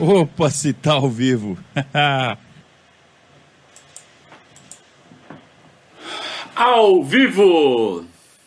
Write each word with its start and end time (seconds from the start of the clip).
Opa, 0.00 0.50
se 0.50 0.72
tá 0.72 0.92
ao 0.92 1.08
vivo. 1.08 1.58
ao 6.54 7.02
vivo! 7.02 8.04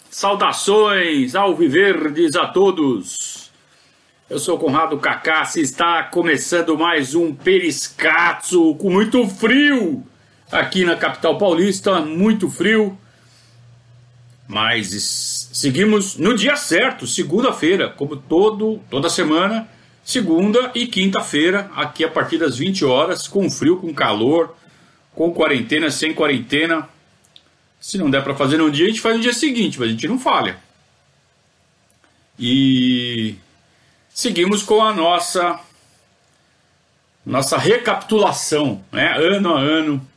Saudações 0.09 1.35
ao 1.35 1.55
Viverdes 1.55 2.35
a 2.35 2.47
todos! 2.47 3.51
Eu 4.29 4.39
sou 4.39 4.57
Conrado 4.57 4.97
Cacassi 4.97 5.61
está 5.61 6.03
começando 6.03 6.77
mais 6.77 7.15
um 7.15 7.33
Periscatso 7.33 8.75
com 8.75 8.89
muito 8.89 9.27
frio 9.27 10.05
aqui 10.51 10.85
na 10.85 10.95
capital 10.95 11.37
paulista, 11.37 12.01
muito 12.01 12.49
frio. 12.49 12.97
Mas 14.47 15.49
seguimos 15.51 16.17
no 16.17 16.35
dia 16.35 16.55
certo, 16.55 17.07
segunda-feira, 17.07 17.89
como 17.89 18.15
todo 18.15 18.79
toda 18.89 19.09
semana 19.09 19.67
segunda 20.05 20.71
e 20.75 20.85
quinta-feira, 20.85 21.71
aqui 21.75 22.03
a 22.03 22.09
partir 22.09 22.37
das 22.37 22.57
20 22.57 22.85
horas, 22.85 23.27
com 23.27 23.49
frio, 23.49 23.77
com 23.77 23.91
calor, 23.91 24.55
com 25.15 25.33
quarentena, 25.33 25.89
sem 25.89 26.13
quarentena. 26.13 26.87
Se 27.81 27.97
não 27.97 28.09
der 28.09 28.23
para 28.23 28.35
fazer 28.35 28.57
no 28.57 28.69
dia, 28.69 28.85
a 28.85 28.87
gente 28.87 29.01
faz 29.01 29.15
no 29.15 29.21
dia 29.23 29.33
seguinte, 29.33 29.79
mas 29.79 29.89
a 29.89 29.91
gente 29.91 30.07
não 30.07 30.19
falha. 30.19 30.57
E 32.37 33.35
seguimos 34.13 34.61
com 34.61 34.83
a 34.83 34.93
nossa 34.93 35.59
nossa 37.25 37.57
recapitulação, 37.57 38.85
né, 38.91 39.15
ano 39.17 39.55
a 39.55 39.59
ano 39.59 40.07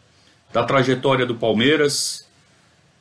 da 0.52 0.64
trajetória 0.64 1.26
do 1.26 1.34
Palmeiras, 1.34 2.26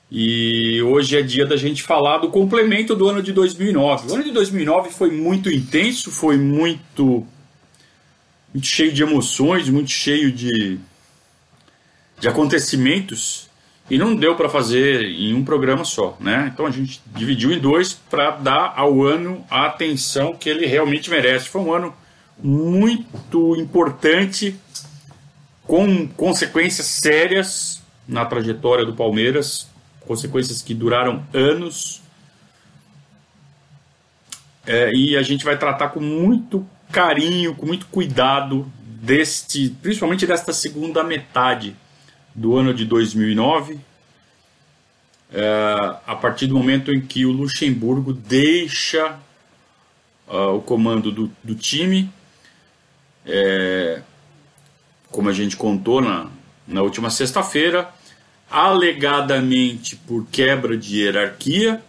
e 0.10 0.82
hoje 0.84 1.18
é 1.18 1.22
dia 1.22 1.46
da 1.46 1.58
gente 1.58 1.84
falar 1.84 2.20
do 2.20 2.30
complemento 2.30 2.96
do 2.96 3.10
ano 3.10 3.22
de 3.22 3.34
2009. 3.34 4.10
O 4.10 4.16
ano 4.16 4.24
de 4.24 4.32
2009 4.32 4.90
foi 4.90 5.12
muito 5.12 5.52
intenso, 5.52 6.12
foi 6.12 6.38
muito, 6.38 7.28
muito 8.54 8.68
cheio 8.68 8.94
de 8.94 9.04
emoções, 9.04 9.68
muito 9.68 9.92
cheio 9.92 10.32
de, 10.32 10.80
de 12.20 12.28
acontecimentos 12.28 13.50
e 13.90 13.98
não 13.98 14.16
deu 14.16 14.36
para 14.36 14.50
fazer 14.50 15.04
em 15.04 15.34
um 15.34 15.44
programa 15.44 15.84
só, 15.84 16.18
né? 16.20 16.52
Então 16.54 16.66
a 16.66 16.72
gente 16.72 17.02
dividiu 17.08 17.52
em 17.52 17.60
dois 17.60 17.94
para 17.94 18.32
dar 18.32 18.74
ao 18.76 19.04
ano 19.04 19.46
a 19.50 19.66
atenção 19.66 20.36
que 20.36 20.50
ele 20.50 20.66
realmente 20.66 21.10
merece. 21.10 21.50
Foi 21.50 21.62
um 21.62 21.74
ano 21.74 21.94
muito 22.42 23.56
importante, 23.58 24.56
com 25.68 26.08
consequências 26.08 26.88
sérias 26.88 27.84
na 28.08 28.26
trajetória 28.26 28.86
do 28.86 28.94
Palmeiras, 28.94 29.68
consequências 30.08 30.62
que 30.62 30.74
duraram 30.74 31.24
anos. 31.34 32.02
É, 34.66 34.92
e 34.94 35.18
a 35.18 35.22
gente 35.22 35.44
vai 35.44 35.58
tratar 35.58 35.90
com 35.90 36.00
muito 36.00 36.66
carinho, 36.92 37.54
com 37.54 37.66
muito 37.66 37.86
cuidado 37.88 38.72
deste, 38.82 39.70
principalmente 39.82 40.26
desta 40.26 40.54
segunda 40.54 41.04
metade 41.04 41.76
do 42.34 42.56
ano 42.56 42.74
de 42.74 42.86
2009, 42.86 43.80
é, 45.34 45.98
a 46.06 46.16
partir 46.16 46.48
do 46.48 46.56
momento 46.56 46.94
em 46.94 47.02
que 47.02 47.26
o 47.26 47.32
Luxemburgo 47.32 48.14
deixa 48.14 49.20
uh, 50.28 50.56
o 50.56 50.62
comando 50.62 51.12
do, 51.12 51.32
do 51.44 51.56
time, 51.56 52.10
é, 53.26 54.02
como 55.12 55.30
a 55.30 55.34
gente 55.34 55.56
contou 55.56 56.02
na, 56.02 56.28
na 56.68 56.82
última 56.82 57.10
sexta-feira, 57.10 57.90
alegadamente 58.50 59.96
por 59.96 60.26
quebra 60.28 60.78
de 60.78 61.02
hierarquia, 61.02 61.82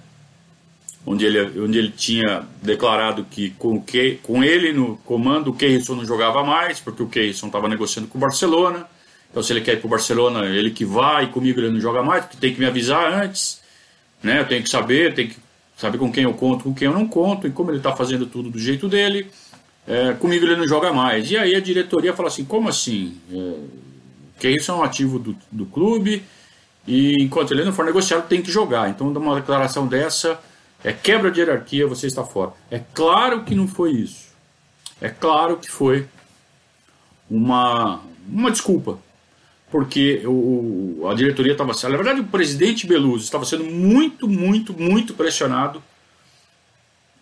onde 1.06 1.24
ele, 1.24 1.60
onde 1.60 1.78
ele 1.78 1.90
tinha 1.90 2.44
declarado 2.62 3.24
que 3.24 3.50
com, 3.50 3.80
que 3.80 4.18
com 4.22 4.44
ele 4.44 4.72
no 4.72 4.96
comando 4.98 5.50
o 5.50 5.54
Keirson 5.54 5.94
não 5.94 6.04
jogava 6.04 6.44
mais, 6.44 6.80
porque 6.80 7.02
o 7.02 7.08
Keirson 7.08 7.46
estava 7.46 7.68
negociando 7.68 8.08
com 8.08 8.18
o 8.18 8.20
Barcelona. 8.20 8.86
Então, 9.30 9.42
se 9.42 9.52
ele 9.52 9.60
quer 9.60 9.74
ir 9.74 9.76
para 9.78 9.86
o 9.86 9.90
Barcelona, 9.90 10.46
ele 10.46 10.70
que 10.70 10.84
vai, 10.84 11.30
comigo 11.30 11.60
ele 11.60 11.70
não 11.70 11.80
joga 11.80 12.02
mais, 12.02 12.24
porque 12.24 12.38
tem 12.38 12.52
que 12.52 12.60
me 12.60 12.66
avisar 12.66 13.12
antes. 13.12 13.60
Né? 14.22 14.40
Eu 14.40 14.48
tenho 14.48 14.62
que 14.62 14.68
saber, 14.68 15.14
tem 15.14 15.28
que 15.28 15.36
saber 15.76 15.98
com 15.98 16.10
quem 16.10 16.24
eu 16.24 16.34
conto, 16.34 16.64
com 16.64 16.74
quem 16.74 16.86
eu 16.86 16.94
não 16.94 17.06
conto, 17.06 17.46
e 17.46 17.50
como 17.50 17.70
ele 17.70 17.78
está 17.78 17.94
fazendo 17.94 18.26
tudo 18.26 18.50
do 18.50 18.58
jeito 18.58 18.88
dele, 18.88 19.30
é, 19.88 20.12
comigo 20.12 20.44
ele 20.44 20.56
não 20.56 20.68
joga 20.68 20.92
mais. 20.92 21.30
E 21.30 21.36
aí 21.36 21.54
a 21.54 21.60
diretoria 21.60 22.12
fala 22.12 22.28
assim: 22.28 22.44
como 22.44 22.68
assim? 22.68 23.16
É, 23.32 23.54
Keirson 24.38 24.74
é 24.74 24.76
um 24.76 24.82
ativo 24.82 25.18
do, 25.18 25.36
do 25.50 25.64
clube, 25.66 26.22
e 26.86 27.14
enquanto 27.20 27.52
ele 27.52 27.64
não 27.64 27.72
for 27.72 27.84
negociado, 27.84 28.28
tem 28.28 28.42
que 28.42 28.52
jogar. 28.52 28.90
Então, 28.90 29.08
uma 29.08 29.34
declaração 29.34 29.86
dessa 29.86 30.38
é 30.84 30.92
quebra 30.92 31.30
de 31.30 31.40
hierarquia, 31.40 31.86
você 31.86 32.06
está 32.06 32.22
fora. 32.22 32.52
É 32.70 32.80
claro 32.94 33.44
que 33.44 33.54
não 33.54 33.66
foi 33.66 33.92
isso. 33.92 34.28
É 35.00 35.08
claro 35.08 35.56
que 35.56 35.70
foi 35.70 36.06
uma, 37.30 38.00
uma 38.28 38.50
desculpa. 38.50 38.98
Porque 39.70 40.22
o, 40.24 41.06
a 41.10 41.14
diretoria 41.14 41.52
estava 41.52 41.74
sendo. 41.74 41.90
Na 41.90 41.96
verdade, 41.96 42.20
o 42.20 42.24
presidente 42.24 42.86
Beluso 42.86 43.24
estava 43.24 43.44
sendo 43.44 43.64
muito, 43.64 44.28
muito, 44.28 44.72
muito 44.72 45.14
pressionado 45.14 45.82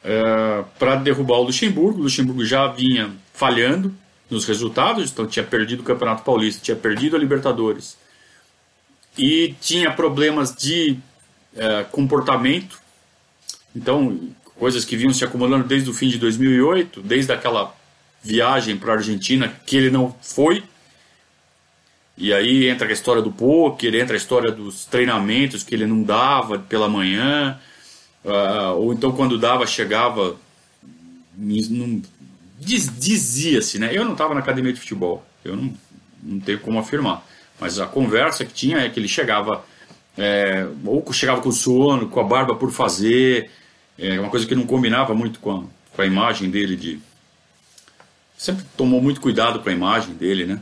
é, 0.07 0.65
para 0.79 0.95
derrubar 0.95 1.39
o 1.39 1.43
Luxemburgo. 1.43 1.99
O 1.99 2.03
Luxemburgo 2.05 2.45
já 2.45 2.69
vinha 2.69 3.11
falhando 3.35 3.93
nos 4.31 4.45
resultados, 4.45 5.11
então 5.11 5.27
tinha 5.27 5.45
perdido 5.45 5.81
o 5.81 5.85
Campeonato 5.85 6.23
Paulista, 6.23 6.63
tinha 6.63 6.77
perdido 6.77 7.17
a 7.17 7.19
Libertadores 7.19 7.99
e 9.19 9.55
tinha 9.61 9.91
problemas 9.91 10.55
de 10.55 10.97
é, 11.57 11.85
comportamento. 11.85 12.81
Então, 13.75 14.31
coisas 14.57 14.85
que 14.85 14.97
vinham 14.97 15.13
se 15.13 15.25
acumulando 15.25 15.67
desde 15.67 15.91
o 15.91 15.95
fim 15.95 16.09
de 16.09 16.19
2008, 16.19 17.03
desde 17.03 17.33
aquela 17.33 17.75
viagem 18.23 18.77
para 18.77 18.93
a 18.93 18.97
Argentina 18.97 19.53
que 19.67 19.77
ele 19.77 19.91
não 19.91 20.15
foi. 20.23 20.63
E 22.17 22.33
aí 22.33 22.69
entra 22.69 22.89
a 22.89 22.93
história 22.93 23.21
do 23.21 23.31
poker, 23.31 23.95
entra 23.95 24.15
a 24.15 24.17
história 24.17 24.51
dos 24.51 24.87
treinamentos 24.87 25.63
que 25.63 25.75
ele 25.75 25.87
não 25.87 26.03
dava 26.03 26.59
pela 26.59 26.89
manhã, 26.89 27.59
uh, 28.27 28.77
ou 28.77 28.93
então 28.93 29.13
quando 29.13 29.39
dava, 29.39 29.67
chegava. 29.67 30.37
Diz, 32.59 32.91
Dizia-se, 32.99 33.79
né? 33.79 33.91
Eu 33.93 34.05
não 34.05 34.13
estava 34.13 34.35
na 34.35 34.41
academia 34.41 34.73
de 34.73 34.81
futebol, 34.81 35.25
eu 35.45 35.57
não, 35.57 35.75
não 36.23 36.41
tenho 36.41 36.59
como 36.61 36.79
afirmar. 36.79 37.25
Mas 37.61 37.79
a 37.79 37.87
conversa 37.87 38.45
que 38.45 38.53
tinha 38.53 38.79
é 38.79 38.89
que 38.89 38.99
ele 38.99 39.09
chegava, 39.09 39.65
é, 40.17 40.67
ou 40.85 41.05
chegava 41.13 41.41
com 41.41 41.53
sono, 41.53 42.09
com 42.09 42.21
a 42.21 42.25
barba 42.25 42.55
por 42.55 42.71
fazer, 42.71 43.51
é 43.99 44.19
uma 44.19 44.31
coisa 44.31 44.47
que 44.47 44.55
não 44.55 44.67
combinava 44.67 45.15
muito 45.15 45.39
com 45.41 45.51
a, 45.53 45.63
com 45.95 46.03
a 46.03 46.07
imagem 46.07 46.51
dele 46.51 46.77
de. 46.77 46.99
Sempre 48.37 48.65
tomou 48.77 49.01
muito 49.01 49.21
cuidado 49.21 49.61
com 49.61 49.69
a 49.69 49.73
imagem 49.73 50.15
dele, 50.15 50.45
né? 50.45 50.61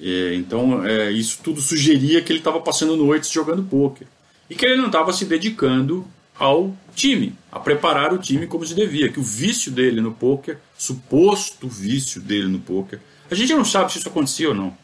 É, 0.00 0.34
então, 0.34 0.84
é, 0.86 1.10
isso 1.10 1.40
tudo 1.42 1.60
sugeria 1.60 2.22
que 2.22 2.30
ele 2.30 2.38
estava 2.38 2.60
passando 2.60 2.96
noites 2.96 3.30
jogando 3.30 3.64
pôquer. 3.64 4.06
E 4.48 4.54
que 4.54 4.64
ele 4.64 4.76
não 4.76 4.86
estava 4.86 5.12
se 5.12 5.24
dedicando 5.24 6.06
ao 6.38 6.74
time, 6.94 7.34
a 7.50 7.58
preparar 7.58 8.12
o 8.12 8.18
time 8.18 8.46
como 8.46 8.64
se 8.64 8.74
devia. 8.74 9.10
Que 9.10 9.20
o 9.20 9.22
vício 9.22 9.72
dele 9.72 10.00
no 10.00 10.12
pôquer, 10.12 10.58
suposto 10.76 11.68
vício 11.68 12.20
dele 12.20 12.48
no 12.48 12.60
pôquer, 12.60 13.00
a 13.30 13.34
gente 13.34 13.52
não 13.52 13.64
sabe 13.64 13.92
se 13.92 13.98
isso 13.98 14.08
acontecia 14.08 14.48
ou 14.48 14.54
não. 14.54 14.76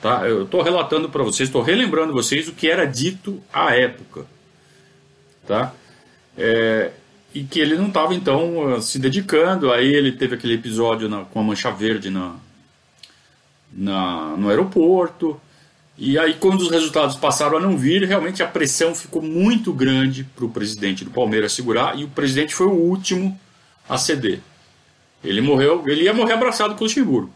Tá? 0.00 0.26
Eu 0.26 0.44
estou 0.44 0.62
relatando 0.62 1.08
para 1.08 1.22
vocês, 1.22 1.48
estou 1.48 1.62
relembrando 1.62 2.12
vocês 2.12 2.48
o 2.48 2.52
que 2.52 2.68
era 2.68 2.84
dito 2.86 3.40
à 3.52 3.74
época. 3.74 4.26
Tá? 5.46 5.74
É, 6.36 6.90
e 7.34 7.44
que 7.44 7.60
ele 7.60 7.76
não 7.76 7.88
estava 7.88 8.14
então 8.14 8.80
se 8.80 8.98
dedicando. 8.98 9.72
Aí 9.72 9.86
ele 9.86 10.12
teve 10.12 10.34
aquele 10.34 10.54
episódio 10.54 11.08
na, 11.08 11.24
com 11.24 11.40
a 11.40 11.42
mancha 11.42 11.70
verde 11.70 12.10
na, 12.10 12.34
na, 13.72 14.36
no 14.36 14.48
aeroporto. 14.48 15.40
E 16.02 16.18
aí, 16.18 16.32
quando 16.32 16.62
os 16.62 16.70
resultados 16.70 17.14
passaram 17.14 17.58
a 17.58 17.60
não 17.60 17.76
vir, 17.76 18.02
realmente 18.04 18.42
a 18.42 18.46
pressão 18.46 18.94
ficou 18.94 19.20
muito 19.20 19.70
grande 19.70 20.24
para 20.24 20.46
o 20.46 20.50
presidente 20.50 21.04
do 21.04 21.10
Palmeiras 21.10 21.52
segurar. 21.52 21.98
E 21.98 22.04
o 22.04 22.08
presidente 22.08 22.54
foi 22.54 22.66
o 22.66 22.72
último 22.72 23.38
a 23.86 23.98
ceder. 23.98 24.40
Ele 25.22 25.42
morreu, 25.42 25.84
ele 25.86 26.04
ia 26.04 26.14
morrer 26.14 26.32
abraçado 26.32 26.74
com 26.74 26.80
o 26.80 26.84
Luxemburgo. 26.84 27.30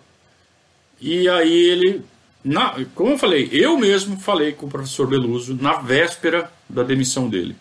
E 0.99 1.28
aí 1.28 1.52
ele 1.52 2.02
na, 2.43 2.75
como 2.94 3.12
eu 3.12 3.19
falei, 3.19 3.50
eu 3.52 3.76
mesmo 3.78 4.19
falei 4.19 4.52
com 4.52 4.66
o 4.66 4.70
professor 4.70 5.06
Beluso 5.06 5.55
na 5.55 5.75
véspera 5.75 6.50
da 6.66 6.82
demissão 6.82 7.28
dele. 7.28 7.56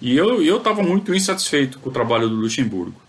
E 0.00 0.16
eu 0.16 0.56
estava 0.56 0.82
muito 0.82 1.14
insatisfeito 1.14 1.78
com 1.78 1.90
o 1.90 1.92
trabalho 1.92 2.28
do 2.28 2.36
Luxemburgo. 2.36 3.00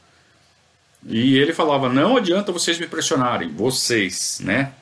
E 1.05 1.37
ele 1.37 1.53
falava: 1.53 1.87
não 1.87 2.17
adianta 2.17 2.51
vocês 2.51 2.79
me 2.79 2.87
pressionarem, 2.87 3.49
vocês, 3.49 4.39
né? 4.41 4.73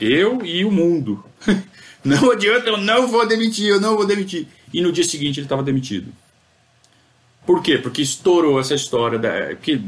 Eu 0.00 0.44
e 0.44 0.64
o 0.64 0.70
mundo. 0.70 1.24
não 2.04 2.30
adianta, 2.30 2.68
eu 2.68 2.76
não 2.76 3.06
vou 3.06 3.26
demitir, 3.26 3.68
eu 3.68 3.80
não 3.80 3.96
vou 3.96 4.06
demitir. 4.06 4.46
E 4.72 4.80
no 4.80 4.92
dia 4.92 5.04
seguinte 5.04 5.38
ele 5.38 5.46
estava 5.46 5.62
demitido. 5.62 6.12
Por 7.46 7.62
quê? 7.62 7.78
Porque 7.78 8.02
estourou 8.02 8.58
essa 8.58 8.74
história. 8.74 9.18
Da, 9.18 9.54
que 9.54 9.80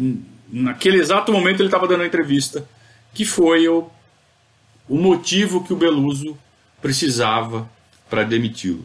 naquele 0.49 0.99
exato 0.99 1.32
momento 1.32 1.61
ele 1.61 1.69
estava 1.69 1.88
dando 1.88 2.03
a 2.03 2.06
entrevista, 2.06 2.67
que 3.12 3.25
foi 3.25 3.67
o 3.69 3.91
o 4.88 4.97
motivo 4.97 5.64
que 5.64 5.73
o 5.73 5.76
Beluso 5.76 6.37
precisava 6.81 7.69
para 8.08 8.23
demiti-lo. 8.23 8.85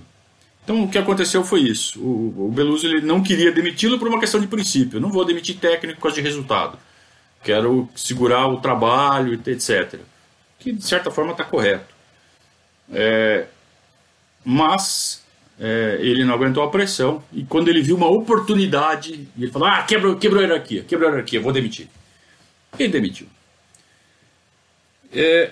Então 0.64 0.84
o 0.84 0.90
que 0.90 0.98
aconteceu 0.98 1.44
foi 1.44 1.62
isso. 1.62 2.00
O, 2.00 2.48
o 2.48 2.52
Beluso 2.52 2.88
ele 2.88 3.02
não 3.02 3.22
queria 3.22 3.52
demiti-lo 3.52 4.00
por 4.00 4.08
uma 4.08 4.20
questão 4.20 4.40
de 4.40 4.48
princípio. 4.48 4.98
Eu 4.98 5.02
não 5.02 5.12
vou 5.12 5.26
demitir 5.26 5.58
técnico 5.58 6.00
por 6.00 6.04
causa 6.04 6.16
de 6.16 6.22
resultado. 6.22 6.78
Quero 7.44 7.90
segurar 7.96 8.48
o 8.48 8.60
trabalho, 8.60 9.34
etc. 9.34 10.00
Que 10.62 10.72
de 10.72 10.86
certa 10.86 11.12
forma 11.12 11.32
está 11.32 11.44
correto. 11.44 11.94
É, 12.94 13.48
mas 14.46 15.24
é, 15.60 15.98
ele 16.00 16.24
não 16.24 16.34
aguentou 16.34 16.64
a 16.64 16.70
pressão 16.70 17.24
e 17.34 17.44
quando 17.44 17.68
ele 17.68 17.82
viu 17.82 17.96
uma 17.96 18.08
oportunidade, 18.08 19.28
ele 19.38 19.52
falou: 19.52 19.68
Ah, 19.68 19.84
quebrou, 19.84 20.16
quebrou 20.16 20.40
a 20.42 20.46
hierarquia, 20.46 20.84
quebrou 20.84 21.10
a 21.10 21.12
hierarquia, 21.12 21.42
vou 21.42 21.52
demitir. 21.52 21.90
Ele 22.78 22.90
demitiu. 22.90 23.28
É, 25.12 25.52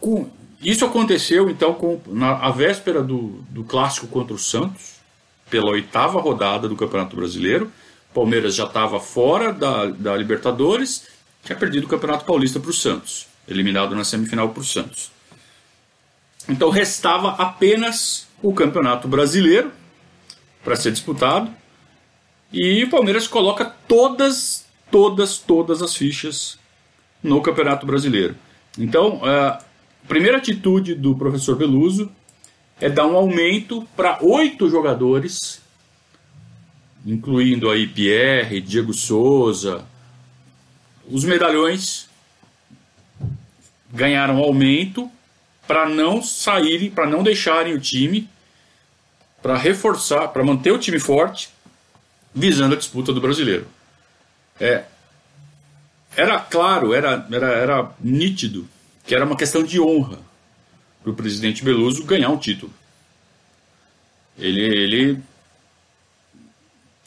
com, 0.00 0.28
isso 0.60 0.84
aconteceu 0.84 1.48
então 1.48 1.72
com, 1.72 2.00
na 2.06 2.36
a 2.38 2.50
véspera 2.50 3.02
do, 3.02 3.44
do 3.48 3.64
clássico 3.64 4.08
contra 4.08 4.34
o 4.34 4.38
Santos, 4.38 4.98
pela 5.48 5.70
oitava 5.70 6.20
rodada 6.20 6.68
do 6.68 6.76
Campeonato 6.76 7.16
Brasileiro. 7.16 7.72
Palmeiras 8.12 8.54
já 8.54 8.64
estava 8.64 8.98
fora 8.98 9.52
da, 9.52 9.86
da 9.86 10.16
Libertadores, 10.16 11.06
tinha 11.42 11.56
perdido 11.56 11.84
o 11.84 11.88
Campeonato 11.88 12.24
Paulista 12.24 12.60
para 12.60 12.70
o 12.70 12.74
Santos, 12.74 13.26
eliminado 13.46 13.94
na 13.94 14.04
semifinal 14.04 14.48
para 14.50 14.60
o 14.60 14.64
Santos. 14.64 15.10
Então 16.48 16.70
restava 16.70 17.30
apenas 17.32 18.26
o 18.42 18.54
Campeonato 18.54 19.06
Brasileiro 19.06 19.72
para 20.64 20.76
ser 20.76 20.92
disputado. 20.92 21.50
E 22.52 22.84
o 22.84 22.90
Palmeiras 22.90 23.26
coloca 23.26 23.64
todas, 23.86 24.66
todas, 24.90 25.38
todas 25.38 25.82
as 25.82 25.94
fichas 25.94 26.58
no 27.22 27.42
Campeonato 27.42 27.86
Brasileiro. 27.86 28.34
Então, 28.78 29.20
a 29.24 29.62
primeira 30.06 30.38
atitude 30.38 30.94
do 30.94 31.14
professor 31.14 31.56
Beluso 31.56 32.10
é 32.80 32.88
dar 32.88 33.06
um 33.06 33.16
aumento 33.16 33.86
para 33.96 34.18
oito 34.22 34.70
jogadores, 34.70 35.60
incluindo 37.04 37.68
aí 37.68 37.86
Pierre, 37.86 38.60
Diego 38.60 38.94
Souza. 38.94 39.84
Os 41.10 41.24
medalhões 41.24 42.08
ganharam 43.90 44.38
aumento 44.38 45.10
para 45.66 45.88
não 45.88 46.22
saírem, 46.22 46.90
para 46.90 47.06
não 47.06 47.22
deixarem 47.22 47.74
o 47.74 47.80
time, 47.80 48.28
para 49.42 49.56
reforçar, 49.56 50.28
para 50.28 50.44
manter 50.44 50.72
o 50.72 50.78
time 50.78 50.98
forte, 50.98 51.50
visando 52.34 52.74
a 52.74 52.78
disputa 52.78 53.12
do 53.12 53.20
brasileiro. 53.20 53.66
É, 54.60 54.84
era 56.16 56.38
claro, 56.40 56.92
era, 56.92 57.26
era, 57.30 57.46
era 57.52 57.92
nítido 58.00 58.68
que 59.04 59.14
era 59.14 59.24
uma 59.24 59.36
questão 59.36 59.62
de 59.62 59.80
honra 59.80 60.18
para 61.02 61.10
o 61.10 61.14
presidente 61.14 61.64
Beluso 61.64 62.04
ganhar 62.04 62.28
um 62.28 62.36
título. 62.36 62.72
Ele, 64.36 64.60
ele 64.60 65.22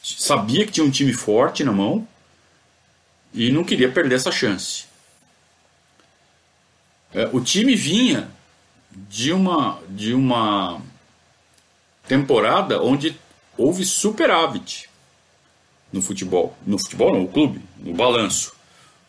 sabia 0.02 0.66
que 0.66 0.72
tinha 0.72 0.84
um 0.84 0.90
time 0.90 1.12
forte 1.12 1.62
na 1.62 1.70
mão 1.70 2.06
e 3.32 3.50
não 3.50 3.64
queria 3.64 3.90
perder 3.90 4.16
essa 4.16 4.30
chance. 4.30 4.84
É, 7.14 7.28
o 7.32 7.40
time 7.40 7.74
vinha 7.74 8.28
de 8.90 9.32
uma, 9.32 9.80
de 9.88 10.14
uma 10.14 10.80
temporada 12.06 12.82
onde 12.82 13.18
houve 13.56 13.84
superávit 13.84 14.88
no 15.92 16.00
futebol. 16.00 16.56
No 16.66 16.78
futebol, 16.78 17.12
não, 17.12 17.20
no 17.22 17.28
clube, 17.28 17.60
no 17.78 17.94
balanço. 17.94 18.54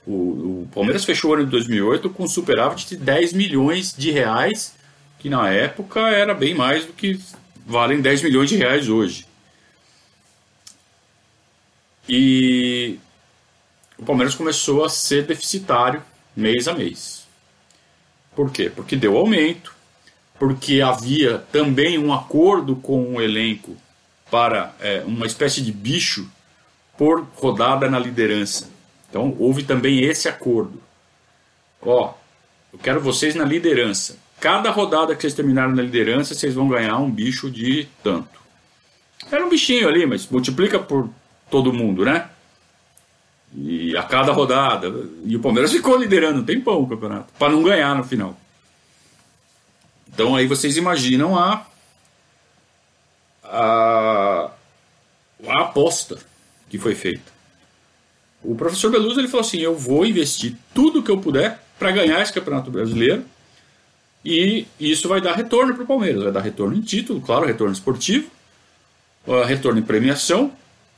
O, 0.06 0.64
o, 0.64 0.70
Palmeiras 0.74 1.06
fechou 1.06 1.32
o 1.32 1.34
ano 1.34 1.46
de 1.46 1.52
2008 1.52 2.10
com 2.10 2.28
superávit 2.28 2.90
de 2.90 2.98
10 2.98 3.34
milhões 3.34 3.96
de 3.98 4.12
reais, 4.12 4.76
que 5.20 5.30
na 5.30 5.50
época 5.50 6.02
era 6.10 6.34
bem 6.34 6.54
mais 6.54 6.86
do 6.86 6.92
que 6.92 7.18
valem 7.66 8.02
10 8.02 8.22
milhões 8.24 8.50
de 8.50 8.58
reais 8.58 8.90
hoje. 8.90 9.26
E 12.08 13.00
o 13.98 14.04
Palmeiras 14.04 14.36
começou 14.36 14.84
a 14.84 14.90
ser 14.90 15.26
deficitário 15.26 16.02
mês 16.36 16.68
a 16.68 16.74
mês. 16.74 17.28
Por 18.36 18.52
quê? 18.52 18.70
Porque 18.70 18.96
deu 18.96 19.18
aumento, 19.18 19.74
porque 20.40 20.82
havia 20.82 21.38
também 21.52 21.98
um 21.98 22.14
acordo 22.14 22.76
com 22.76 23.16
o 23.16 23.22
elenco 23.22 23.78
para 24.32 24.74
é, 24.80 25.04
uma 25.06 25.28
espécie 25.28 25.62
de 25.62 25.72
bicho 25.72 26.30
por 26.98 27.26
rodada 27.36 27.90
na 27.90 28.00
liderança. 28.00 28.70
Então 29.10 29.36
houve 29.40 29.64
também 29.64 30.04
esse 30.04 30.28
acordo. 30.28 30.82
Ó, 31.82 32.14
eu 32.72 32.80
quero 32.80 33.00
vocês 33.00 33.36
na 33.36 33.46
liderança. 33.46 34.18
Cada 34.40 34.72
rodada 34.72 35.16
que 35.16 35.22
vocês 35.22 35.34
terminarem 35.34 35.76
na 35.76 35.84
liderança, 35.84 36.34
vocês 36.34 36.56
vão 36.56 36.68
ganhar 36.68 36.98
um 36.98 37.10
bicho 37.10 37.50
de 37.50 37.88
tanto. 38.04 38.42
Era 39.32 39.46
um 39.46 39.50
bichinho 39.50 39.88
ali, 39.88 40.06
mas 40.06 40.28
multiplica 40.28 40.80
por 40.80 41.10
todo 41.50 41.72
mundo, 41.72 42.04
né? 42.04 42.30
E 43.56 43.96
a 43.96 44.04
cada 44.04 44.32
rodada. 44.32 44.92
E 45.26 45.36
o 45.36 45.40
Palmeiras 45.40 45.72
ficou 45.72 45.98
liderando 45.98 46.42
um 46.42 46.44
tempão 46.44 46.82
o 46.82 46.88
campeonato, 46.88 47.32
para 47.38 47.52
não 47.52 47.64
ganhar 47.64 47.96
no 47.96 48.04
final. 48.04 48.38
Então 50.12 50.36
aí 50.36 50.48
vocês 50.48 50.78
imaginam 50.78 51.38
a, 51.38 51.66
a, 53.44 54.52
a 55.48 55.62
aposta 55.62 56.18
que 56.70 56.78
foi 56.78 56.96
feita. 56.96 57.32
O 58.44 58.56
professor 58.56 58.92
Beluso 58.92 59.20
ele 59.20 59.28
falou 59.28 59.46
assim: 59.46 59.60
eu 59.60 59.76
vou 59.76 60.06
investir 60.06 60.56
tudo 60.74 61.02
que 61.02 61.12
eu 61.12 61.20
puder 61.20 61.64
para 61.80 61.92
ganhar 61.92 62.22
esse 62.22 62.34
campeonato 62.34 62.70
brasileiro 62.70 63.26
e 64.24 64.66
isso 64.80 65.08
vai 65.08 65.20
dar 65.20 65.36
retorno 65.36 65.74
para 65.74 65.84
o 65.84 65.88
Palmeiras, 65.88 66.24
vai 66.24 66.32
dar 66.32 66.42
retorno 66.42 66.76
em 66.76 66.82
título, 66.82 67.20
claro, 67.20 67.46
retorno 67.46 67.74
esportivo, 67.74 68.30
retorno 69.46 69.80
em 69.80 69.84
premiação 69.84 70.52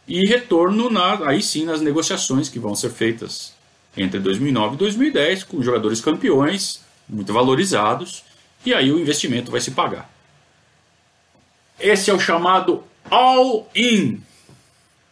e 0.07 0.27
retorno 0.27 0.89
na, 0.89 1.27
aí 1.27 1.41
sim 1.41 1.65
nas 1.65 1.81
negociações 1.81 2.49
que 2.49 2.59
vão 2.59 2.75
ser 2.75 2.89
feitas 2.89 3.53
entre 3.97 4.19
2009 4.19 4.75
e 4.75 4.77
2010 4.77 5.43
com 5.45 5.61
jogadores 5.61 6.01
campeões 6.01 6.81
muito 7.07 7.33
valorizados 7.33 8.23
e 8.65 8.73
aí 8.73 8.91
o 8.91 8.99
investimento 8.99 9.51
vai 9.51 9.61
se 9.61 9.71
pagar. 9.71 10.09
Esse 11.79 12.09
é 12.09 12.13
o 12.13 12.19
chamado 12.19 12.83
all-in. 13.09 14.21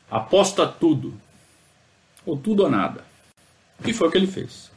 Aposta 0.10 0.68
tudo. 0.68 1.14
Ou 2.26 2.38
tudo 2.38 2.64
ou 2.64 2.70
nada. 2.70 3.04
E 3.86 3.94
foi 3.94 4.08
o 4.08 4.12
que 4.12 4.18
ele 4.18 4.28
fez. 4.28 4.72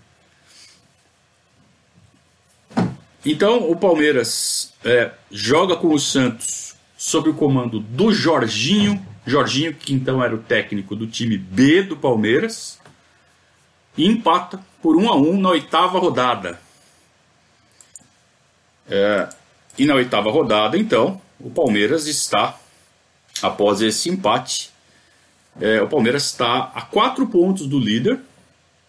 Então 3.25 3.71
o 3.71 3.77
Palmeiras 3.77 4.73
é, 4.85 5.13
joga 5.31 5.77
com 5.77 5.89
o 5.89 5.99
Santos 5.99 6.75
sob 6.97 7.31
o 7.31 7.35
comando 7.35 7.81
do 7.81 8.13
Jorginho. 8.13 9.05
Jorginho, 9.27 9.75
que 9.75 9.93
então 9.93 10.23
era 10.23 10.35
o 10.35 10.39
técnico 10.39 10.95
do 10.95 11.07
time 11.07 11.37
B 11.37 11.83
do 11.83 11.97
Palmeiras. 11.97 12.79
E 13.97 14.07
empata 14.07 14.61
por 14.81 14.97
1 14.97 15.09
a 15.09 15.17
1 15.17 15.41
na 15.41 15.51
oitava 15.51 15.99
rodada. 15.99 16.61
É, 18.89 19.29
e 19.77 19.85
na 19.85 19.95
oitava 19.95 20.31
rodada, 20.31 20.79
então, 20.79 21.21
o 21.41 21.51
Palmeiras 21.51 22.07
está, 22.07 22.59
após 23.43 23.81
esse 23.81 24.09
empate, 24.09 24.71
é, 25.61 25.81
o 25.83 25.89
Palmeiras 25.89 26.27
está 26.27 26.71
a 26.75 26.83
quatro 26.83 27.27
pontos 27.27 27.67
do 27.67 27.79
líder. 27.79 28.21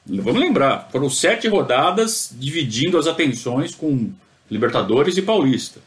Vamos 0.06 0.40
lembrar, 0.40 0.88
foram 0.92 1.10
sete 1.10 1.48
rodadas 1.48 2.30
dividindo 2.34 2.98
as 2.98 3.08
atenções 3.08 3.74
com 3.74 4.12
Libertadores 4.50 5.18
e 5.18 5.22
Paulista. 5.22 5.82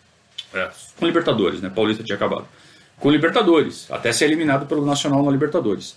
É, 0.52 0.70
com 0.98 1.06
Libertadores, 1.06 1.60
né? 1.60 1.70
Paulista 1.70 2.02
tinha 2.02 2.16
acabado. 2.16 2.46
Com 3.00 3.10
Libertadores, 3.10 3.90
até 3.90 4.12
ser 4.12 4.26
eliminado 4.26 4.66
pelo 4.66 4.84
Nacional 4.86 5.22
na 5.22 5.30
Libertadores. 5.30 5.96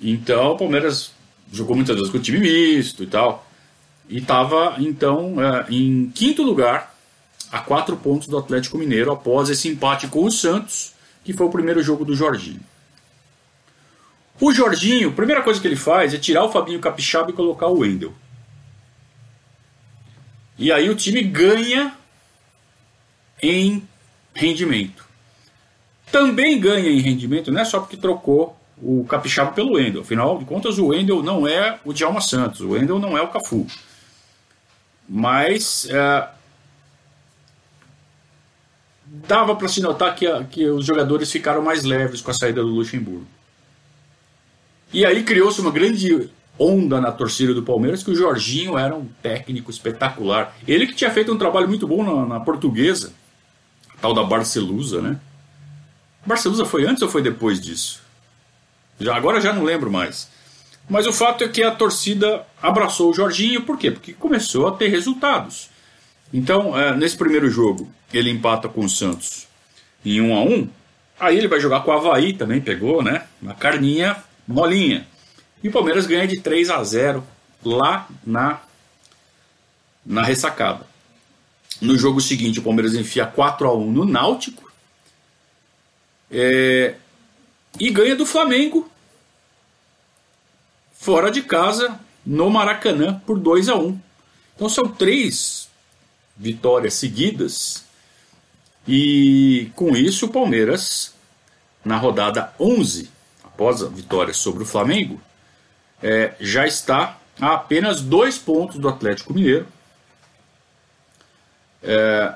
Então 0.00 0.52
o 0.52 0.58
Palmeiras 0.58 1.12
jogou 1.52 1.74
muitas 1.74 1.96
vezes 1.96 2.10
com 2.10 2.20
time 2.20 2.38
misto 2.38 3.02
e 3.02 3.06
tal. 3.06 3.46
E 4.08 4.18
estava, 4.18 4.76
então, 4.78 5.36
é, 5.42 5.66
em 5.70 6.10
quinto 6.10 6.42
lugar 6.42 6.94
a 7.50 7.58
quatro 7.60 7.96
pontos 7.96 8.28
do 8.28 8.38
Atlético 8.38 8.78
Mineiro 8.78 9.12
após 9.12 9.48
esse 9.48 9.68
empate 9.68 10.06
com 10.08 10.24
o 10.24 10.30
Santos, 10.30 10.94
que 11.24 11.32
foi 11.32 11.46
o 11.46 11.50
primeiro 11.50 11.82
jogo 11.82 12.04
do 12.04 12.14
Jorginho. 12.14 12.60
O 14.40 14.52
Jorginho, 14.52 15.10
a 15.10 15.12
primeira 15.12 15.42
coisa 15.42 15.60
que 15.60 15.68
ele 15.68 15.76
faz 15.76 16.12
é 16.12 16.18
tirar 16.18 16.44
o 16.44 16.50
Fabinho 16.50 16.80
Capixaba 16.80 17.30
e 17.30 17.34
colocar 17.34 17.68
o 17.68 17.78
Wendel. 17.78 18.12
E 20.58 20.72
aí 20.72 20.88
o 20.88 20.96
time 20.96 21.22
ganha 21.22 21.94
em 23.42 23.86
rendimento. 24.34 25.04
Também 26.12 26.60
ganha 26.60 26.90
em 26.90 27.00
rendimento, 27.00 27.50
não 27.50 27.62
é 27.62 27.64
só 27.64 27.80
porque 27.80 27.96
trocou 27.96 28.54
o 28.76 29.04
Capixaba 29.08 29.52
pelo 29.52 29.74
Wendel. 29.74 30.02
Afinal 30.02 30.38
de 30.38 30.44
contas, 30.44 30.78
o 30.78 30.88
Wendel 30.88 31.22
não 31.22 31.48
é 31.48 31.80
o 31.84 31.92
Djalma 31.94 32.20
Santos, 32.20 32.60
o 32.60 32.70
Wendel 32.70 32.98
não 32.98 33.16
é 33.16 33.22
o 33.22 33.28
Cafu. 33.28 33.66
Mas 35.08 35.88
é, 35.88 36.28
dava 39.26 39.56
para 39.56 39.68
se 39.68 39.80
notar 39.80 40.14
que, 40.14 40.26
que 40.50 40.66
os 40.66 40.84
jogadores 40.84 41.32
ficaram 41.32 41.62
mais 41.62 41.82
leves 41.82 42.20
com 42.20 42.30
a 42.30 42.34
saída 42.34 42.60
do 42.60 42.68
Luxemburgo. 42.68 43.26
E 44.92 45.06
aí 45.06 45.22
criou-se 45.22 45.62
uma 45.62 45.70
grande 45.70 46.28
onda 46.58 47.00
na 47.00 47.10
torcida 47.10 47.54
do 47.54 47.62
Palmeiras 47.62 48.02
que 48.02 48.10
o 48.10 48.14
Jorginho 48.14 48.76
era 48.76 48.94
um 48.94 49.06
técnico 49.22 49.70
espetacular. 49.70 50.54
Ele 50.68 50.86
que 50.86 50.94
tinha 50.94 51.10
feito 51.10 51.32
um 51.32 51.38
trabalho 51.38 51.68
muito 51.68 51.88
bom 51.88 52.04
na, 52.04 52.26
na 52.26 52.40
portuguesa, 52.40 53.14
tal 54.00 54.12
da 54.12 54.22
Barcelusa, 54.22 55.00
né? 55.00 55.18
Barcelusa 56.24 56.64
foi 56.64 56.86
antes 56.86 57.02
ou 57.02 57.08
foi 57.08 57.22
depois 57.22 57.60
disso? 57.60 58.00
Já, 59.00 59.16
agora 59.16 59.40
já 59.40 59.52
não 59.52 59.64
lembro 59.64 59.90
mais. 59.90 60.28
Mas 60.88 61.06
o 61.06 61.12
fato 61.12 61.44
é 61.44 61.48
que 61.48 61.62
a 61.62 61.70
torcida 61.70 62.46
abraçou 62.60 63.10
o 63.10 63.14
Jorginho, 63.14 63.62
por 63.62 63.78
quê? 63.78 63.90
Porque 63.90 64.12
começou 64.12 64.68
a 64.68 64.72
ter 64.72 64.88
resultados. 64.88 65.70
Então, 66.32 66.78
é, 66.78 66.96
nesse 66.96 67.16
primeiro 67.16 67.50
jogo, 67.50 67.90
ele 68.12 68.30
empata 68.30 68.68
com 68.68 68.84
o 68.84 68.88
Santos 68.88 69.46
em 70.04 70.20
1 70.20 70.36
a 70.36 70.42
1 70.42 70.68
Aí 71.22 71.38
ele 71.38 71.46
vai 71.46 71.60
jogar 71.60 71.82
com 71.82 71.92
o 71.92 71.94
Havaí 71.94 72.32
também, 72.32 72.60
pegou, 72.60 73.00
né? 73.00 73.22
Uma 73.40 73.54
carninha 73.54 74.16
molinha. 74.46 75.06
E 75.62 75.68
o 75.68 75.70
Palmeiras 75.72 76.04
ganha 76.04 76.26
de 76.26 76.40
3 76.40 76.68
a 76.68 76.82
0 76.82 77.22
lá 77.64 78.08
na, 78.26 78.60
na 80.04 80.24
ressacada. 80.24 80.84
No 81.80 81.96
jogo 81.96 82.20
seguinte, 82.20 82.58
o 82.58 82.62
Palmeiras 82.62 82.94
enfia 82.94 83.24
4 83.24 83.68
a 83.68 83.72
1 83.72 83.92
no 83.92 84.04
Náutico. 84.04 84.61
É, 86.32 86.94
e 87.78 87.90
ganha 87.90 88.16
do 88.16 88.24
Flamengo 88.24 88.90
fora 90.94 91.30
de 91.30 91.42
casa 91.42 92.00
no 92.24 92.48
Maracanã 92.48 93.20
por 93.26 93.38
2 93.38 93.68
a 93.68 93.76
1. 93.76 94.00
Então 94.54 94.68
são 94.68 94.88
três 94.88 95.68
vitórias 96.36 96.94
seguidas 96.94 97.84
e 98.86 99.70
com 99.74 99.96
isso 99.96 100.26
o 100.26 100.30
Palmeiras 100.30 101.14
na 101.84 101.96
rodada 101.96 102.52
11, 102.58 103.10
após 103.44 103.82
a 103.82 103.88
vitória 103.88 104.32
sobre 104.32 104.62
o 104.62 104.66
Flamengo, 104.66 105.20
é, 106.02 106.34
já 106.40 106.66
está 106.66 107.18
a 107.40 107.54
apenas 107.54 108.00
dois 108.00 108.38
pontos 108.38 108.78
do 108.78 108.88
Atlético 108.88 109.34
Mineiro. 109.34 109.66
É, 111.82 112.34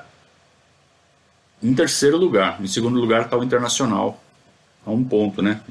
em 1.61 1.73
terceiro 1.73 2.17
lugar. 2.17 2.61
Em 2.61 2.67
segundo 2.67 2.99
lugar 2.99 3.23
está 3.23 3.37
o 3.37 3.43
Internacional, 3.43 4.21
a 4.85 4.91
um 4.91 5.03
ponto, 5.03 5.41
né? 5.41 5.61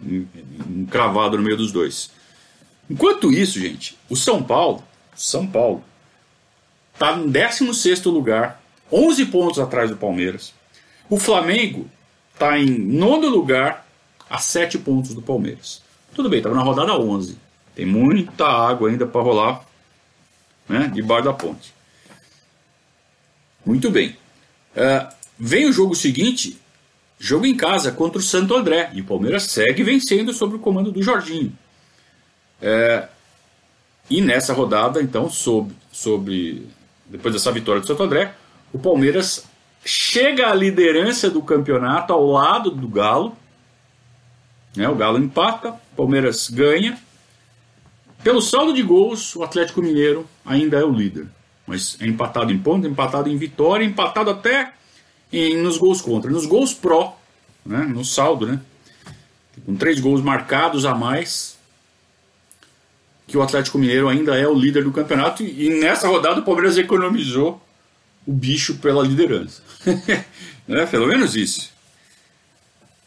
Encravado 0.69 1.37
no 1.37 1.43
meio 1.43 1.57
dos 1.57 1.73
dois. 1.73 2.11
Enquanto 2.88 3.33
isso, 3.33 3.59
gente, 3.59 3.99
o 4.09 4.16
São 4.16 4.43
Paulo, 4.43 4.83
São 5.14 5.47
Paulo, 5.47 5.83
está 6.93 7.16
no 7.16 7.28
16 7.28 8.05
lugar, 8.05 8.61
11 8.93 9.26
pontos 9.26 9.59
atrás 9.59 9.90
do 9.90 9.97
Palmeiras. 9.97 10.52
O 11.09 11.19
Flamengo 11.19 11.88
está 12.33 12.59
em 12.59 12.78
nono 12.78 13.28
lugar, 13.28 13.87
a 14.28 14.38
7 14.38 14.78
pontos 14.78 15.14
do 15.14 15.23
Palmeiras. 15.23 15.83
Tudo 16.14 16.28
bem, 16.28 16.38
estava 16.38 16.55
na 16.55 16.62
rodada 16.62 16.99
11. 16.99 17.38
Tem 17.75 17.87
muita 17.87 18.47
água 18.47 18.88
ainda 18.88 19.07
para 19.07 19.21
rolar 19.21 19.64
né, 20.69 20.90
debaixo 20.93 21.25
da 21.25 21.33
ponte. 21.33 21.75
Muito 23.64 23.90
bem. 23.90 24.16
Uh, 24.75 25.14
vem 25.38 25.66
o 25.66 25.73
jogo 25.73 25.95
seguinte, 25.95 26.59
jogo 27.19 27.47
em 27.47 27.57
casa 27.57 27.93
contra 27.93 28.19
o 28.19 28.23
Santo 28.23 28.55
André. 28.55 28.90
E 28.95 29.00
o 29.00 29.05
Palmeiras 29.05 29.45
segue 29.45 29.83
vencendo 29.83 30.33
sob 30.33 30.57
o 30.57 30.59
comando 30.59 30.90
do 30.93 31.02
Jorginho. 31.02 31.52
É, 32.61 33.09
e 34.09 34.21
nessa 34.21 34.52
rodada, 34.52 35.02
então, 35.02 35.28
sobre, 35.28 35.75
sobre 35.93 36.66
depois 37.07 37.35
dessa 37.35 37.52
vitória 37.52 37.81
do 37.81 37.87
Santo 37.87 38.02
André, 38.02 38.35
o 38.73 38.78
Palmeiras 38.78 39.45
chega 39.85 40.50
à 40.50 40.55
liderança 40.55 41.31
do 41.31 41.43
campeonato 41.43 42.12
ao 42.12 42.25
lado 42.26 42.71
do 42.71 42.88
Galo. 42.88 43.37
Né, 44.76 44.88
o 44.88 44.95
Galo 44.95 45.19
empata, 45.19 45.71
o 45.71 45.97
Palmeiras 45.97 46.50
ganha 46.50 46.99
pelo 48.23 48.43
saldo 48.43 48.73
de 48.73 48.83
gols, 48.83 49.37
o 49.37 49.45
Atlético 49.45 49.81
Mineiro 49.81 50.28
ainda 50.45 50.78
é 50.78 50.85
o 50.85 50.90
líder. 50.90 51.28
Mas 51.64 51.97
é 52.00 52.07
empatado 52.07 52.52
em 52.52 52.59
ponto, 52.59 52.87
empatado 52.87 53.28
em 53.28 53.37
vitória, 53.37 53.85
empatado 53.85 54.31
até 54.31 54.73
nos 55.57 55.78
gols 55.78 56.00
contra. 56.00 56.31
Nos 56.31 56.47
gols 56.47 56.73
pró, 56.73 57.19
né, 57.64 57.78
no 57.78 58.05
saldo, 58.05 58.47
né? 58.47 58.61
Com 59.64 59.75
três 59.76 60.00
gols 60.00 60.23
marcados 60.23 60.85
a 60.85 60.95
mais, 60.95 61.57
que 63.26 63.37
o 63.37 63.43
Atlético 63.43 63.78
Mineiro 63.78 64.09
ainda 64.09 64.37
é 64.37 64.47
o 64.47 64.55
líder 64.55 64.85
do 64.85 64.93
campeonato. 64.93 65.43
E, 65.43 65.66
e 65.66 65.81
nessa 65.81 66.09
rodada 66.09 66.40
o 66.40 66.45
Palmeiras 66.45 66.78
economizou 66.78 67.61
o 68.26 68.33
bicho 68.33 68.76
pela 68.76 69.02
liderança. 69.02 69.62
né? 70.66 70.87
Pelo 70.87 71.07
menos 71.07 71.35
isso. 71.35 71.71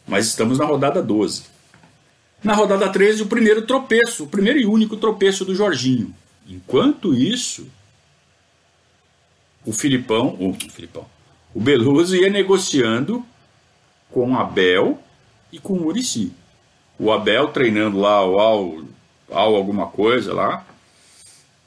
Mas 0.08 0.28
estamos 0.28 0.58
na 0.58 0.66
rodada 0.66 1.02
12. 1.02 1.44
Na 2.44 2.54
rodada 2.54 2.90
13, 2.90 3.24
o 3.24 3.28
primeiro 3.28 3.64
tropeço, 3.64 4.24
o 4.24 4.28
primeiro 4.28 4.60
e 4.60 4.66
único 4.66 4.96
tropeço 4.96 5.44
do 5.44 5.54
Jorginho. 5.54 6.16
Enquanto 6.48 7.14
isso, 7.14 7.68
o 9.66 9.74
Filipão, 9.74 10.36
o 10.40 10.54
Filipão, 10.72 11.06
o 11.54 11.60
Beluso 11.60 12.16
ia 12.16 12.30
negociando 12.30 13.26
com 14.12 14.38
Abel 14.38 15.00
e 15.52 15.60
com 15.60 15.76
Murici. 15.76 16.32
O 16.98 17.12
Abel 17.12 17.50
treinando 17.50 18.00
lá 18.00 18.26
o 18.26 18.40
ao, 18.40 18.84
ao 19.32 19.56
alguma 19.56 19.88
coisa 19.88 20.34
lá. 20.34 20.66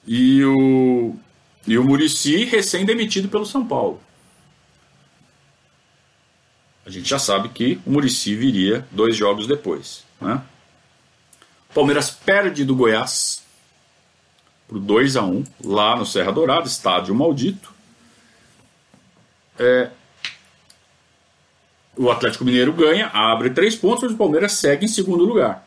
E 0.06 0.44
o, 0.44 1.16
e 1.66 1.78
o 1.78 1.84
Murici 1.84 2.44
recém-demitido 2.44 3.28
pelo 3.28 3.46
São 3.46 3.66
Paulo. 3.66 4.00
A 6.84 6.90
gente 6.90 7.08
já 7.08 7.18
sabe 7.18 7.48
que 7.48 7.80
o 7.86 7.90
Murici 7.90 8.34
viria 8.34 8.86
dois 8.90 9.16
jogos 9.16 9.46
depois. 9.46 10.04
Né? 10.20 10.42
Palmeiras 11.72 12.10
perde 12.10 12.64
do 12.64 12.74
Goiás 12.74 13.42
por 14.68 14.78
2 14.78 15.16
a 15.16 15.22
1 15.22 15.44
lá 15.64 15.96
no 15.96 16.04
Serra 16.04 16.32
Dourada, 16.32 16.66
estádio 16.66 17.14
maldito. 17.14 17.71
É, 19.62 19.90
o 21.96 22.10
Atlético 22.10 22.44
Mineiro 22.44 22.72
ganha, 22.72 23.06
abre 23.08 23.50
três 23.50 23.76
pontos, 23.76 24.02
mas 24.02 24.12
o 24.12 24.16
Palmeiras 24.16 24.54
segue 24.54 24.86
em 24.86 24.88
segundo 24.88 25.24
lugar. 25.24 25.64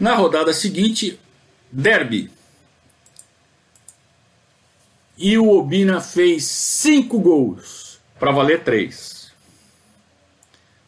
Na 0.00 0.14
rodada 0.14 0.54
seguinte, 0.54 1.20
derby. 1.70 2.30
E 5.18 5.36
o 5.36 5.50
Obina 5.50 6.00
fez 6.00 6.44
cinco 6.44 7.18
gols 7.18 7.98
para 8.18 8.32
valer 8.32 8.64
três. 8.64 9.30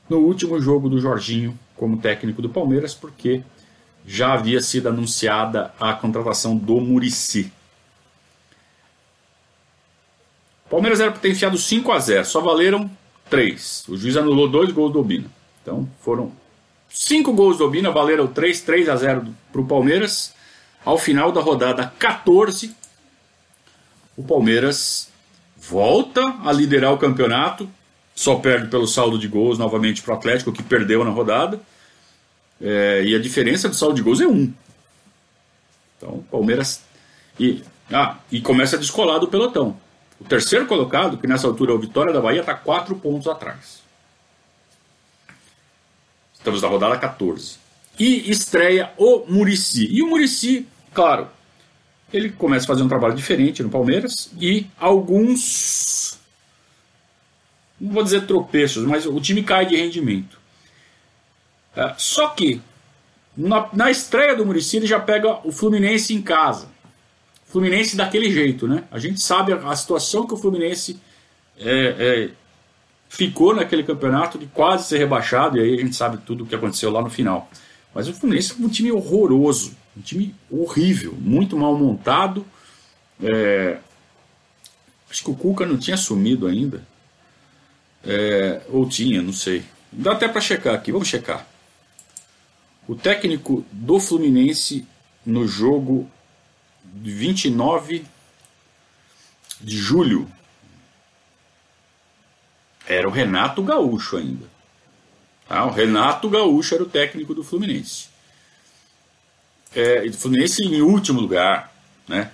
No 0.09 0.19
último 0.21 0.59
jogo 0.61 0.89
do 0.89 0.99
Jorginho, 0.99 1.59
como 1.77 2.01
técnico 2.01 2.41
do 2.41 2.49
Palmeiras, 2.49 2.95
porque 2.95 3.43
já 4.07 4.33
havia 4.33 4.63
sido 4.63 4.89
anunciada 4.89 5.75
a 5.79 5.93
contratação 5.93 6.57
do 6.57 6.81
Murici. 6.81 7.53
O 10.58 10.58
Palmeiras 10.71 11.01
era 11.01 11.15
enfiado 11.25 11.57
5 11.57 11.93
a 11.93 11.99
0 11.99 12.25
só 12.25 12.41
valeram 12.41 12.91
3. 13.31 13.85
O 13.89 13.97
juiz 13.97 14.17
anulou 14.17 14.49
dois 14.49 14.71
gols 14.73 14.93
do 14.93 15.01
Obina. 15.01 15.31
Então 15.63 15.89
foram 16.01 16.33
5 16.89 17.33
gols 17.33 17.59
do 17.59 17.65
Obina, 17.65 17.91
valeram 17.91 18.27
3, 18.27 18.61
3 18.63 18.89
a 18.89 18.97
0 18.97 19.35
para 19.53 19.61
o 19.61 19.67
Palmeiras. 19.67 20.35
Ao 20.85 20.97
final 20.97 21.31
da 21.33 21.41
rodada 21.41 21.93
14, 21.99 22.75
o 24.17 24.23
Palmeiras 24.23 25.09
volta 25.57 26.23
a 26.45 26.53
liderar 26.53 26.93
o 26.93 26.99
campeonato, 26.99 27.69
só 28.15 28.37
perde 28.37 28.69
pelo 28.69 28.87
saldo 28.87 29.19
de 29.19 29.29
gols 29.29 29.59
novamente 29.59 30.03
para 30.03 30.15
o 30.15 30.17
Atlético, 30.17 30.53
que 30.53 30.63
perdeu 30.63 31.05
na 31.05 31.11
rodada. 31.11 31.61
É, 32.61 33.05
e 33.05 33.15
a 33.15 33.19
diferença 33.19 33.69
do 33.69 33.75
saldo 33.75 33.95
de 33.95 34.03
gols 34.03 34.21
é 34.21 34.27
um. 34.27 34.53
Então, 35.97 36.25
Palmeiras. 36.31 36.83
E, 37.39 37.63
ah, 37.93 38.17
e 38.33 38.41
começa 38.41 38.77
a 38.77 38.79
descolar 38.79 39.19
do 39.19 39.29
pelotão. 39.29 39.77
O 40.21 40.25
terceiro 40.25 40.67
colocado, 40.67 41.19
que 41.19 41.27
nessa 41.27 41.47
altura 41.47 41.73
é 41.73 41.75
o 41.75 41.79
Vitória 41.79 42.13
da 42.13 42.21
Bahia, 42.21 42.41
está 42.41 42.55
quatro 42.55 42.97
pontos 42.97 43.29
atrás. 43.29 43.83
Estamos 46.35 46.63
na 46.63 46.69
rodada 46.69 46.97
14. 46.97 47.57
E 47.99 48.31
estreia 48.31 48.93
o 48.97 49.25
Murici. 49.29 49.89
E 49.91 50.03
o 50.03 50.09
Murici, 50.09 50.67
claro, 50.93 51.29
ele 52.13 52.31
começa 52.31 52.65
a 52.65 52.69
fazer 52.69 52.83
um 52.83 52.89
trabalho 52.89 53.15
diferente 53.15 53.63
no 53.63 53.69
Palmeiras 53.69 54.31
e 54.41 54.67
alguns 54.79 56.19
não 57.81 57.93
vou 57.93 58.03
dizer 58.03 58.27
tropeços, 58.27 58.85
mas 58.85 59.07
o 59.07 59.21
time 59.21 59.43
cai 59.43 59.65
de 59.67 59.77
rendimento. 59.77 60.39
É, 61.77 61.95
só 61.97 62.29
que, 62.29 62.61
na, 63.37 63.69
na 63.73 63.91
estreia 63.91 64.35
do 64.35 64.45
Muricy, 64.45 64.79
ele 64.79 64.87
já 64.87 64.99
pega 64.99 65.39
o 65.47 65.53
Fluminense 65.53 66.13
em 66.13 66.21
casa. 66.21 66.69
Fluminense 67.49 67.97
daquele 67.97 68.31
jeito, 68.31 68.69
né? 68.69 68.85
A 68.91 68.99
gente 68.99 69.21
sabe 69.21 69.53
a, 69.53 69.57
a 69.57 69.77
situação 69.77 70.27
que 70.27 70.35
o 70.35 70.37
Fluminense 70.37 71.01
é, 71.59 71.97
é, 71.99 72.31
ficou 73.09 73.55
naquele 73.55 73.83
campeonato 73.83 74.39
de 74.39 74.47
quase 74.47 74.87
ser 74.87 74.99
rebaixado, 74.99 75.57
e 75.57 75.61
aí 75.61 75.75
a 75.75 75.79
gente 75.79 75.97
sabe 75.97 76.19
tudo 76.19 76.45
o 76.45 76.47
que 76.47 76.55
aconteceu 76.55 76.91
lá 76.91 77.01
no 77.01 77.09
final. 77.09 77.51
Mas 77.95 78.07
o 78.07 78.13
Fluminense 78.13 78.53
é 78.53 78.65
um 78.65 78.69
time 78.69 78.93
horroroso, 78.93 79.75
um 79.97 80.01
time 80.03 80.35
horrível, 80.51 81.15
muito 81.19 81.57
mal 81.57 81.77
montado. 81.77 82.47
É, 83.23 83.79
acho 85.11 85.25
que 85.25 85.31
o 85.31 85.35
Cuca 85.35 85.65
não 85.65 85.79
tinha 85.79 85.95
assumido 85.95 86.47
ainda. 86.47 86.87
É, 88.05 88.61
ou 88.69 88.87
tinha, 88.87 89.23
não 89.23 89.33
sei. 89.33 89.65
Dá 89.91 90.13
até 90.13 90.29
para 90.29 90.41
checar 90.41 90.75
aqui, 90.75 90.93
vamos 90.93 91.09
checar. 91.09 91.47
O 92.87 92.95
técnico 92.95 93.65
do 93.73 93.99
Fluminense 93.99 94.87
no 95.25 95.49
jogo 95.49 96.09
29 96.95 98.05
de 99.61 99.77
julho 99.77 100.31
era 102.87 103.07
o 103.07 103.13
Renato 103.13 103.63
Gaúcho 103.63 104.17
ainda. 104.17 104.47
Ah, 105.49 105.67
o 105.67 105.71
Renato 105.71 106.29
Gaúcho 106.29 106.75
era 106.75 106.83
o 106.83 106.89
técnico 106.89 107.35
do 107.35 107.45
Fluminense. 107.45 108.09
É, 109.75 110.07
o 110.07 110.13
Fluminense 110.13 110.63
em 110.63 110.81
último 110.81 111.21
lugar, 111.21 111.73
né? 112.07 112.31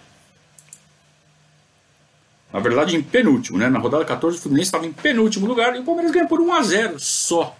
Na 2.52 2.60
verdade, 2.60 2.96
em 2.96 3.02
penúltimo, 3.02 3.58
né? 3.58 3.68
Na 3.68 3.80
rodada 3.80 4.04
14, 4.04 4.38
o 4.38 4.40
Fluminense 4.40 4.68
estava 4.68 4.86
em 4.86 4.92
penúltimo 4.92 5.46
lugar 5.46 5.74
e 5.74 5.80
o 5.80 5.84
Palmeiras 5.84 6.12
ganhou 6.12 6.28
por 6.28 6.40
1 6.40 6.52
a 6.52 6.62
0 6.62 7.00
só. 7.00 7.56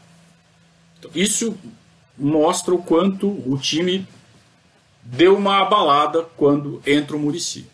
Então, 0.99 1.11
isso 1.15 1.59
mostra 2.17 2.73
o 2.73 2.79
quanto 2.83 3.29
o 3.29 3.59
time 3.59 4.07
deu 5.05 5.37
uma 5.37 5.61
abalada 5.61 6.23
quando 6.37 6.83
entra 6.87 7.17
o 7.17 7.19
Murici. 7.19 7.67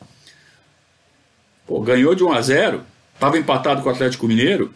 Ganhou 1.85 2.15
de 2.17 2.25
1 2.25 2.33
a 2.33 2.41
0, 2.41 2.85
estava 3.15 3.39
empatado 3.39 3.83
com 3.83 3.89
o 3.89 3.93
Atlético 3.93 4.27
Mineiro. 4.27 4.75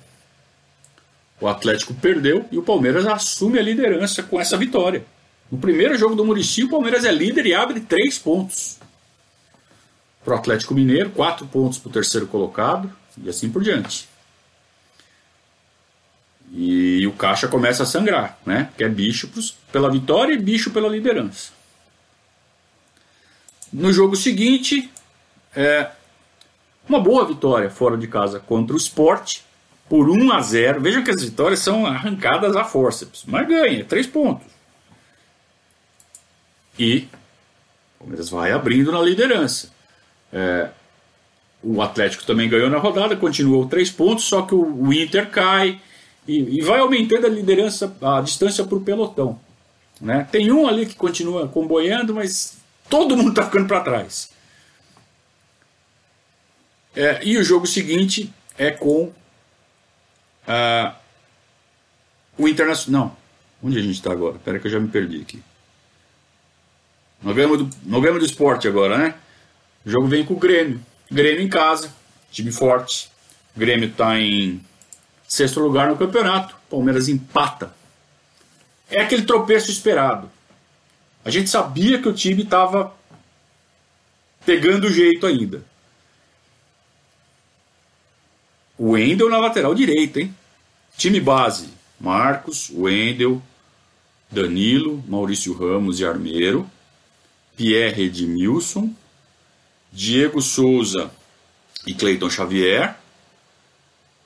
O 1.41 1.49
Atlético 1.49 1.93
perdeu 1.93 2.47
e 2.53 2.57
o 2.57 2.63
Palmeiras 2.63 3.05
assume 3.07 3.59
a 3.59 3.63
liderança 3.63 4.23
com 4.23 4.41
essa 4.41 4.57
vitória. 4.57 5.05
No 5.51 5.59
primeiro 5.59 5.99
jogo 5.99 6.15
do 6.15 6.25
Murici, 6.25 6.63
o 6.63 6.71
Palmeiras 6.71 7.05
é 7.05 7.11
líder 7.11 7.47
e 7.47 7.55
abre 7.55 7.81
três 7.81 8.19
pontos 8.19 8.79
para 10.25 10.35
o 10.35 10.39
Atlético 10.39 10.73
Mineiro, 10.73 11.11
quatro 11.11 11.47
pontos 11.47 11.79
para 11.79 11.91
o 11.91 11.93
terceiro 11.93 12.27
colocado 12.29 12.91
e 13.23 13.29
assim 13.29 13.51
por 13.51 13.63
diante. 13.63 14.09
E 16.53 17.05
o 17.07 17.13
caixa 17.13 17.49
começa 17.49 17.83
a 17.83 17.87
sangrar, 17.87 18.39
né? 18.47 18.71
Que 18.77 18.85
é 18.85 18.89
bicho 18.89 19.29
pela 19.73 19.91
vitória 19.91 20.33
e 20.33 20.39
bicho 20.39 20.71
pela 20.71 20.89
liderança. 20.89 21.53
No 23.75 23.93
jogo 23.93 24.15
seguinte, 24.15 24.89
é 25.53 25.91
uma 26.89 27.01
boa 27.01 27.27
vitória 27.27 27.69
fora 27.69 27.97
de 27.97 28.07
casa 28.07 28.39
contra 28.39 28.73
o 28.73 28.79
Sport 28.79 29.41
por 29.89 30.09
1 30.09 30.33
a 30.33 30.41
0. 30.41 30.81
Veja 30.81 31.03
que 31.03 31.11
as 31.11 31.25
vitórias 31.25 31.59
são 31.59 31.85
arrancadas 31.85 32.55
a 32.55 32.63
forceps, 32.63 33.25
mas 33.27 33.49
ganha, 33.49 33.85
três 33.85 34.07
pontos. 34.07 34.47
E 36.79 37.09
o 37.97 37.99
Palmeiras 37.99 38.29
vai 38.29 38.53
abrindo 38.53 38.93
na 38.93 39.03
liderança. 39.03 39.73
É, 40.33 40.69
o 41.61 41.83
Atlético 41.83 42.25
também 42.25 42.49
ganhou 42.49 42.71
na 42.71 42.79
rodada, 42.79 43.17
continuou 43.17 43.67
três 43.67 43.91
pontos, 43.91 44.25
só 44.25 44.43
que 44.43 44.55
o, 44.55 44.85
o 44.87 44.93
Inter 44.93 45.29
cai 45.31 45.81
e, 46.29 46.59
e, 46.59 46.61
vai 46.61 46.79
aumentando 46.79 47.27
a 47.27 47.31
liderança, 47.31 47.93
a 48.01 48.21
distância 48.21 48.63
para 48.63 48.79
o 48.79 48.81
pelotão. 48.81 49.41
Né? 50.01 50.29
Tem 50.31 50.53
um 50.53 50.69
ali 50.69 50.87
que 50.87 50.95
continua 50.95 51.49
comboiando, 51.49 52.15
mas 52.15 52.63
todo 52.89 53.17
mundo 53.17 53.31
está 53.31 53.45
ficando 53.45 53.67
para 53.67 53.81
trás. 53.81 54.31
É, 56.95 57.21
e 57.25 57.37
o 57.37 57.45
jogo 57.45 57.67
seguinte 57.67 58.33
é 58.57 58.71
com 58.71 59.13
uh, 60.47 60.95
o 62.39 62.49
Internacional. 62.49 63.17
Não, 63.63 63.69
onde 63.69 63.79
a 63.79 63.83
gente 63.83 63.95
está 63.95 64.13
agora? 64.13 64.37
Espera 64.37 64.59
que 64.59 64.67
eu 64.67 64.71
já 64.71 64.79
me 64.79 64.89
perdi 64.89 65.21
aqui. 65.21 65.43
Ganhamos 67.23 67.59
do, 67.59 67.71
ganhamos 67.85 68.21
do 68.21 68.27
esporte 68.27 68.69
agora, 68.69 68.99
né? 68.99 69.15
O 69.85 69.91
jogo 69.91 70.07
vem 70.07 70.25
com 70.25 70.35
o 70.35 70.39
Grêmio. 70.39 70.81
Grêmio 71.11 71.43
em 71.43 71.49
casa, 71.49 71.93
time 72.31 72.53
forte. 72.53 73.11
O 73.57 73.61
Grêmio 73.61 73.89
está 73.89 74.19
em 74.19 74.61
sexto 75.27 75.61
lugar 75.61 75.89
no 75.89 75.97
campeonato. 75.97 76.55
Palmeiras 76.69 77.09
empata. 77.09 77.75
É 78.91 79.01
aquele 79.01 79.23
tropeço 79.23 79.71
esperado. 79.71 80.31
A 81.25 81.31
gente 81.31 81.49
sabia 81.49 82.01
que 82.01 82.09
o 82.09 82.13
time 82.13 82.43
estava 82.43 82.95
pegando 84.45 84.93
jeito 84.93 85.27
ainda. 85.27 85.65
O 88.77 88.91
Wendel 88.91 89.31
na 89.31 89.39
lateral 89.39 89.75
direita, 89.75 90.21
hein? 90.21 90.35
Time 90.97 91.21
base: 91.21 91.71
Marcos, 91.99 92.71
Wendel, 92.71 93.43
Danilo, 94.31 95.03
Maurício 95.09 95.55
Ramos 95.55 96.01
e 96.01 96.05
Armeiro, 96.05 96.71
Pierre 97.57 98.03
Edmilson, 98.03 98.95
Diego 99.93 100.43
Souza 100.43 101.11
e 101.87 101.95
Cleiton 101.95 102.29
Xavier, 102.29 102.97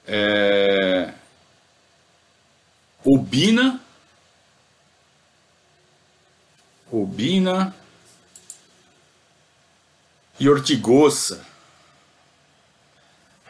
é... 0.07 1.13
Obina, 3.05 3.81
Obina 7.19 7.75
e 10.39 10.49
Ortigosa. 10.49 11.45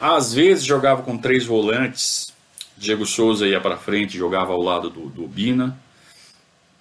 Às 0.01 0.33
vezes 0.33 0.65
jogava 0.65 1.03
com 1.03 1.15
três 1.15 1.45
volantes. 1.45 2.33
Diego 2.75 3.05
Souza 3.05 3.45
ia 3.47 3.61
para 3.61 3.77
frente, 3.77 4.17
jogava 4.17 4.53
ao 4.53 4.61
lado 4.61 4.89
do, 4.89 5.07
do. 5.09 5.29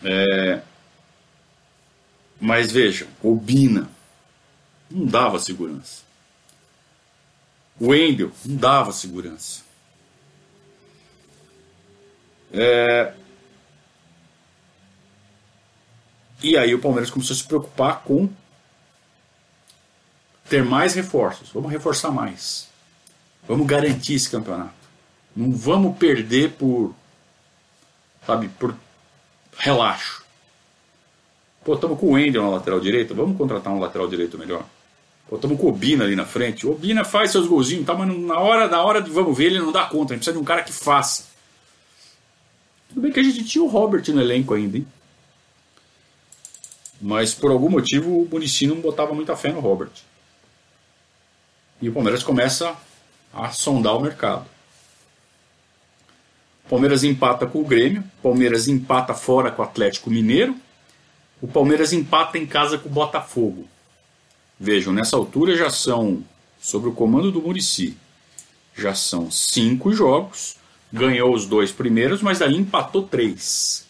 É... 0.03 0.63
Mas 2.41 2.73
vejam, 2.73 3.07
o 3.23 3.37
Bina 3.37 3.91
não 4.91 5.05
dava 5.05 5.39
segurança. 5.39 6.05
O 7.79 7.89
Wendel 7.89 8.33
não 8.47 8.57
dava 8.57 8.93
segurança. 8.93 9.63
É... 12.51 13.13
E 16.43 16.57
aí 16.57 16.75
o 16.75 16.79
Palmeiras 16.79 17.11
começou 17.11 17.35
a 17.35 17.37
se 17.37 17.45
preocupar 17.45 18.03
com 18.05 18.29
ter 20.49 20.65
mais 20.65 20.95
reforços. 20.95 21.51
Vamos 21.51 21.71
reforçar 21.71 22.11
mais. 22.11 22.69
Vamos 23.47 23.67
garantir 23.67 24.15
esse 24.15 24.31
campeonato. 24.31 24.73
Não 25.35 25.53
vamos 25.53 25.97
perder 25.97 26.53
por, 26.53 26.95
sabe, 28.27 28.49
por 28.49 28.75
relaxo. 29.57 30.25
Pô, 31.65 31.75
estamos 31.75 31.99
com 31.99 32.07
o 32.07 32.11
Wendel 32.13 32.43
na 32.43 32.51
lateral 32.51 32.81
direita, 32.81 33.15
vamos 33.15 33.37
contratar 33.37 33.73
um 33.73 33.79
lateral 33.79 34.09
direito 34.09 34.39
melhor. 34.39 34.65
Pô, 35.29 35.37
estamos 35.37 35.61
com 35.61 35.67
o 35.67 35.71
Obina 35.71 36.05
ali 36.05 36.17
na 36.17 36.25
frente. 36.25 36.67
O 36.67 36.73
Obina 36.73 37.05
faz 37.05 37.31
seus 37.31 37.47
golzinhos, 37.47 37.85
tá, 37.85 37.95
mas 37.95 38.09
na 38.17 38.39
hora, 38.39 38.69
na 38.69 38.83
hora 38.83 39.03
de 39.03 39.11
vamos 39.11 39.37
ver, 39.37 39.47
ele 39.47 39.59
não 39.59 39.73
dá 39.73 39.85
conta. 39.85 40.15
A 40.15 40.17
gente 40.17 40.25
precisa 40.25 40.33
de 40.33 40.39
um 40.39 40.45
cara 40.45 40.63
que 40.63 40.73
faça. 40.73 41.27
Tudo 42.89 43.03
bem 43.03 43.13
que 43.13 43.21
a 43.21 43.23
gente 43.23 43.45
tinha 43.45 43.63
o 43.63 43.69
Robert 43.69 44.03
no 44.09 44.21
elenco 44.21 44.55
ainda, 44.55 44.79
hein? 44.79 44.87
Mas 47.01 47.35
por 47.35 47.51
algum 47.51 47.69
motivo 47.69 48.23
o 48.23 48.29
Muricy 48.29 48.67
não 48.67 48.81
botava 48.81 49.15
muita 49.15 49.37
fé 49.37 49.53
no 49.53 49.61
Robert. 49.61 49.91
E 51.81 51.89
o 51.89 51.93
Palmeiras 51.93 52.23
começa 52.23 52.77
a 53.33 53.51
sondar 53.51 53.97
o 53.97 54.01
mercado. 54.01 54.47
Palmeiras 56.69 57.05
empata 57.05 57.47
com 57.47 57.61
o 57.61 57.65
Grêmio, 57.65 58.05
Palmeiras 58.23 58.69
empata 58.69 59.15
fora 59.15 59.51
com 59.51 59.63
o 59.63 59.65
Atlético 59.65 60.11
Mineiro, 60.11 60.55
o 61.41 61.47
Palmeiras 61.47 61.93
empata 61.93 62.37
em 62.37 62.47
casa 62.47 62.77
com 62.77 62.89
o 62.89 62.93
Botafogo. 62.93 63.67
Vejam, 64.59 64.93
nessa 64.93 65.17
altura 65.17 65.57
já 65.57 65.71
são, 65.71 66.23
sobre 66.61 66.89
o 66.89 66.93
comando 66.93 67.31
do 67.31 67.41
Murici, 67.41 67.97
já 68.77 68.95
são 68.95 69.31
cinco 69.31 69.93
jogos, 69.93 70.57
ganhou 70.93 71.33
os 71.33 71.47
dois 71.47 71.71
primeiros, 71.71 72.21
mas 72.21 72.41
daí 72.41 72.57
empatou 72.57 73.05
três. 73.05 73.87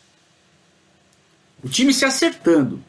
O 1.64 1.68
time 1.68 1.92
se 1.92 2.04
acertando. 2.04 2.80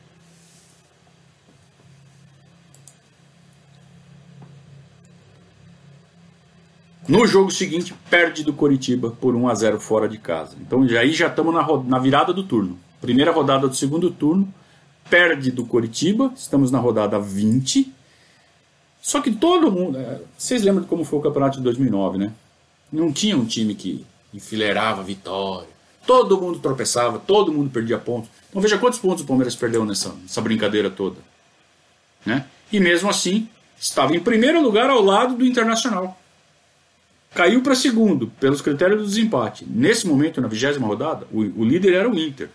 No 7.10 7.26
jogo 7.26 7.50
seguinte, 7.50 7.92
perde 8.08 8.44
do 8.44 8.54
Coritiba 8.54 9.10
por 9.10 9.36
1 9.36 9.50
a 9.50 9.56
0 9.56 9.80
fora 9.80 10.08
de 10.08 10.20
casa. 10.20 10.56
Então 10.62 10.84
aí 10.84 11.12
já 11.12 11.26
estamos 11.26 11.52
na, 11.52 11.66
na 11.84 11.98
virada 11.98 12.32
do 12.32 12.44
turno. 12.44 12.78
Primeira 13.02 13.32
rodada 13.32 13.68
do 13.68 13.76
segundo 13.76 14.12
turno, 14.12 14.48
perde 15.10 15.50
do 15.50 15.66
Coritiba, 15.66 16.32
estamos 16.36 16.70
na 16.70 16.78
rodada 16.78 17.18
20. 17.18 17.92
Só 19.02 19.22
que 19.22 19.32
todo 19.32 19.72
mundo. 19.72 19.98
É, 19.98 20.22
vocês 20.38 20.62
lembram 20.62 20.84
de 20.84 20.88
como 20.88 21.04
foi 21.04 21.18
o 21.18 21.22
campeonato 21.24 21.58
de 21.58 21.64
2009, 21.64 22.20
né? 22.20 22.32
Não 22.94 23.12
tinha 23.12 23.36
um 23.36 23.46
time 23.46 23.74
que 23.74 24.06
enfileirava 24.32 25.02
vitória. 25.02 25.68
Todo 26.06 26.40
mundo 26.40 26.60
tropeçava, 26.60 27.18
todo 27.18 27.52
mundo 27.52 27.72
perdia 27.72 27.98
pontos. 27.98 28.30
Então 28.52 28.62
veja 28.62 28.78
quantos 28.78 29.00
pontos 29.00 29.24
o 29.24 29.28
Palmeiras 29.28 29.56
perdeu 29.56 29.84
nessa, 29.84 30.14
nessa 30.22 30.42
brincadeira 30.42 30.92
toda. 30.92 31.18
Né? 32.24 32.46
E 32.72 32.80
mesmo 32.80 33.10
assim, 33.10 33.50
estava 33.80 34.16
em 34.16 34.20
primeiro 34.20 34.62
lugar 34.62 34.92
ao 34.92 35.02
lado 35.02 35.36
do 35.36 35.44
Internacional. 35.44 36.20
Caiu 37.34 37.62
para 37.62 37.76
segundo, 37.76 38.28
pelos 38.40 38.62
critérios 38.62 39.02
do 39.02 39.08
desempate. 39.08 39.66
Nesse 39.70 40.08
momento, 40.08 40.42
na 40.42 40.48
vigésima 40.48 40.88
rodada, 40.88 41.28
o, 41.32 41.62
o 41.62 41.64
líder 41.64 41.94
era 41.94 42.10
o 42.10 42.18
Inter. 42.18 42.50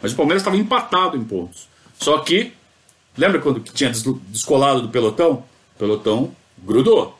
Mas 0.00 0.12
o 0.12 0.16
Palmeiras 0.16 0.42
estava 0.42 0.56
empatado 0.56 1.16
em 1.16 1.22
pontos. 1.22 1.68
Só 1.98 2.18
que, 2.18 2.52
lembra 3.16 3.40
quando 3.40 3.60
tinha 3.60 3.90
descolado 4.28 4.82
do 4.82 4.88
pelotão? 4.88 5.44
O 5.76 5.78
pelotão 5.78 6.34
grudou. 6.58 7.16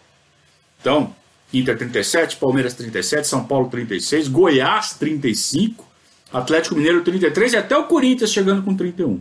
Então, 0.81 1.15
Inter 1.53 1.79
37, 1.79 2.37
Palmeiras 2.37 2.75
37, 2.75 3.29
São 3.29 3.45
Paulo 3.45 3.69
36, 3.69 4.27
Goiás 4.27 4.95
35, 4.95 5.87
Atlético 6.33 6.75
Mineiro 6.75 7.03
33 7.03 7.53
e 7.53 7.57
até 7.57 7.77
o 7.77 7.85
Corinthians 7.85 8.33
chegando 8.33 8.63
com 8.63 8.75
31. 8.75 9.21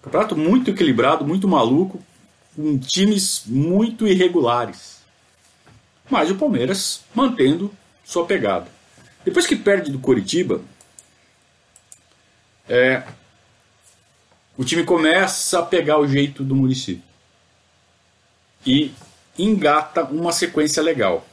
Campeonato 0.00 0.36
muito 0.36 0.70
equilibrado, 0.70 1.26
muito 1.26 1.46
maluco, 1.46 2.02
com 2.58 2.76
times 2.76 3.44
muito 3.46 4.04
irregulares. 4.04 4.98
Mas 6.10 6.28
o 6.28 6.34
Palmeiras 6.34 7.04
mantendo 7.14 7.72
sua 8.04 8.26
pegada. 8.26 8.66
Depois 9.24 9.46
que 9.46 9.54
perde 9.54 9.92
do 9.92 10.00
Coritiba, 10.00 10.60
é, 12.68 13.04
o 14.56 14.64
time 14.64 14.82
começa 14.82 15.60
a 15.60 15.62
pegar 15.62 16.00
o 16.00 16.08
jeito 16.08 16.42
do 16.42 16.56
Murici 16.56 17.00
e 18.66 18.92
engata 19.38 20.02
uma 20.02 20.32
sequência 20.32 20.82
legal. 20.82 21.24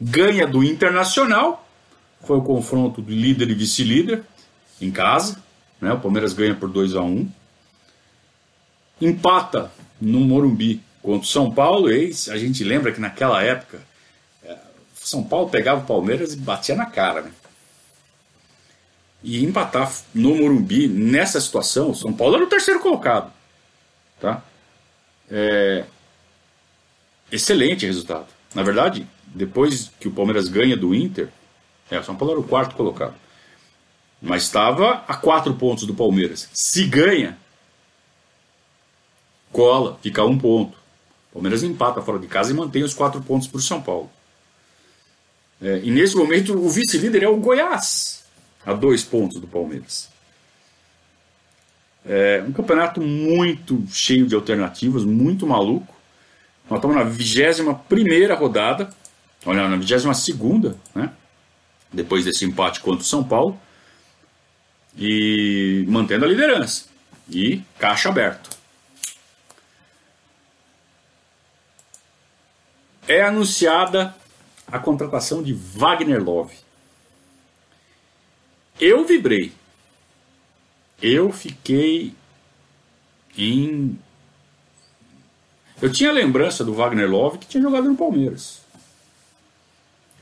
Ganha 0.00 0.46
do 0.46 0.64
Internacional, 0.64 1.68
foi 2.22 2.38
o 2.38 2.42
confronto 2.42 3.02
do 3.02 3.12
líder 3.12 3.50
e 3.50 3.54
vice-líder 3.54 4.24
em 4.80 4.90
casa, 4.90 5.42
né? 5.78 5.92
O 5.92 6.00
Palmeiras 6.00 6.32
ganha 6.32 6.54
por 6.54 6.70
2 6.70 6.96
a 6.96 7.02
1. 7.02 7.04
Um. 7.04 7.30
Empata 9.02 9.70
no 10.04 10.20
Morumbi 10.20 10.82
contra 11.02 11.20
o 11.20 11.30
São 11.30 11.50
Paulo, 11.50 11.90
ex, 11.90 12.28
a 12.28 12.38
gente 12.38 12.64
lembra 12.64 12.92
que 12.92 13.00
naquela 13.00 13.42
época 13.42 13.80
é, 14.42 14.56
São 14.94 15.22
Paulo 15.22 15.50
pegava 15.50 15.82
o 15.82 15.86
Palmeiras 15.86 16.32
e 16.32 16.36
batia 16.36 16.74
na 16.74 16.86
cara, 16.86 17.22
né? 17.22 17.32
E 19.22 19.42
empatar 19.44 19.90
no 20.14 20.34
Morumbi 20.36 20.86
nessa 20.86 21.40
situação, 21.40 21.90
o 21.90 21.94
São 21.94 22.12
Paulo 22.12 22.36
era 22.36 22.44
o 22.44 22.48
terceiro 22.48 22.80
colocado, 22.80 23.32
tá? 24.20 24.42
É, 25.30 25.84
excelente 27.32 27.86
resultado. 27.86 28.26
Na 28.54 28.62
verdade, 28.62 29.06
depois 29.26 29.90
que 29.98 30.08
o 30.08 30.12
Palmeiras 30.12 30.48
ganha 30.48 30.76
do 30.76 30.94
Inter, 30.94 31.28
é, 31.90 31.98
o 31.98 32.04
São 32.04 32.16
Paulo 32.16 32.32
era 32.32 32.40
o 32.40 32.48
quarto 32.48 32.76
colocado. 32.76 33.14
Mas 34.22 34.44
estava 34.44 35.04
a 35.06 35.14
quatro 35.14 35.54
pontos 35.54 35.84
do 35.84 35.94
Palmeiras. 35.94 36.48
Se 36.52 36.84
ganha, 36.86 37.36
cola, 39.54 39.98
fica 40.02 40.24
um 40.24 40.36
ponto. 40.36 40.76
O 41.30 41.34
Palmeiras 41.34 41.62
empata 41.62 42.02
fora 42.02 42.18
de 42.18 42.26
casa 42.26 42.50
e 42.50 42.54
mantém 42.54 42.82
os 42.82 42.92
quatro 42.92 43.20
pontos 43.22 43.46
para 43.46 43.58
o 43.58 43.62
São 43.62 43.80
Paulo. 43.80 44.10
É, 45.62 45.80
e 45.82 45.90
nesse 45.90 46.16
momento 46.16 46.52
o 46.52 46.68
vice-líder 46.68 47.22
é 47.22 47.28
o 47.28 47.36
Goiás, 47.36 48.24
a 48.66 48.74
dois 48.74 49.04
pontos 49.04 49.40
do 49.40 49.46
Palmeiras. 49.46 50.10
É 52.04 52.44
um 52.46 52.52
campeonato 52.52 53.00
muito 53.00 53.82
cheio 53.90 54.26
de 54.26 54.34
alternativas, 54.34 55.04
muito 55.04 55.46
maluco. 55.46 55.94
Nós 56.68 56.78
estamos 56.78 56.96
na 56.96 57.04
21 57.04 58.34
rodada, 58.36 58.90
olha, 59.46 59.68
na 59.68 59.76
22, 59.76 60.74
né? 60.94 61.10
Depois 61.92 62.24
desse 62.24 62.44
empate 62.44 62.80
contra 62.80 63.00
o 63.00 63.06
São 63.06 63.22
Paulo. 63.22 63.58
E 64.98 65.84
mantendo 65.88 66.24
a 66.24 66.28
liderança. 66.28 66.86
E 67.30 67.62
caixa 67.78 68.08
aberto. 68.08 68.53
É 73.06 73.22
anunciada 73.22 74.14
a 74.66 74.78
contratação 74.78 75.42
de 75.42 75.52
Wagner 75.52 76.22
Love. 76.22 76.54
Eu 78.80 79.04
vibrei. 79.04 79.52
Eu 81.00 81.32
fiquei 81.32 82.14
em 83.36 83.98
eu 85.82 85.92
tinha 85.92 86.12
lembrança 86.12 86.64
do 86.64 86.72
Wagner 86.72 87.10
Love 87.10 87.38
que 87.38 87.46
tinha 87.46 87.62
jogado 87.62 87.88
no 87.88 87.96
Palmeiras. 87.96 88.62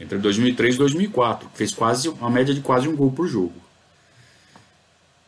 Entre 0.01 0.19
2003 0.19 0.75
e 0.75 0.79
2004. 0.79 1.49
Fez 1.55 1.73
quase 1.73 2.09
uma 2.09 2.31
média 2.31 2.55
de 2.55 2.61
quase 2.61 2.89
um 2.89 2.97
gol 2.97 3.13
por 3.13 3.29
jogo. 3.29 3.55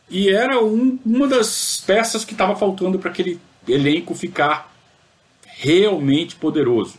E 0.09 0.29
era 0.29 0.61
um, 0.61 0.99
uma 1.05 1.27
das 1.27 1.81
peças 1.85 2.25
que 2.25 2.33
estava 2.33 2.55
faltando 2.55 2.99
para 2.99 3.09
aquele 3.09 3.39
elenco 3.67 4.13
ficar 4.13 4.71
realmente 5.45 6.35
poderoso. 6.35 6.97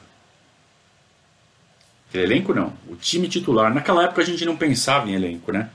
Elenco 2.14 2.54
não, 2.54 2.72
o 2.88 2.96
time 2.96 3.28
titular. 3.28 3.72
Naquela 3.74 4.04
época 4.04 4.22
a 4.22 4.24
gente 4.24 4.44
não 4.44 4.56
pensava 4.56 5.08
em 5.08 5.14
elenco, 5.14 5.52
né? 5.52 5.70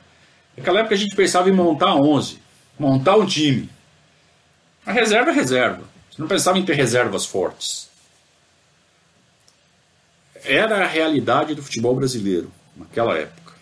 Naquela 0.58 0.80
época 0.80 0.96
a 0.96 0.98
gente 0.98 1.15
pensava 1.15 1.50
em 1.50 1.54
montar 1.54 1.96
11, 1.96 2.39
montar 2.80 3.15
um 3.17 3.26
time. 3.26 3.70
A 4.86 4.91
reserva 4.91 5.32
é 5.32 5.34
reserva. 5.34 5.84
Você 6.10 6.22
não 6.22 6.28
pensava 6.28 6.58
em 6.58 6.65
ter 6.65 6.74
reservas 6.74 7.26
fortes. 7.26 7.89
Era 10.44 10.84
a 10.84 10.88
realidade 10.88 11.54
do 11.54 11.62
futebol 11.62 11.96
brasileiro 11.96 12.52
naquela 12.76 13.17
época. 13.17 13.54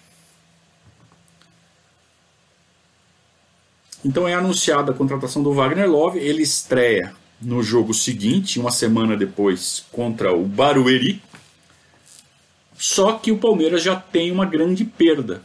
Então 4.03 4.27
é 4.27 4.33
anunciada 4.33 4.91
a 4.91 4.95
contratação 4.95 5.43
do 5.43 5.53
Wagner 5.53 5.89
Love. 5.89 6.19
Ele 6.19 6.41
estreia 6.41 7.13
no 7.41 7.61
jogo 7.61 7.93
seguinte, 7.93 8.59
uma 8.59 8.71
semana 8.71 9.15
depois, 9.17 9.85
contra 9.91 10.33
o 10.33 10.45
Barueri. 10.45 11.21
Só 12.79 13.11
que 13.17 13.29
o 13.29 13.37
Palmeiras 13.37 13.83
já 13.83 13.93
tem 13.97 14.31
uma 14.31 14.45
grande 14.45 14.85
perda, 14.85 15.43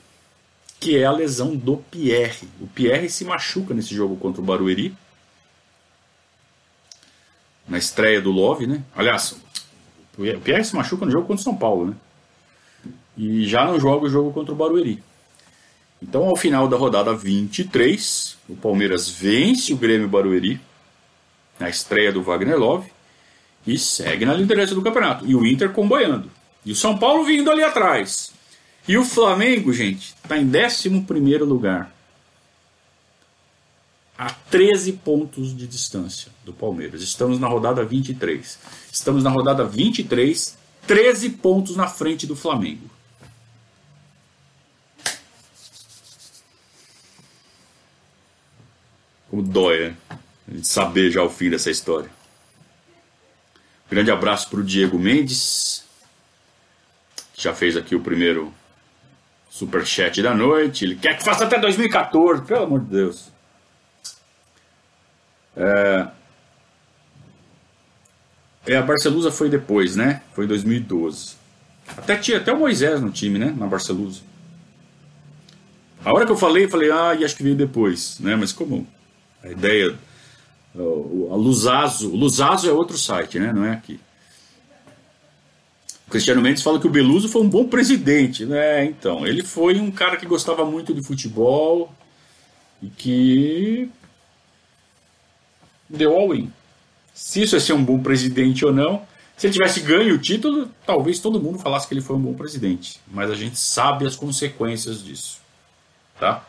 que 0.78 0.96
é 0.96 1.04
a 1.04 1.10
lesão 1.10 1.56
do 1.56 1.78
Pierre. 1.78 2.48
O 2.60 2.68
Pierre 2.68 3.10
se 3.10 3.24
machuca 3.24 3.74
nesse 3.74 3.92
jogo 3.92 4.14
contra 4.16 4.40
o 4.40 4.44
Barueri 4.44 4.94
na 7.66 7.76
estreia 7.76 8.20
do 8.20 8.30
Love, 8.30 8.68
né? 8.68 8.84
Aliás, 8.94 9.36
o 10.16 10.40
Pierre 10.40 10.64
se 10.64 10.76
machuca 10.76 11.04
no 11.04 11.10
jogo 11.10 11.26
contra 11.26 11.40
o 11.40 11.44
São 11.44 11.56
Paulo, 11.56 11.86
né? 11.88 11.96
E 13.16 13.44
já 13.48 13.64
não 13.64 13.80
joga 13.80 14.06
o 14.06 14.08
jogo 14.08 14.32
contra 14.32 14.52
o 14.52 14.56
Barueri. 14.56 15.02
Então, 16.00 16.22
ao 16.28 16.36
final 16.36 16.68
da 16.68 16.76
rodada 16.76 17.16
23, 17.16 18.38
o 18.48 18.54
Palmeiras 18.54 19.08
vence 19.08 19.72
o 19.72 19.76
Grêmio 19.76 20.08
Barueri 20.08 20.60
na 21.58 21.68
estreia 21.68 22.12
do 22.12 22.22
Wagner 22.22 22.56
Love 22.56 22.92
e 23.66 23.76
segue 23.76 24.24
na 24.24 24.34
liderança 24.34 24.72
do 24.72 24.82
campeonato. 24.82 25.26
E 25.26 25.34
o 25.34 25.44
Inter 25.44 25.72
comboiando. 25.72 26.30
E 26.64 26.72
o 26.72 26.76
São 26.76 26.98
Paulo 26.98 27.24
vindo 27.24 27.50
ali 27.50 27.62
atrás. 27.62 28.32
E 28.86 28.96
o 28.96 29.04
Flamengo, 29.04 29.72
gente, 29.72 30.14
está 30.22 30.36
em 30.36 30.46
11 30.46 30.88
lugar 31.38 31.94
a 34.16 34.30
13 34.30 34.92
pontos 34.92 35.56
de 35.56 35.66
distância 35.66 36.30
do 36.44 36.52
Palmeiras. 36.52 37.02
Estamos 37.02 37.38
na 37.38 37.48
rodada 37.48 37.84
23. 37.84 38.58
Estamos 38.92 39.24
na 39.24 39.30
rodada 39.30 39.64
23, 39.64 40.56
13 40.86 41.30
pontos 41.30 41.76
na 41.76 41.88
frente 41.88 42.26
do 42.26 42.36
Flamengo. 42.36 42.88
Como 49.28 49.42
dói, 49.42 49.88
né? 49.88 49.96
A 50.46 50.54
gente 50.54 50.68
saber 50.68 51.10
já 51.10 51.22
o 51.22 51.30
fim 51.30 51.50
dessa 51.50 51.70
história. 51.70 52.10
Grande 53.90 54.10
abraço 54.10 54.48
para 54.48 54.60
o 54.60 54.64
Diego 54.64 54.98
Mendes, 54.98 55.84
já 57.36 57.54
fez 57.54 57.76
aqui 57.76 57.94
o 57.94 58.00
primeiro 58.00 58.52
superchat 59.50 60.22
da 60.22 60.34
noite. 60.34 60.84
Ele 60.84 60.96
quer 60.96 61.16
que 61.16 61.24
faça 61.24 61.44
até 61.44 61.58
2014, 61.58 62.42
pelo 62.42 62.64
amor 62.64 62.80
de 62.80 62.86
Deus. 62.86 63.32
É, 65.56 66.08
é, 68.66 68.76
a 68.76 68.82
Barcelusa 68.82 69.30
foi 69.30 69.48
depois, 69.48 69.94
né? 69.94 70.22
Foi 70.32 70.46
2012. 70.46 71.36
Até 71.96 72.16
tinha 72.16 72.38
até 72.38 72.52
o 72.52 72.58
Moisés 72.58 73.00
no 73.00 73.10
time, 73.10 73.38
né? 73.38 73.54
Na 73.56 73.66
Barcelusa. 73.66 74.22
A 76.04 76.12
hora 76.12 76.24
que 76.26 76.32
eu 76.32 76.36
falei, 76.36 76.66
falei, 76.68 76.90
ah, 76.90 77.14
e 77.14 77.24
acho 77.24 77.36
que 77.36 77.42
veio 77.42 77.56
depois, 77.56 78.18
né? 78.20 78.36
Mas 78.36 78.52
como 78.52 78.86
a 79.42 79.48
ideia. 79.50 79.94
A 80.74 81.36
Luzazo. 81.36 82.08
Luzazo 82.10 82.68
é 82.68 82.72
outro 82.72 82.96
site, 82.98 83.38
né? 83.38 83.52
Não 83.52 83.64
é 83.64 83.72
aqui. 83.72 84.00
Cristiano 86.14 86.40
Mendes 86.40 86.62
fala 86.62 86.78
que 86.78 86.86
o 86.86 86.90
Beluso 86.90 87.28
foi 87.28 87.42
um 87.42 87.48
bom 87.48 87.66
presidente, 87.66 88.46
né? 88.46 88.84
Então, 88.84 89.26
ele 89.26 89.42
foi 89.42 89.80
um 89.80 89.90
cara 89.90 90.16
que 90.16 90.24
gostava 90.24 90.64
muito 90.64 90.94
de 90.94 91.02
futebol 91.02 91.92
e 92.80 92.86
que 92.88 93.90
deu 95.88 96.16
all-in. 96.16 96.52
Se 97.12 97.42
isso 97.42 97.56
é 97.56 97.58
ser 97.58 97.72
um 97.72 97.84
bom 97.84 98.00
presidente 98.00 98.64
ou 98.64 98.72
não, 98.72 99.04
se 99.36 99.48
ele 99.48 99.54
tivesse 99.54 99.80
ganho 99.80 100.14
o 100.14 100.18
título, 100.18 100.70
talvez 100.86 101.18
todo 101.18 101.40
mundo 101.40 101.58
falasse 101.58 101.88
que 101.88 101.94
ele 101.94 102.00
foi 102.00 102.14
um 102.14 102.20
bom 102.22 102.34
presidente. 102.34 103.00
Mas 103.08 103.28
a 103.28 103.34
gente 103.34 103.58
sabe 103.58 104.06
as 104.06 104.14
consequências 104.14 105.02
disso. 105.02 105.40
Tá? 106.20 106.46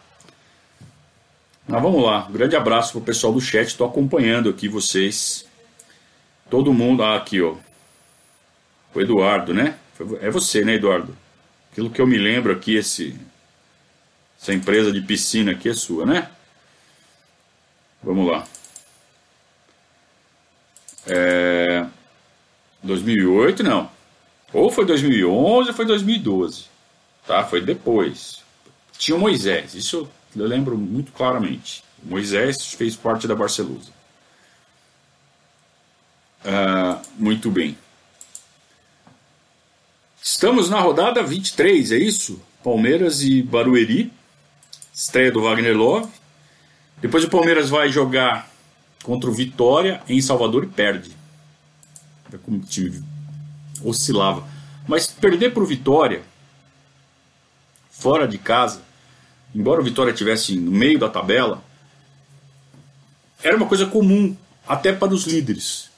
Mas 1.68 1.82
vamos 1.82 2.04
lá. 2.04 2.28
Um 2.28 2.34
grande 2.34 2.56
abraço 2.56 2.92
pro 2.92 3.02
pessoal 3.02 3.34
do 3.34 3.42
chat. 3.42 3.66
Estou 3.66 3.88
acompanhando 3.88 4.48
aqui 4.48 4.68
vocês. 4.68 5.48
Todo 6.52 6.72
mundo. 6.72 7.02
Ah, 7.02 7.16
aqui, 7.16 7.42
ó. 7.42 7.56
O 8.96 9.02
Eduardo, 9.02 9.54
né? 9.54 9.78
É 10.22 10.30
você, 10.30 10.64
né, 10.64 10.76
Eduardo? 10.76 11.16
Aquilo 11.72 11.90
que 11.90 12.02
eu 12.02 12.08
me 12.08 12.18
lembro 12.18 12.54
aqui, 12.54 12.76
esse, 12.76 13.16
essa 14.42 14.54
empresa 14.54 14.92
de 14.92 15.02
piscina 15.02 15.52
aqui 15.52 15.70
é 15.70 15.74
sua, 15.74 16.06
né? 16.06 16.30
Vamos 18.02 18.28
lá. 18.28 18.48
É, 21.08 21.86
2008 22.84 23.64
não. 23.64 23.90
Ou 24.54 24.72
foi 24.72 24.86
2011 24.86 25.70
ou 25.70 25.76
foi 25.76 25.86
2012. 25.86 26.66
tá? 27.28 27.44
Foi 27.44 27.62
depois. 27.62 28.44
Tinha 28.98 29.18
Moisés, 29.18 29.76
isso 29.76 30.10
eu 30.36 30.46
lembro 30.48 30.78
muito 30.78 31.12
claramente. 31.12 31.84
Moisés 32.04 32.74
fez 32.74 32.96
parte 32.96 33.28
da 33.28 33.36
Barcelusa. 33.36 33.92
Ah, 36.44 37.02
muito 37.18 37.50
bem. 37.52 37.78
Estamos 40.28 40.72
na 40.72 40.80
rodada 40.80 41.22
23, 41.22 41.92
é 41.92 41.98
isso? 41.98 42.42
Palmeiras 42.64 43.22
e 43.22 43.44
Barueri. 43.44 44.12
Estreia 44.92 45.32
do 45.32 45.44
Wagner 45.44 45.78
Love. 45.78 46.12
Depois 47.00 47.24
o 47.24 47.30
Palmeiras 47.30 47.70
vai 47.70 47.90
jogar 47.90 48.50
contra 49.04 49.30
o 49.30 49.34
Vitória 49.34 50.02
em 50.10 50.20
Salvador 50.20 50.64
e 50.64 50.68
perde. 50.68 51.12
É 52.34 52.38
como 52.38 52.58
o 52.58 52.62
time 52.62 53.04
oscilava. 53.84 54.44
Mas 54.88 55.06
perder 55.06 55.54
para 55.54 55.62
o 55.62 55.68
Vitória, 55.68 56.24
fora 57.92 58.28
de 58.28 58.40
casa, 58.40 58.82
embora 59.54 59.80
o 59.80 59.84
Vitória 59.84 60.10
estivesse 60.10 60.56
no 60.56 60.72
meio 60.72 60.98
da 60.98 61.08
tabela, 61.08 61.64
era 63.44 63.56
uma 63.56 63.68
coisa 63.68 63.86
comum, 63.86 64.36
até 64.68 64.92
para 64.92 65.14
os 65.14 65.28
líderes. 65.28 65.92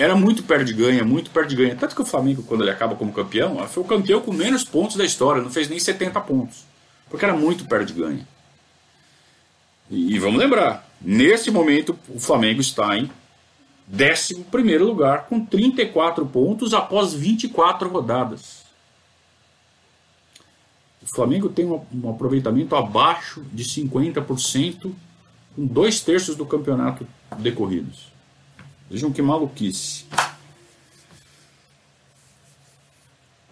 Era 0.00 0.16
muito 0.16 0.42
perde-ganha, 0.42 1.04
muito 1.04 1.30
perde-ganha. 1.30 1.76
Tanto 1.76 1.94
que 1.94 2.00
o 2.00 2.06
Flamengo, 2.06 2.42
quando 2.42 2.62
ele 2.62 2.70
acaba 2.70 2.96
como 2.96 3.12
campeão, 3.12 3.58
foi 3.68 3.82
o 3.82 3.86
campeão 3.86 4.22
com 4.22 4.32
menos 4.32 4.64
pontos 4.64 4.96
da 4.96 5.04
história, 5.04 5.42
não 5.42 5.50
fez 5.50 5.68
nem 5.68 5.78
70 5.78 6.18
pontos. 6.22 6.64
Porque 7.10 7.22
era 7.22 7.36
muito 7.36 7.66
perde-ganha. 7.66 8.26
E, 9.90 10.14
e 10.14 10.18
vamos 10.18 10.40
lembrar, 10.40 10.88
nesse 11.02 11.50
momento 11.50 11.98
o 12.08 12.18
Flamengo 12.18 12.62
está 12.62 12.96
em 12.96 13.10
11 13.92 14.78
lugar, 14.78 15.26
com 15.26 15.44
34 15.44 16.24
pontos 16.24 16.72
após 16.72 17.12
24 17.12 17.86
rodadas. 17.90 18.64
O 21.02 21.06
Flamengo 21.14 21.50
tem 21.50 21.66
um, 21.66 21.84
um 21.92 22.08
aproveitamento 22.08 22.74
abaixo 22.74 23.44
de 23.52 23.64
50%, 23.64 24.90
com 25.54 25.66
dois 25.66 26.00
terços 26.00 26.36
do 26.36 26.46
campeonato 26.46 27.06
decorridos. 27.38 28.09
Vejam 28.90 29.12
que 29.12 29.22
maluquice. 29.22 30.04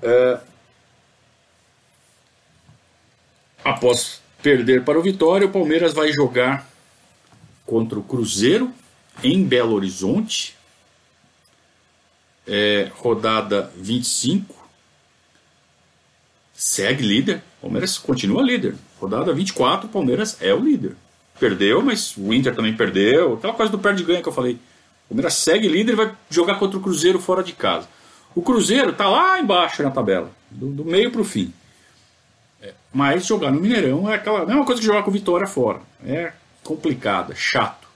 É, 0.02 0.40
após 3.64 4.20
perder 4.42 4.84
para 4.84 4.98
o 4.98 5.02
Vitória, 5.02 5.46
o 5.46 5.50
Palmeiras 5.50 5.92
vai 5.92 6.12
jogar 6.12 6.68
contra 7.64 7.98
o 7.98 8.02
Cruzeiro 8.02 8.72
em 9.22 9.44
Belo 9.44 9.74
Horizonte. 9.74 10.56
É, 12.46 12.90
rodada 12.94 13.70
25. 13.76 14.56
Segue 16.54 17.04
líder. 17.04 17.42
Palmeiras 17.60 17.98
continua 17.98 18.42
líder. 18.42 18.74
Rodada 18.98 19.32
24, 19.32 19.86
o 19.86 19.90
Palmeiras 19.90 20.38
é 20.40 20.52
o 20.52 20.58
líder. 20.58 20.96
Perdeu, 21.38 21.82
mas 21.82 22.16
o 22.16 22.32
Inter 22.32 22.56
também 22.56 22.74
perdeu. 22.74 23.34
Aquela 23.34 23.52
coisa 23.52 23.70
do 23.70 23.78
perde-ganha 23.78 24.22
que 24.22 24.28
eu 24.28 24.32
falei. 24.32 24.58
O 25.08 25.14
Palmeiras 25.14 25.34
segue 25.34 25.68
líder 25.68 25.92
e 25.92 25.96
vai 25.96 26.14
jogar 26.28 26.58
contra 26.58 26.78
o 26.78 26.82
Cruzeiro 26.82 27.18
fora 27.18 27.42
de 27.42 27.54
casa. 27.54 27.88
O 28.34 28.42
Cruzeiro 28.42 28.90
está 28.90 29.08
lá 29.08 29.40
embaixo 29.40 29.82
na 29.82 29.90
tabela, 29.90 30.30
do, 30.50 30.68
do 30.68 30.84
meio 30.84 31.10
para 31.10 31.22
o 31.22 31.24
fim. 31.24 31.52
É, 32.60 32.74
mas 32.92 33.24
jogar 33.24 33.50
no 33.50 33.60
Mineirão 33.60 34.10
é 34.10 34.16
aquela 34.16 34.44
mesma 34.44 34.64
coisa 34.64 34.80
que 34.80 34.86
jogar 34.86 35.02
com 35.02 35.10
Vitória 35.10 35.46
fora. 35.46 35.80
É 36.04 36.32
complicado, 36.62 37.32
é 37.32 37.34
chato. 37.34 37.88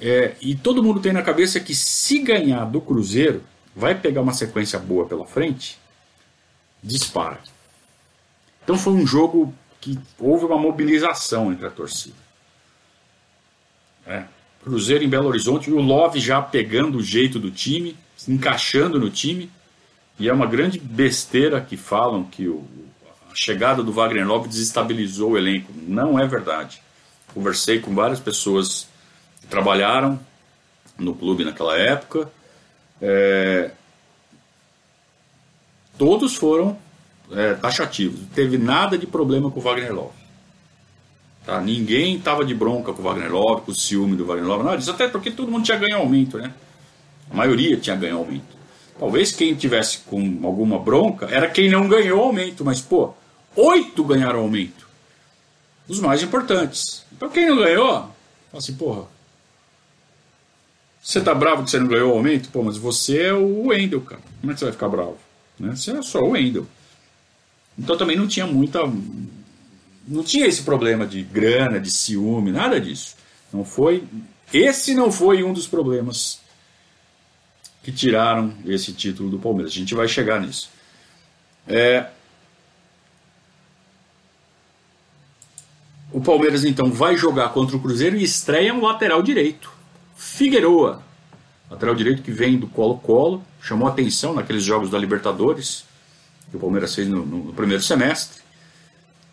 É, 0.00 0.34
e 0.40 0.54
todo 0.54 0.82
mundo 0.82 1.00
tem 1.00 1.12
na 1.12 1.22
cabeça 1.22 1.60
que 1.60 1.74
se 1.74 2.18
ganhar 2.20 2.64
do 2.64 2.80
Cruzeiro, 2.80 3.42
vai 3.76 3.94
pegar 3.94 4.22
uma 4.22 4.32
sequência 4.32 4.78
boa 4.78 5.06
pela 5.06 5.26
frente, 5.26 5.78
dispara. 6.82 7.38
Então 8.64 8.76
foi 8.76 8.92
um 8.92 9.06
jogo 9.06 9.54
que 9.80 9.98
houve 10.18 10.44
uma 10.44 10.58
mobilização 10.58 11.52
entre 11.52 11.66
a 11.66 11.70
torcida. 11.70 12.16
É, 14.06 14.24
Cruzeiro 14.62 15.02
em 15.02 15.08
Belo 15.08 15.28
Horizonte, 15.28 15.70
o 15.70 15.80
Love 15.80 16.20
já 16.20 16.40
pegando 16.40 16.98
o 16.98 17.02
jeito 17.02 17.38
do 17.38 17.50
time, 17.50 17.96
encaixando 18.28 18.98
no 18.98 19.10
time. 19.10 19.50
E 20.18 20.28
é 20.28 20.32
uma 20.32 20.46
grande 20.46 20.78
besteira 20.78 21.60
que 21.60 21.76
falam 21.76 22.24
que 22.24 22.46
o, 22.46 22.64
a 23.30 23.34
chegada 23.34 23.82
do 23.82 23.92
Wagner 23.92 24.26
Love 24.26 24.48
desestabilizou 24.48 25.32
o 25.32 25.38
elenco. 25.38 25.72
Não 25.74 26.18
é 26.18 26.26
verdade. 26.26 26.80
Conversei 27.34 27.80
com 27.80 27.94
várias 27.94 28.20
pessoas 28.20 28.86
que 29.40 29.48
trabalharam 29.48 30.20
no 30.96 31.14
clube 31.14 31.44
naquela 31.44 31.76
época. 31.76 32.30
É, 33.00 33.72
todos 35.98 36.36
foram 36.36 36.78
é, 37.32 37.54
taxativos. 37.54 38.20
Não 38.20 38.28
teve 38.28 38.58
nada 38.58 38.96
de 38.96 39.06
problema 39.08 39.50
com 39.50 39.58
o 39.58 39.62
Wagner 39.62 39.92
Love. 39.92 40.21
Tá? 41.44 41.60
Ninguém 41.60 42.16
estava 42.16 42.44
de 42.44 42.54
bronca 42.54 42.92
com 42.92 43.02
o 43.02 43.04
Wagner 43.04 43.32
Love, 43.32 43.62
com 43.62 43.72
o 43.72 43.74
ciúme 43.74 44.16
do 44.16 44.24
Wagner 44.24 44.46
Love, 44.46 44.64
nada 44.64 44.76
disso, 44.76 44.90
até 44.90 45.08
porque 45.08 45.30
todo 45.30 45.50
mundo 45.50 45.64
tinha 45.64 45.76
ganho 45.76 45.96
aumento, 45.96 46.38
né? 46.38 46.52
A 47.30 47.34
maioria 47.34 47.76
tinha 47.76 47.96
ganho 47.96 48.18
aumento. 48.18 48.56
Talvez 48.98 49.32
quem 49.32 49.54
tivesse 49.54 49.98
com 50.00 50.40
alguma 50.44 50.78
bronca 50.78 51.26
era 51.26 51.48
quem 51.48 51.68
não 51.68 51.88
ganhou 51.88 52.22
aumento, 52.22 52.64
mas 52.64 52.80
pô, 52.80 53.12
oito 53.56 54.04
ganharam 54.04 54.40
aumento. 54.40 54.88
Os 55.88 55.98
mais 55.98 56.22
importantes. 56.22 57.04
Então 57.12 57.28
quem 57.28 57.48
não 57.48 57.56
ganhou, 57.56 57.88
fala 57.90 58.12
assim, 58.54 58.74
porra. 58.74 59.06
Você 61.02 61.20
tá 61.20 61.34
bravo 61.34 61.64
que 61.64 61.70
você 61.70 61.80
não 61.80 61.88
ganhou 61.88 62.12
aumento? 62.12 62.48
Pô, 62.50 62.62
mas 62.62 62.76
você 62.76 63.22
é 63.22 63.32
o 63.32 63.66
Wendel, 63.66 64.02
cara. 64.02 64.22
Como 64.40 64.52
é 64.52 64.54
que 64.54 64.60
você 64.60 64.66
vai 64.66 64.72
ficar 64.72 64.88
bravo? 64.88 65.18
Né? 65.58 65.74
Você 65.74 65.90
é 65.90 66.00
só 66.02 66.20
o 66.20 66.30
Wendel. 66.30 66.64
Então 67.76 67.96
também 67.96 68.16
não 68.16 68.28
tinha 68.28 68.46
muita 68.46 68.80
não 70.06 70.22
tinha 70.22 70.46
esse 70.46 70.62
problema 70.62 71.06
de 71.06 71.22
grana, 71.22 71.78
de 71.80 71.90
ciúme, 71.90 72.50
nada 72.50 72.80
disso. 72.80 73.16
Não 73.52 73.64
foi. 73.64 74.04
Esse 74.52 74.94
não 74.94 75.10
foi 75.10 75.42
um 75.42 75.52
dos 75.52 75.66
problemas 75.66 76.40
que 77.82 77.92
tiraram 77.92 78.54
esse 78.66 78.92
título 78.92 79.30
do 79.30 79.38
Palmeiras. 79.38 79.72
A 79.72 79.76
gente 79.76 79.94
vai 79.94 80.08
chegar 80.08 80.40
nisso. 80.40 80.70
É... 81.66 82.06
O 86.12 86.20
Palmeiras 86.20 86.64
então 86.64 86.92
vai 86.92 87.16
jogar 87.16 87.48
contra 87.50 87.76
o 87.76 87.80
Cruzeiro 87.80 88.16
e 88.16 88.22
estreia 88.22 88.74
um 88.74 88.82
lateral 88.82 89.22
direito. 89.22 89.72
Figueroa, 90.14 91.02
lateral 91.70 91.94
direito 91.94 92.22
que 92.22 92.30
vem 92.30 92.58
do 92.58 92.66
Colo-Colo, 92.66 93.42
chamou 93.60 93.88
atenção 93.88 94.34
naqueles 94.34 94.62
jogos 94.62 94.90
da 94.90 94.98
Libertadores 94.98 95.84
que 96.50 96.56
o 96.56 96.60
Palmeiras 96.60 96.94
fez 96.94 97.08
no, 97.08 97.24
no 97.24 97.52
primeiro 97.54 97.82
semestre. 97.82 98.41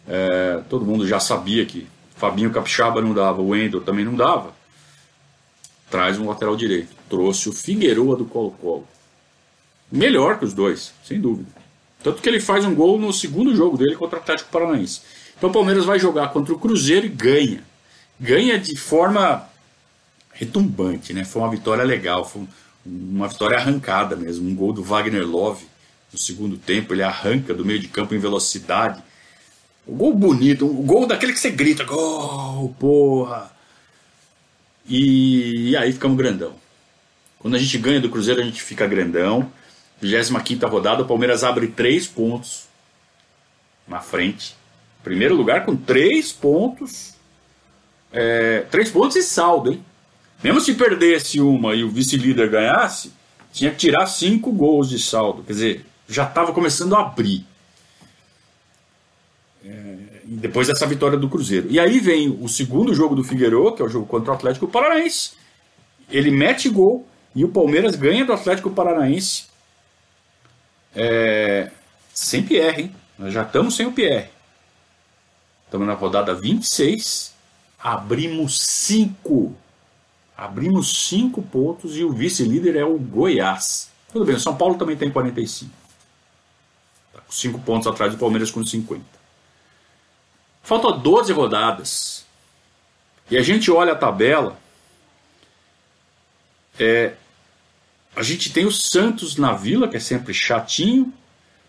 É, 0.10 0.64
todo 0.68 0.84
mundo 0.84 1.08
já 1.08 1.20
sabia 1.20 1.64
que 1.68 1.88
Fabinho 2.16 2.52
Capixaba 2.52 3.00
não 3.00 3.14
dava, 3.14 3.42
o 3.42 3.50
Wendel 3.50 3.82
também 3.82 4.04
não 4.04 4.16
dava. 4.16 4.54
Traz 5.90 6.20
um 6.20 6.28
lateral 6.28 6.56
direito. 6.56 6.96
Trouxe 7.08 7.48
o 7.48 7.54
Figueroa 7.54 8.16
do 8.16 8.26
Colo-Colo. 8.26 8.88
Melhor 9.92 10.40
que 10.40 10.46
os 10.46 10.54
dois, 10.54 10.94
sem 11.04 11.22
dúvida. 11.22 11.50
Tanto 12.04 12.22
que 12.22 12.30
ele 12.30 12.40
faz 12.40 12.66
um 12.66 12.74
gol 12.74 12.98
no 12.98 13.14
segundo 13.14 13.56
jogo 13.56 13.78
dele 13.78 13.96
contra 13.96 14.18
o 14.18 14.22
Atlético 14.22 14.52
Paranaense. 14.52 15.02
Então 15.38 15.50
o 15.50 15.54
Palmeiras 15.54 15.86
vai 15.86 16.00
jogar 16.00 16.30
contra 16.30 16.54
o 16.54 16.60
Cruzeiro 16.60 17.06
e 17.06 17.10
ganha. 17.10 17.64
Ganha 18.20 18.60
de 18.60 18.76
forma 18.76 19.48
retumbante, 20.34 21.14
né? 21.14 21.24
Foi 21.24 21.42
uma 21.42 21.52
vitória 21.52 21.84
legal, 21.84 22.26
foi 22.26 22.48
uma 22.86 23.28
vitória 23.28 23.58
arrancada 23.58 24.16
mesmo. 24.16 24.50
Um 24.50 24.56
gol 24.56 24.74
do 24.74 24.84
Wagner 24.84 25.26
Love 25.26 25.66
no 26.12 26.20
segundo 26.20 26.58
tempo. 26.58 26.94
Ele 26.94 27.04
arranca 27.04 27.54
do 27.54 27.66
meio 27.66 27.80
de 27.80 27.88
campo 27.88 28.16
em 28.16 28.20
velocidade 28.20 29.04
o 29.90 29.96
gol 29.96 30.14
bonito, 30.14 30.66
o 30.68 30.84
gol 30.84 31.08
daquele 31.08 31.34
que 31.34 31.40
você 31.40 31.50
grita, 31.50 31.84
gol, 31.84 32.76
porra. 32.80 33.52
E, 34.88 35.72
e 35.72 35.78
aí 35.78 35.92
ficamos 35.92 36.18
grandão. 36.18 36.54
Quando 37.40 37.56
a 37.56 37.60
gente 37.60 37.78
ganha 37.78 38.00
do 38.00 38.10
Cruzeiro, 38.10 38.42
a 38.42 38.44
gente 38.44 38.62
fica 38.62 38.86
grandão. 38.86 39.52
25 40.02 40.68
rodada, 40.68 41.02
o 41.02 41.08
Palmeiras 41.08 41.44
abre 41.44 41.68
3 41.68 42.08
pontos 42.08 42.66
na 43.88 44.00
frente. 44.00 44.56
Primeiro 45.04 45.36
lugar 45.36 45.66
com 45.66 45.76
3 45.76 46.32
pontos. 46.34 47.16
3 48.12 48.14
é, 48.14 48.92
pontos 48.92 49.16
e 49.16 49.24
saldo, 49.24 49.72
hein? 49.72 49.84
Mesmo 50.44 50.62
se 50.62 50.74
perdesse 50.74 51.42
uma 51.42 51.76
e 51.76 51.84
o 51.84 51.90
vice-líder 51.90 52.50
ganhasse, 52.50 53.12
tinha 53.52 53.72
que 53.72 53.78
tirar 53.78 54.06
5 54.06 54.52
gols 54.52 54.88
de 54.88 55.00
saldo. 55.00 55.44
Quer 55.44 55.54
dizer, 55.54 55.86
já 56.08 56.24
estava 56.24 56.54
começando 56.54 56.96
a 56.96 57.02
abrir. 57.02 57.46
É, 59.66 59.96
depois 60.24 60.68
dessa 60.68 60.86
vitória 60.88 61.18
do 61.18 61.30
Cruzeiro. 61.30 61.68
E 61.70 61.80
aí 61.80 62.00
vem 62.00 62.30
o 62.30 62.48
segundo 62.48 62.94
jogo 62.94 63.16
do 63.16 63.24
Figueiredo, 63.24 63.74
que 63.74 63.82
é 63.82 63.86
o 63.86 63.90
jogo 63.90 64.06
contra 64.06 64.32
o 64.32 64.36
Atlético 64.36 64.68
Paranaense. 64.68 65.32
Ele 66.10 66.32
mete 66.32 66.70
gol 66.70 67.06
e 67.36 67.44
o 67.44 67.50
Palmeiras 67.50 67.96
ganha 67.96 68.26
do 68.26 68.34
Atlético 68.34 68.70
Paranaense 68.70 69.50
é, 70.96 71.72
sem 72.14 72.44
Pierre, 72.44 72.84
hein? 72.84 72.96
Nós 73.18 73.34
já 73.34 73.44
estamos 73.44 73.76
sem 73.76 73.86
o 73.86 73.92
Pierre. 73.92 74.30
Estamos 75.66 75.88
na 75.88 75.94
rodada 75.94 76.34
26. 76.34 77.34
Abrimos 77.78 78.60
5. 78.60 79.56
Abrimos 80.36 81.10
5 81.10 81.42
pontos 81.44 81.98
e 81.98 82.04
o 82.04 82.12
vice-líder 82.12 82.78
é 82.78 82.86
o 82.86 82.98
Goiás. 82.98 83.90
Tudo 84.12 84.26
bem, 84.26 84.36
o 84.36 84.40
São 84.40 84.56
Paulo 84.56 84.76
também 84.76 84.96
tem 84.96 85.12
45. 85.12 85.72
5 87.30 87.60
pontos 87.60 87.88
atrás 87.88 88.14
do 88.14 88.18
Palmeiras 88.18 88.50
com 88.50 88.64
50. 88.64 89.19
Faltam 90.64 90.98
12 91.00 91.34
rodadas. 91.34 92.26
E 93.30 93.38
a 93.38 93.42
gente 93.42 93.70
olha 93.72 93.94
a 93.94 93.96
tabela. 93.96 94.58
É, 96.80 97.14
a 98.16 98.24
gente 98.24 98.52
tem 98.52 98.66
o 98.66 98.72
Santos 98.72 99.36
na 99.38 99.54
Vila, 99.54 99.88
que 99.88 99.98
é 99.98 100.00
sempre 100.00 100.34
chatinho. 100.34 101.14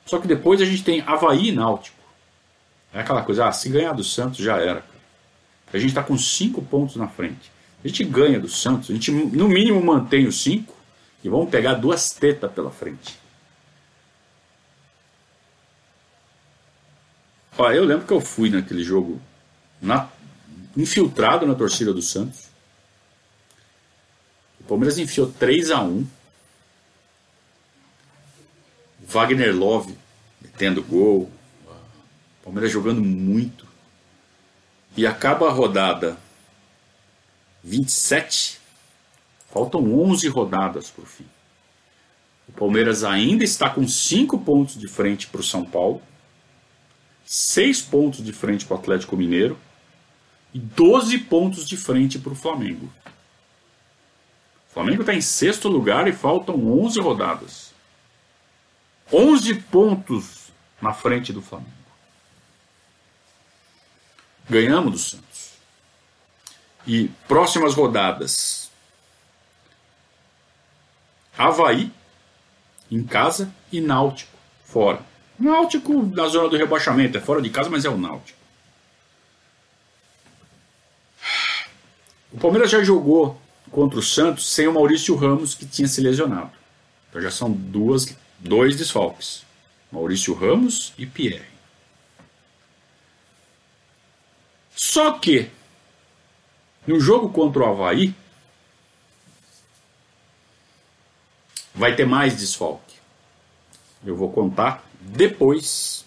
Só 0.07 0.19
que 0.19 0.27
depois 0.27 0.61
a 0.61 0.65
gente 0.65 0.83
tem 0.83 1.03
Havaí 1.07 1.49
e 1.49 1.53
Náutico. 1.53 1.97
É 2.93 3.01
aquela 3.01 3.23
coisa, 3.23 3.47
ah, 3.47 3.53
se 3.53 3.69
ganhar 3.69 3.93
do 3.93 4.03
Santos 4.03 4.39
já 4.39 4.59
era. 4.59 4.85
A 5.73 5.79
gente 5.79 5.91
está 5.91 6.03
com 6.03 6.19
5 6.19 6.61
pontos 6.63 6.97
na 6.97 7.07
frente. 7.07 7.53
A 7.85 7.89
gente 7.89 8.05
ganha 8.05 8.41
do 8.41 8.49
Santos, 8.49 8.91
a 8.91 8.93
gente 8.93 9.11
no 9.11 9.49
mínimo 9.49 9.83
mantém 9.83 10.27
os 10.27 10.43
5 10.43 10.75
e 11.23 11.29
vamos 11.29 11.49
pegar 11.49 11.75
duas 11.75 12.11
tetas 12.11 12.51
pela 12.53 12.71
frente. 12.71 13.19
Ó, 17.59 17.71
eu 17.71 17.85
lembro 17.85 18.07
que 18.07 18.13
eu 18.13 18.21
fui 18.21 18.51
naquele 18.51 18.83
jogo 18.83 19.21
na, 19.81 20.09
infiltrado 20.77 21.47
na 21.47 21.55
torcida 21.55 21.93
do 21.93 22.03
Santos. 22.03 22.49
O 24.61 24.65
Palmeiras 24.65 24.99
enfiou 24.99 25.31
3 25.31 25.71
a 25.71 25.83
1 25.83 26.07
Wagner 29.01 29.57
Love 29.57 29.97
metendo 30.41 30.83
gol. 30.83 31.31
O 32.41 32.45
Palmeiras 32.45 32.71
jogando 32.71 33.03
muito. 33.03 33.67
E 34.97 35.07
acaba 35.07 35.49
a 35.49 35.53
rodada 35.53 36.17
27. 37.65 38.61
Faltam 39.53 39.83
11 40.01 40.29
rodadas 40.29 40.91
por 40.91 41.07
fim. 41.07 41.27
O 42.49 42.53
Palmeiras 42.53 43.05
ainda 43.05 43.45
está 43.45 43.69
com 43.71 43.87
5 43.87 44.39
pontos 44.39 44.79
de 44.79 44.89
frente 44.89 45.27
para 45.27 45.41
o 45.41 45.45
São 45.45 45.65
Paulo, 45.65 46.03
6 47.31 47.83
pontos 47.83 48.25
de 48.25 48.33
frente 48.33 48.67
para 48.67 48.77
o 48.77 48.81
Atlético 48.81 49.17
Mineiro 49.17 49.57
e 50.53 50.59
12 50.59 51.17
pontos 51.17 51.69
de 51.69 51.77
frente 51.77 52.19
para 52.19 52.33
o 52.33 52.35
Flamengo. 52.35 52.93
O 54.69 54.73
Flamengo 54.75 55.03
está 55.03 55.15
em 55.15 55.21
sexto 55.21 55.69
lugar 55.69 56.09
e 56.09 56.13
faltam 56.13 56.57
11 56.57 56.99
rodadas. 56.99 57.73
11 59.13 59.55
pontos 59.63 60.51
na 60.83 60.93
frente 60.93 61.33
do 61.33 61.41
Flamengo. 61.41 61.71
Ganhamos 64.49 64.91
do 64.91 64.99
Santos. 64.99 65.53
E 66.85 67.13
próximas 67.29 67.75
rodadas: 67.75 68.73
Havaí 71.39 71.93
em 72.91 73.05
casa 73.05 73.55
e 73.71 73.81
Náutico 73.81 74.37
fora. 74.65 75.10
Náutico 75.41 76.03
na 76.15 76.29
zona 76.29 76.51
do 76.51 76.57
rebaixamento, 76.57 77.17
é 77.17 77.21
fora 77.21 77.41
de 77.41 77.49
casa, 77.49 77.71
mas 77.71 77.87
é 77.87 77.89
o 77.89 77.97
Náutico. 77.97 78.39
O 82.31 82.39
Palmeiras 82.39 82.71
já 82.71 82.85
jogou 82.85 83.41
contra 83.71 83.99
o 83.99 84.03
Santos 84.03 84.53
sem 84.53 84.69
o 84.69 84.75
Maurício 84.75 85.17
Ramos, 85.17 85.55
que 85.55 85.65
tinha 85.65 85.89
se 85.89 86.01
lesionado. 86.03 86.53
Então 87.09 87.23
já 87.23 87.31
são 87.31 87.51
duas, 87.51 88.15
dois 88.39 88.77
desfalques: 88.77 89.45
Maurício 89.91 90.35
Ramos 90.35 90.93
e 90.99 91.07
Pierre. 91.07 91.49
Só 94.77 95.13
que 95.13 95.51
no 96.87 97.01
jogo 97.01 97.31
contra 97.31 97.63
o 97.63 97.67
Havaí 97.67 98.15
vai 101.75 101.97
ter 101.97 102.05
mais 102.05 102.37
desfalque. 102.37 102.97
Eu 104.05 104.17
vou 104.17 104.31
contar 104.31 104.90
depois. 105.01 106.05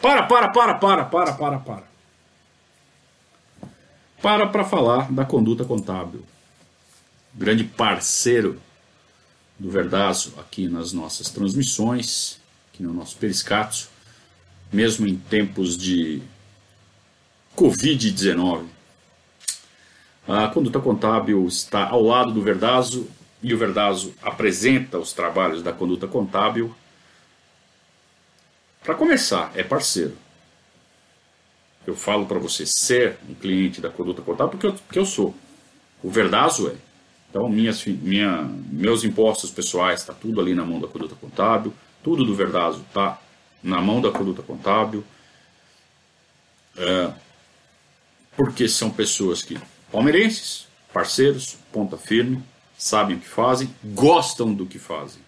Para, 0.00 0.24
para, 0.24 0.48
para, 0.50 0.74
para, 0.74 1.04
para, 1.04 1.32
para, 1.32 1.58
para. 1.58 1.92
Para 4.20 4.46
para 4.46 4.64
falar 4.64 5.10
da 5.10 5.24
conduta 5.24 5.64
contábil. 5.64 6.24
Grande 7.34 7.64
parceiro 7.64 8.60
do 9.58 9.70
Verdazo 9.70 10.34
aqui 10.38 10.68
nas 10.68 10.92
nossas 10.92 11.28
transmissões, 11.30 12.40
aqui 12.72 12.82
no 12.82 12.92
nosso 12.92 13.16
Periscato, 13.16 13.88
mesmo 14.72 15.06
em 15.06 15.16
tempos 15.16 15.76
de 15.76 16.22
Covid-19. 17.56 18.66
A 20.26 20.48
conduta 20.48 20.78
contábil 20.78 21.44
está 21.46 21.88
ao 21.88 22.02
lado 22.02 22.32
do 22.32 22.40
Verdazo 22.40 23.08
e 23.42 23.52
o 23.52 23.58
Verdazo 23.58 24.14
apresenta 24.22 24.98
os 24.98 25.12
trabalhos 25.12 25.62
da 25.62 25.72
conduta 25.72 26.06
contábil. 26.06 26.72
Para 28.82 28.94
começar, 28.94 29.52
é 29.54 29.62
parceiro. 29.62 30.16
Eu 31.86 31.96
falo 31.96 32.26
para 32.26 32.38
você 32.38 32.64
ser 32.66 33.18
um 33.28 33.34
cliente 33.34 33.80
da 33.80 33.90
conduta 33.90 34.22
contábil 34.22 34.52
porque 34.52 34.66
eu, 34.66 34.72
porque 34.74 34.98
eu 34.98 35.06
sou. 35.06 35.34
O 36.02 36.10
Verdazo 36.10 36.68
é. 36.68 36.74
Então, 37.30 37.48
minhas, 37.48 37.84
minha, 37.86 38.42
meus 38.70 39.04
impostos 39.04 39.50
pessoais 39.50 40.00
está 40.00 40.12
tudo 40.12 40.40
ali 40.40 40.54
na 40.54 40.64
mão 40.64 40.80
da 40.80 40.86
conduta 40.86 41.14
contábil. 41.14 41.72
Tudo 42.02 42.24
do 42.24 42.34
Verdazo 42.34 42.84
está 42.86 43.20
na 43.62 43.80
mão 43.80 44.00
da 44.00 44.10
conduta 44.10 44.42
contábil. 44.42 45.04
É, 46.76 47.12
porque 48.36 48.68
são 48.68 48.90
pessoas 48.90 49.42
que, 49.42 49.58
palmeirenses, 49.90 50.66
parceiros, 50.92 51.56
ponta 51.72 51.96
firme, 51.96 52.42
sabem 52.76 53.16
o 53.16 53.20
que 53.20 53.28
fazem, 53.28 53.74
gostam 53.84 54.52
do 54.52 54.66
que 54.66 54.78
fazem. 54.78 55.22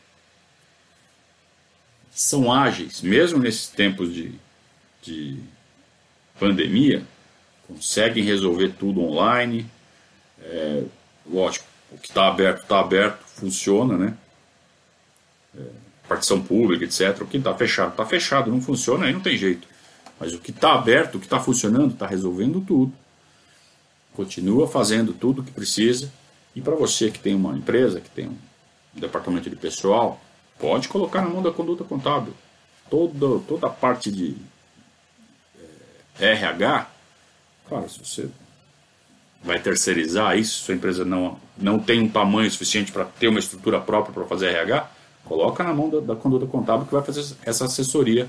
São 2.14 2.52
ágeis, 2.52 3.02
mesmo 3.02 3.40
nesses 3.40 3.68
tempos 3.68 4.14
de, 4.14 4.32
de 5.02 5.40
pandemia, 6.38 7.02
conseguem 7.66 8.22
resolver 8.22 8.74
tudo 8.78 9.02
online. 9.02 9.66
É, 10.40 10.84
lógico, 11.26 11.66
o 11.90 11.98
que 11.98 12.08
está 12.08 12.28
aberto, 12.28 12.62
está 12.62 12.78
aberto, 12.78 13.18
funciona, 13.26 13.96
né? 13.96 14.16
É, 15.58 15.62
partição 16.08 16.40
pública, 16.40 16.84
etc. 16.84 17.22
O 17.22 17.26
que 17.26 17.36
está 17.36 17.54
fechado, 17.54 17.90
está 17.90 18.06
fechado, 18.06 18.50
não 18.50 18.60
funciona, 18.60 19.06
aí 19.06 19.12
não 19.12 19.20
tem 19.20 19.36
jeito. 19.36 19.66
Mas 20.20 20.34
o 20.34 20.38
que 20.38 20.52
está 20.52 20.74
aberto, 20.74 21.16
o 21.16 21.18
que 21.18 21.26
está 21.26 21.40
funcionando, 21.40 21.94
está 21.94 22.06
resolvendo 22.06 22.60
tudo. 22.60 22.92
Continua 24.12 24.68
fazendo 24.68 25.12
tudo 25.12 25.42
o 25.42 25.44
que 25.44 25.50
precisa. 25.50 26.12
E 26.54 26.60
para 26.60 26.76
você 26.76 27.10
que 27.10 27.18
tem 27.18 27.34
uma 27.34 27.56
empresa, 27.56 28.00
que 28.00 28.10
tem 28.10 28.28
um 28.28 28.38
departamento 28.94 29.50
de 29.50 29.56
pessoal, 29.56 30.23
pode 30.58 30.88
colocar 30.88 31.22
na 31.22 31.28
mão 31.28 31.42
da 31.42 31.50
conduta 31.50 31.84
contábil. 31.84 32.34
Toda, 32.90 33.40
toda 33.40 33.66
a 33.66 33.70
parte 33.70 34.10
de 34.10 34.36
é, 36.20 36.32
RH, 36.32 36.88
claro, 37.68 37.88
se 37.88 37.98
você 37.98 38.28
vai 39.42 39.58
terceirizar 39.60 40.38
isso, 40.38 40.64
sua 40.64 40.74
empresa 40.74 41.04
não, 41.04 41.38
não 41.56 41.78
tem 41.78 42.00
um 42.00 42.08
tamanho 42.08 42.50
suficiente 42.50 42.92
para 42.92 43.04
ter 43.04 43.28
uma 43.28 43.38
estrutura 43.38 43.80
própria 43.80 44.14
para 44.14 44.24
fazer 44.24 44.48
RH, 44.48 44.90
coloca 45.24 45.62
na 45.64 45.72
mão 45.72 45.88
da, 45.90 46.00
da 46.00 46.16
conduta 46.16 46.46
contábil 46.46 46.86
que 46.86 46.92
vai 46.92 47.02
fazer 47.02 47.36
essa 47.44 47.64
assessoria 47.64 48.28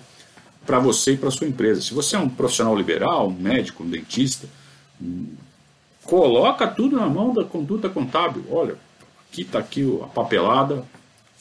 para 0.66 0.80
você 0.80 1.14
e 1.14 1.18
para 1.18 1.32
sua 1.32 1.48
empresa. 1.48 1.82
Se 1.82 1.94
você 1.94 2.16
é 2.16 2.20
um 2.20 2.30
profissional 2.30 2.76
liberal, 2.76 3.28
um 3.28 3.34
médico, 3.34 3.84
um 3.84 3.90
dentista, 3.90 4.48
coloca 6.04 6.68
tudo 6.68 6.98
na 6.98 7.08
mão 7.08 7.34
da 7.34 7.44
conduta 7.44 7.88
contábil. 7.88 8.46
Olha, 8.50 8.76
aqui 9.30 9.44
está 9.44 9.60
aqui 9.60 10.00
a 10.04 10.08
papelada, 10.08 10.84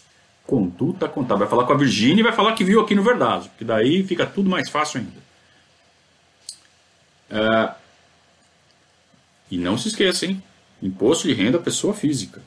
conduta 0.45 1.07
contábil. 1.07 1.39
Vai 1.39 1.47
falar 1.47 1.63
com 1.65 1.73
a 1.73 1.77
Virgínia 1.77 2.19
e 2.19 2.23
vai 2.23 2.33
falar 2.33 2.53
que 2.53 2.63
viu 2.63 2.79
aqui 2.81 2.93
no 2.93 3.01
Verdazo, 3.01 3.49
porque 3.49 3.65
daí 3.65 4.03
fica 4.03 4.23
tudo 4.25 4.49
mais 4.49 4.69
fácil 4.69 4.99
ainda. 4.99 5.23
É... 7.29 7.73
E 9.49 9.57
não 9.57 9.77
se 9.77 9.87
esqueça, 9.87 10.25
hein? 10.25 10.43
Imposto 10.87 11.27
de 11.27 11.33
renda 11.33 11.59
pessoa 11.59 11.93
física. 11.93 12.41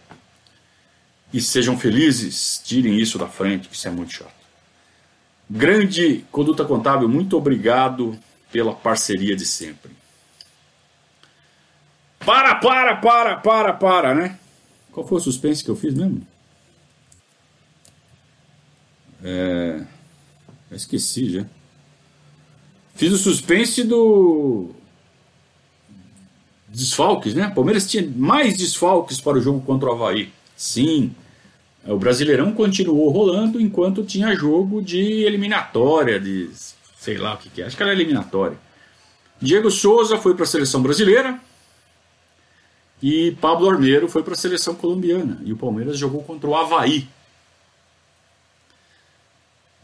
e 1.32 1.40
sejam 1.40 1.78
felizes, 1.78 2.60
tirem 2.64 2.98
isso 2.98 3.18
da 3.18 3.26
frente, 3.26 3.68
que 3.68 3.74
isso 3.74 3.88
é 3.88 3.90
muito 3.90 4.12
chato. 4.12 4.34
Grande 5.48 6.24
Conduta 6.30 6.64
Contábil, 6.64 7.08
muito 7.08 7.36
obrigado 7.36 8.18
pela 8.50 8.74
parceria 8.74 9.36
de 9.36 9.44
sempre. 9.44 9.92
Para, 12.26 12.56
para, 12.56 12.96
para, 12.96 13.36
para, 13.36 13.72
para, 13.72 14.14
né? 14.14 14.36
Qual 14.90 15.06
foi 15.06 15.18
o 15.18 15.20
suspense 15.20 15.62
que 15.62 15.70
eu 15.70 15.76
fiz 15.76 15.94
mesmo? 15.94 16.26
É... 19.22 19.80
Eu 20.68 20.76
esqueci 20.76 21.30
já. 21.30 21.46
Fiz 22.96 23.12
o 23.12 23.16
suspense 23.16 23.84
do. 23.84 24.70
Desfalques, 26.66 27.32
né? 27.34 27.48
Palmeiras 27.54 27.88
tinha 27.88 28.04
mais 28.16 28.56
desfalques 28.56 29.20
para 29.20 29.38
o 29.38 29.40
jogo 29.40 29.60
contra 29.60 29.88
o 29.88 29.92
Havaí. 29.92 30.32
Sim. 30.56 31.14
O 31.86 31.96
Brasileirão 31.96 32.52
continuou 32.52 33.08
rolando 33.10 33.60
enquanto 33.60 34.02
tinha 34.02 34.34
jogo 34.34 34.82
de 34.82 34.98
eliminatória, 35.22 36.18
de 36.18 36.50
sei 36.98 37.16
lá 37.16 37.34
o 37.34 37.38
que, 37.38 37.48
que 37.48 37.62
é, 37.62 37.66
acho 37.66 37.76
que 37.76 37.82
era 37.84 37.92
eliminatória. 37.92 38.58
Diego 39.40 39.70
Souza 39.70 40.18
foi 40.18 40.34
para 40.34 40.42
a 40.42 40.48
seleção 40.48 40.82
brasileira 40.82 41.40
e 43.02 43.32
Pablo 43.40 43.68
Armeiro 43.68 44.08
foi 44.08 44.22
para 44.22 44.32
a 44.32 44.36
seleção 44.36 44.74
colombiana. 44.74 45.40
E 45.44 45.52
o 45.52 45.56
Palmeiras 45.56 45.98
jogou 45.98 46.22
contra 46.22 46.48
o 46.48 46.56
Havaí. 46.56 47.08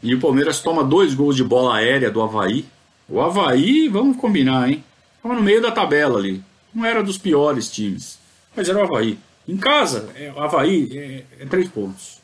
E 0.01 0.13
o 0.13 0.19
Palmeiras 0.19 0.61
toma 0.61 0.83
dois 0.83 1.13
gols 1.13 1.35
de 1.35 1.43
bola 1.43 1.75
aérea 1.75 2.09
do 2.09 2.21
Havaí. 2.21 2.65
O 3.07 3.21
Havaí, 3.21 3.87
vamos 3.87 4.17
combinar, 4.17 4.69
hein? 4.69 4.83
Estava 5.17 5.35
no 5.35 5.41
meio 5.41 5.61
da 5.61 5.71
tabela 5.71 6.19
ali. 6.19 6.43
Não 6.73 6.85
era 6.85 7.03
dos 7.03 7.17
piores 7.17 7.71
times, 7.71 8.17
mas 8.55 8.67
era 8.67 8.79
o 8.79 8.83
Havaí. 8.83 9.17
Em 9.47 9.57
casa, 9.57 10.09
é, 10.15 10.31
o 10.31 10.39
Havaí 10.39 10.97
é, 10.97 11.43
é 11.43 11.45
três 11.45 11.69
pontos. 11.69 12.21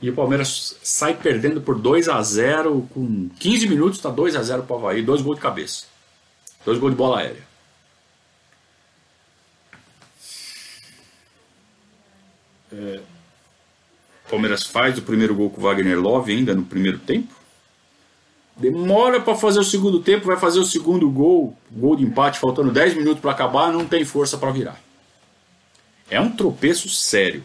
E 0.00 0.10
o 0.10 0.14
Palmeiras 0.14 0.76
sai 0.82 1.14
perdendo 1.14 1.60
por 1.60 1.78
2 1.78 2.08
a 2.08 2.22
0 2.22 2.88
com 2.92 3.28
15 3.38 3.68
minutos, 3.68 3.98
está 3.98 4.10
2 4.10 4.36
a 4.36 4.42
0 4.42 4.62
para 4.62 4.76
o 4.76 4.78
Havaí, 4.78 5.02
dois 5.02 5.22
gols 5.22 5.36
de 5.36 5.42
cabeça. 5.42 5.84
Dois 6.64 6.78
gols 6.78 6.92
de 6.92 6.98
bola 6.98 7.20
aérea. 7.20 7.51
É, 12.72 13.00
Palmeiras 14.28 14.64
faz 14.64 14.96
o 14.98 15.02
primeiro 15.02 15.34
gol 15.34 15.50
com 15.50 15.60
o 15.60 15.64
Wagner 15.64 16.00
Love 16.00 16.32
ainda 16.32 16.54
no 16.54 16.64
primeiro 16.64 16.98
tempo. 16.98 17.34
Demora 18.56 19.20
para 19.20 19.34
fazer 19.34 19.58
o 19.58 19.64
segundo 19.64 20.00
tempo, 20.00 20.26
vai 20.26 20.38
fazer 20.38 20.58
o 20.58 20.64
segundo 20.64 21.10
gol, 21.10 21.56
gol 21.70 21.96
de 21.96 22.04
empate, 22.04 22.38
faltando 22.38 22.70
10 22.70 22.94
minutos 22.94 23.20
para 23.20 23.30
acabar, 23.30 23.72
não 23.72 23.86
tem 23.86 24.04
força 24.04 24.36
para 24.36 24.50
virar. 24.50 24.80
É 26.10 26.20
um 26.20 26.30
tropeço 26.30 26.88
sério. 26.88 27.44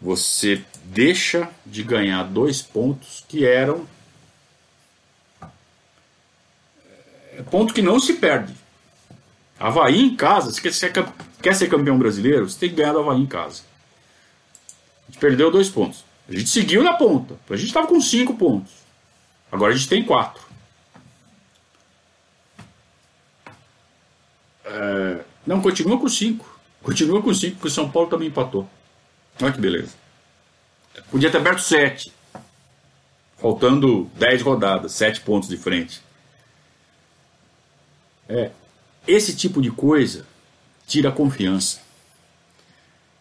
Você 0.00 0.64
deixa 0.84 1.48
de 1.64 1.82
ganhar 1.82 2.24
dois 2.24 2.62
pontos 2.62 3.24
que 3.28 3.44
eram 3.44 3.86
é 7.36 7.42
ponto 7.42 7.72
que 7.72 7.82
não 7.82 7.98
se 7.98 8.14
perde. 8.14 8.54
Havaí 9.58 10.00
em 10.00 10.16
casa, 10.16 10.50
se 10.50 10.60
quer 10.60 10.72
ser, 10.72 10.92
quer 11.40 11.54
ser 11.54 11.68
campeão 11.68 11.98
brasileiro, 11.98 12.48
você 12.48 12.58
tem 12.58 12.68
que 12.70 12.76
ganhar 12.76 12.92
do 12.92 13.00
Havaí 13.00 13.20
em 13.20 13.26
casa. 13.26 13.62
Perdeu 15.20 15.50
dois 15.50 15.68
pontos. 15.68 16.02
A 16.28 16.32
gente 16.32 16.48
seguiu 16.48 16.82
na 16.82 16.94
ponta. 16.94 17.38
A 17.50 17.56
gente 17.56 17.68
estava 17.68 17.86
com 17.86 18.00
cinco 18.00 18.34
pontos. 18.34 18.72
Agora 19.52 19.72
a 19.72 19.76
gente 19.76 19.88
tem 19.88 20.02
quatro. 20.02 20.42
É, 24.64 25.20
não, 25.46 25.60
continua 25.60 25.98
com 25.98 26.08
cinco. 26.08 26.58
Continua 26.82 27.22
com 27.22 27.34
cinco, 27.34 27.56
porque 27.56 27.68
o 27.68 27.70
São 27.70 27.90
Paulo 27.90 28.08
também 28.08 28.28
empatou. 28.28 28.68
Olha 29.42 29.52
que 29.52 29.60
beleza. 29.60 29.94
Podia 31.10 31.30
ter 31.30 31.36
aberto 31.36 31.60
sete. 31.60 32.12
Faltando 33.36 34.10
dez 34.14 34.40
rodadas, 34.40 34.92
sete 34.92 35.20
pontos 35.20 35.48
de 35.48 35.56
frente. 35.56 36.00
É, 38.28 38.50
esse 39.06 39.34
tipo 39.36 39.60
de 39.60 39.70
coisa 39.70 40.26
tira 40.86 41.10
confiança. 41.10 41.80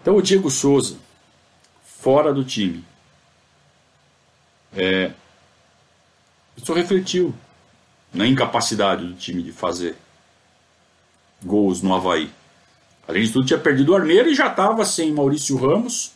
Então 0.01 0.15
o 0.15 0.21
Diego 0.21 0.49
Souza, 0.49 0.97
fora 1.99 2.33
do 2.33 2.43
time, 2.43 2.83
é, 4.73 5.11
isso 6.55 6.73
refletiu 6.73 7.33
na 8.13 8.25
incapacidade 8.25 9.05
do 9.05 9.13
time 9.15 9.43
de 9.43 9.51
fazer 9.51 9.95
gols 11.43 11.81
no 11.81 11.93
Havaí. 11.93 12.29
Além 13.07 13.23
de 13.23 13.31
tudo, 13.31 13.45
tinha 13.45 13.59
perdido 13.59 13.91
o 13.91 13.95
Armeiro 13.95 14.29
e 14.29 14.35
já 14.35 14.47
estava 14.47 14.85
sem 14.85 15.11
Maurício 15.11 15.57
Ramos, 15.57 16.13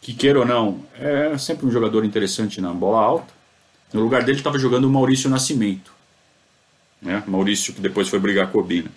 que 0.00 0.12
queira 0.12 0.40
ou 0.40 0.44
não, 0.44 0.84
é 0.98 1.36
sempre 1.38 1.66
um 1.66 1.70
jogador 1.70 2.04
interessante 2.04 2.60
na 2.60 2.72
bola 2.72 3.00
alta. 3.00 3.32
No 3.92 4.02
lugar 4.02 4.24
dele 4.24 4.38
estava 4.38 4.58
jogando 4.58 4.84
o 4.84 4.90
Maurício 4.90 5.30
Nascimento. 5.30 5.92
Né? 7.00 7.22
Maurício 7.26 7.72
que 7.72 7.80
depois 7.80 8.08
foi 8.08 8.18
brigar 8.18 8.50
com 8.50 8.58
o 8.58 8.60
Obina. 8.60 8.90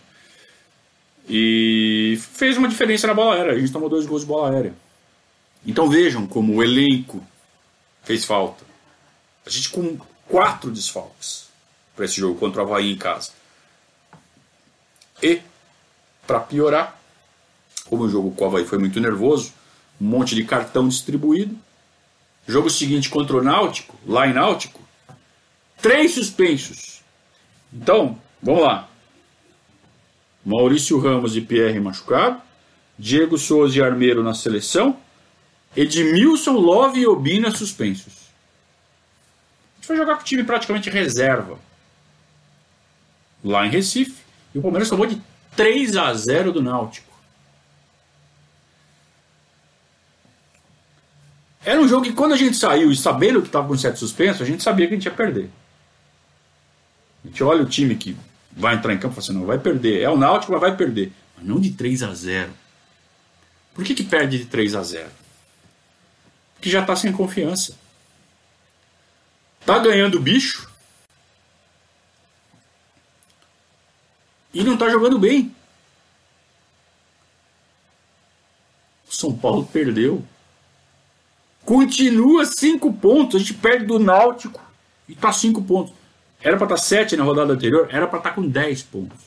E 1.30 2.20
fez 2.34 2.58
uma 2.58 2.68
diferença 2.68 3.08
na 3.08 3.14
bola 3.14 3.36
aérea. 3.36 3.54
A 3.54 3.60
gente 3.60 3.72
tomou 3.72 3.90
dois 3.90 4.06
gols 4.06 4.22
de 4.22 4.28
bola 4.28 4.52
aérea. 4.52 4.85
Então 5.66 5.90
vejam 5.90 6.28
como 6.28 6.56
o 6.56 6.64
elenco 6.64 7.26
fez 8.04 8.24
falta. 8.24 8.64
A 9.46 9.50
gente 9.50 9.70
com 9.70 9.98
quatro 10.28 10.72
desfalques 10.72 11.48
para 11.96 12.06
esse 12.06 12.20
jogo 12.20 12.40
contra 12.40 12.64
o 12.64 12.66
Havaí 12.66 12.92
em 12.92 12.98
casa. 12.98 13.32
E, 15.24 15.42
para 16.28 16.40
piorar, 16.40 17.00
como 17.86 18.04
o 18.04 18.10
jogo 18.10 18.32
com 18.32 18.44
o 18.44 18.48
Havaí 18.48 18.66
foi 18.66 18.78
muito 18.78 19.00
nervoso, 19.00 19.54
um 20.00 20.06
monte 20.06 20.36
de 20.36 20.44
cartão 20.44 20.88
distribuído. 20.88 21.58
Jogo 22.48 22.70
seguinte 22.70 23.10
contra 23.10 23.38
o 23.38 23.44
Náutico, 23.44 23.98
lá 24.06 24.28
em 24.28 24.34
Náutico, 24.34 24.82
três 25.82 26.14
suspensos. 26.14 27.02
Então, 27.74 28.20
vamos 28.42 28.62
lá. 28.62 28.90
Maurício 30.46 31.00
Ramos 31.00 31.36
e 31.36 31.42
Pierre 31.42 31.80
machucado, 31.80 32.40
Diego 33.00 33.38
Souza 33.38 33.80
e 33.80 33.82
Armeiro 33.82 34.22
na 34.22 34.36
seleção, 34.36 35.00
Edmilson, 35.76 36.54
Love 36.54 37.00
e 37.00 37.08
Obina 37.08 37.52
suspensos 37.52 38.26
gente 39.86 39.88
foi 39.88 39.98
jogar 39.98 40.16
com 40.16 40.22
o 40.22 40.26
time 40.26 40.44
praticamente 40.44 40.90
reserva 40.90 41.60
lá 43.44 43.66
em 43.66 43.70
Recife 43.70 44.24
e 44.54 44.58
o 44.58 44.62
Palmeiras 44.62 44.90
tomou 44.90 45.06
de 45.06 45.22
3 45.56 45.96
a 45.96 46.14
0 46.14 46.52
do 46.52 46.62
Náutico. 46.62 47.14
Era 51.64 51.80
um 51.80 51.88
jogo 51.88 52.06
que 52.06 52.14
quando 52.14 52.34
a 52.34 52.38
gente 52.38 52.58
saiu 52.58 52.92
e 52.92 52.96
sabendo 52.96 53.42
que 53.42 53.48
estava 53.48 53.68
com 53.68 53.78
sete 53.78 53.98
suspenso, 53.98 54.44
a 54.44 54.46
gente 54.46 54.62
sabia 54.62 54.88
que 54.88 54.94
a 54.94 54.98
gente 54.98 55.06
ia 55.06 55.12
perder. 55.12 55.50
A 57.24 57.28
gente 57.28 57.44
olha 57.44 57.64
o 57.64 57.70
time 57.70 57.96
que 57.96 58.16
vai 58.52 58.76
entrar 58.76 58.94
em 58.94 58.98
campo 58.98 59.14
e 59.14 59.16
fala 59.16 59.24
assim, 59.24 59.34
não, 59.34 59.46
vai 59.46 59.58
perder. 59.58 60.02
É 60.02 60.10
o 60.10 60.18
Náutico, 60.18 60.52
mas 60.52 60.62
vai 60.62 60.76
perder. 60.76 61.12
Mas 61.36 61.46
não 61.46 61.60
de 61.60 61.72
3 61.72 62.04
a 62.04 62.14
0 62.14 62.52
Por 63.74 63.84
que, 63.84 63.96
que 63.96 64.04
perde 64.04 64.40
de 64.40 64.46
3 64.46 64.76
a 64.76 64.84
0 64.84 65.25
Porque 66.66 66.72
já 66.72 66.82
está 66.82 66.96
sem 66.96 67.12
confiança. 67.12 67.78
Tá 69.68 69.78
ganhando 69.78 70.20
bicho. 70.20 70.68
E 74.52 74.64
não 74.64 74.76
tá 74.76 74.90
jogando 74.90 75.20
bem. 75.20 75.56
O 79.08 79.14
São 79.14 79.32
Paulo 79.38 79.64
perdeu. 79.72 80.26
Continua 81.64 82.46
cinco 82.46 82.92
pontos. 82.92 83.36
A 83.36 83.40
gente 83.46 83.54
perde 83.54 83.86
do 83.86 84.00
Náutico 84.00 84.60
e 85.08 85.14
tá 85.14 85.32
cinco 85.32 85.62
pontos. 85.62 85.94
Era 86.42 86.58
para 86.58 86.66
estar 86.66 86.78
tá 86.78 86.82
sete 86.82 87.16
na 87.16 87.24
rodada 87.24 87.54
anterior, 87.54 87.88
era 87.92 88.08
para 88.08 88.18
estar 88.18 88.32
tá 88.32 88.36
com 88.36 88.48
10 88.48 88.82
pontos. 88.82 89.20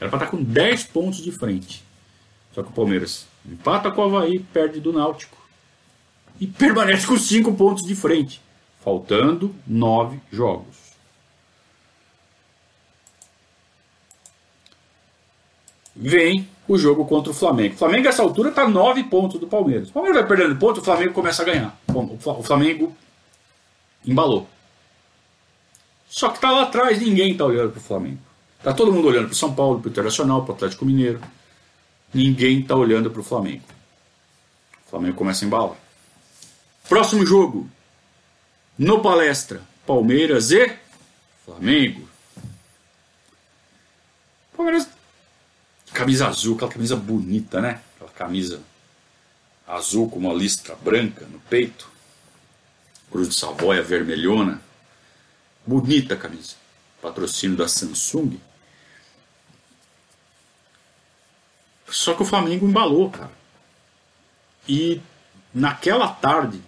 Era 0.00 0.08
para 0.10 0.18
estar 0.18 0.30
tá 0.30 0.30
com 0.30 0.44
10 0.44 0.84
pontos 0.84 1.18
de 1.20 1.32
frente. 1.32 1.82
Só 2.54 2.62
que 2.62 2.68
o 2.68 2.72
Palmeiras 2.72 3.26
empata 3.44 3.90
com 3.90 4.02
o 4.02 4.04
Havaí, 4.04 4.38
perde 4.38 4.78
do 4.78 4.92
Náutico. 4.92 5.45
E 6.40 6.46
permanece 6.46 7.06
com 7.06 7.16
5 7.16 7.54
pontos 7.54 7.84
de 7.84 7.94
frente 7.94 8.40
faltando 8.86 9.52
nove 9.66 10.20
jogos. 10.30 10.76
Vem 15.96 16.48
o 16.68 16.78
jogo 16.78 17.04
contra 17.04 17.32
o 17.32 17.34
Flamengo. 17.34 17.74
O 17.74 17.78
Flamengo, 17.78 18.04
nessa 18.04 18.22
altura, 18.22 18.50
está 18.50 18.68
nove 18.68 19.02
pontos 19.02 19.40
do 19.40 19.48
Palmeiras. 19.48 19.88
O 19.88 19.92
Palmeiras 19.92 20.20
vai 20.20 20.28
perdendo 20.28 20.56
pontos, 20.56 20.82
o 20.82 20.84
Flamengo 20.84 21.12
começa 21.12 21.42
a 21.42 21.44
ganhar. 21.44 21.76
O 21.88 22.42
Flamengo 22.44 22.96
embalou. 24.06 24.48
Só 26.08 26.28
que 26.28 26.36
está 26.36 26.52
lá 26.52 26.62
atrás, 26.62 27.00
ninguém 27.00 27.32
está 27.32 27.44
olhando 27.44 27.72
para 27.72 27.80
o 27.80 27.82
Flamengo. 27.82 28.18
Está 28.58 28.72
todo 28.72 28.92
mundo 28.92 29.08
olhando 29.08 29.24
para 29.24 29.32
o 29.32 29.36
São 29.36 29.52
Paulo, 29.52 29.80
para 29.80 29.88
o 29.88 29.90
Internacional, 29.90 30.42
para 30.44 30.52
o 30.52 30.54
Atlético 30.54 30.84
Mineiro. 30.84 31.20
Ninguém 32.14 32.60
está 32.60 32.76
olhando 32.76 33.10
para 33.10 33.20
o 33.20 33.24
Flamengo. 33.24 33.64
O 34.86 34.90
Flamengo 34.90 35.16
começa 35.16 35.44
a 35.44 35.46
embalar. 35.46 35.85
Próximo 36.88 37.26
jogo, 37.26 37.68
no 38.78 39.02
palestra, 39.02 39.60
Palmeiras 39.84 40.52
e 40.52 40.78
Flamengo. 41.44 42.08
Palmeiras, 44.56 44.88
camisa 45.92 46.28
azul, 46.28 46.54
aquela 46.54 46.70
camisa 46.70 46.94
bonita, 46.94 47.60
né? 47.60 47.80
Aquela 47.94 48.10
camisa 48.10 48.62
azul 49.66 50.08
com 50.08 50.18
uma 50.18 50.32
listra 50.32 50.76
branca 50.76 51.26
no 51.26 51.40
peito. 51.40 51.90
Cruz 53.10 53.28
de 53.28 53.34
Savoia 53.34 53.82
vermelhona. 53.82 54.62
Bonita 55.66 56.14
a 56.14 56.16
camisa. 56.16 56.54
Patrocínio 57.02 57.56
da 57.56 57.66
Samsung. 57.66 58.38
Só 61.88 62.14
que 62.14 62.22
o 62.22 62.26
Flamengo 62.26 62.66
embalou, 62.66 63.10
cara. 63.10 63.32
E 64.68 65.00
naquela 65.54 66.08
tarde, 66.08 66.60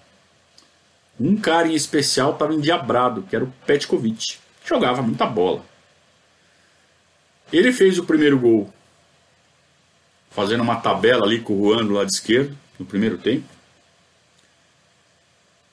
um 1.21 1.37
cara 1.37 1.69
em 1.69 1.75
especial 1.75 2.33
estava 2.33 2.55
endiabrado, 2.55 3.23
que 3.23 3.35
era 3.35 3.45
o 3.45 3.53
Petkovic. 3.67 4.39
Jogava 4.65 5.03
muita 5.03 5.27
bola. 5.27 5.65
Ele 7.53 7.73
fez 7.73 7.99
o 7.99 8.05
primeiro 8.05 8.39
gol 8.39 8.73
fazendo 10.31 10.63
uma 10.63 10.77
tabela 10.77 11.25
ali 11.25 11.41
com 11.41 11.55
o 11.55 11.75
Juan 11.75 11.85
do 11.85 11.95
lado 11.95 12.09
esquerdo, 12.09 12.57
no 12.79 12.87
primeiro 12.87 13.19
tempo. 13.19 13.47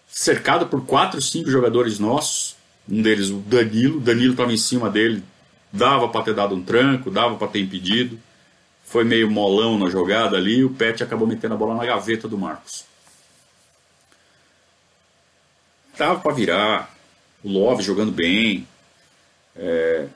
Cercado 0.07 0.65
por 0.67 0.85
quatro, 0.85 1.21
cinco 1.21 1.51
jogadores 1.51 1.99
nossos. 1.99 2.55
Um 2.89 3.01
deles, 3.01 3.29
o 3.29 3.37
Danilo. 3.37 3.97
O 3.97 4.01
Danilo 4.01 4.31
estava 4.31 4.53
em 4.53 4.57
cima 4.57 4.89
dele, 4.89 5.23
dava 5.71 6.07
para 6.07 6.23
ter 6.23 6.33
dado 6.33 6.55
um 6.55 6.63
tranco, 6.63 7.11
dava 7.11 7.35
para 7.35 7.47
ter 7.47 7.59
impedido. 7.59 8.17
Foi 8.85 9.03
meio 9.03 9.29
molão 9.29 9.77
na 9.77 9.89
jogada 9.89 10.37
ali. 10.37 10.63
O 10.63 10.69
Pet 10.69 11.03
acabou 11.03 11.27
metendo 11.27 11.53
a 11.53 11.57
bola 11.57 11.75
na 11.75 11.85
gaveta 11.85 12.27
do 12.27 12.37
Marcos. 12.37 12.85
Tava 15.97 16.19
para 16.19 16.33
virar. 16.33 16.95
O 17.43 17.49
Love 17.49 17.83
jogando 17.83 18.11
bem. 18.11 18.67
É... 19.55 20.07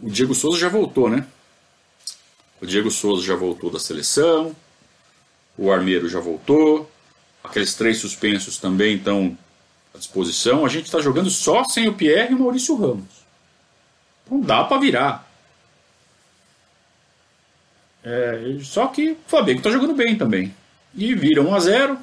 O 0.00 0.10
Diego 0.10 0.34
Souza 0.34 0.58
já 0.58 0.68
voltou, 0.68 1.08
né? 1.08 1.26
O 2.60 2.66
Diego 2.66 2.90
Souza 2.90 3.24
já 3.26 3.34
voltou 3.34 3.70
da 3.70 3.78
seleção. 3.78 4.54
O 5.56 5.70
Armeiro 5.70 6.08
já 6.08 6.20
voltou. 6.20 6.90
Aqueles 7.42 7.74
três 7.74 7.98
suspensos 7.98 8.58
também 8.58 8.96
estão 8.96 9.36
à 9.94 9.98
disposição. 9.98 10.64
A 10.64 10.68
gente 10.68 10.86
está 10.86 11.00
jogando 11.00 11.30
só 11.30 11.64
sem 11.64 11.88
o 11.88 11.94
Pierre 11.94 12.32
e 12.32 12.34
o 12.34 12.38
Maurício 12.38 12.74
Ramos. 12.74 13.22
Então 14.24 14.40
dá 14.40 14.64
para 14.64 14.78
virar. 14.78 15.28
É, 18.04 18.58
só 18.62 18.88
que 18.88 19.12
o 19.12 19.16
Flamengo 19.26 19.58
está 19.58 19.70
jogando 19.70 19.94
bem 19.94 20.16
também. 20.16 20.54
E 20.94 21.14
vira 21.14 21.42
1 21.42 21.54
a 21.54 21.60
0 21.60 21.98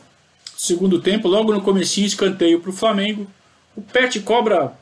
Segundo 0.59 0.99
tempo, 0.99 1.29
logo 1.29 1.53
no 1.53 1.61
comecinho, 1.61 2.05
escanteio 2.05 2.59
para 2.59 2.69
o 2.69 2.73
Flamengo. 2.73 3.25
O 3.77 3.81
Pet 3.81 4.19
cobra 4.19 4.73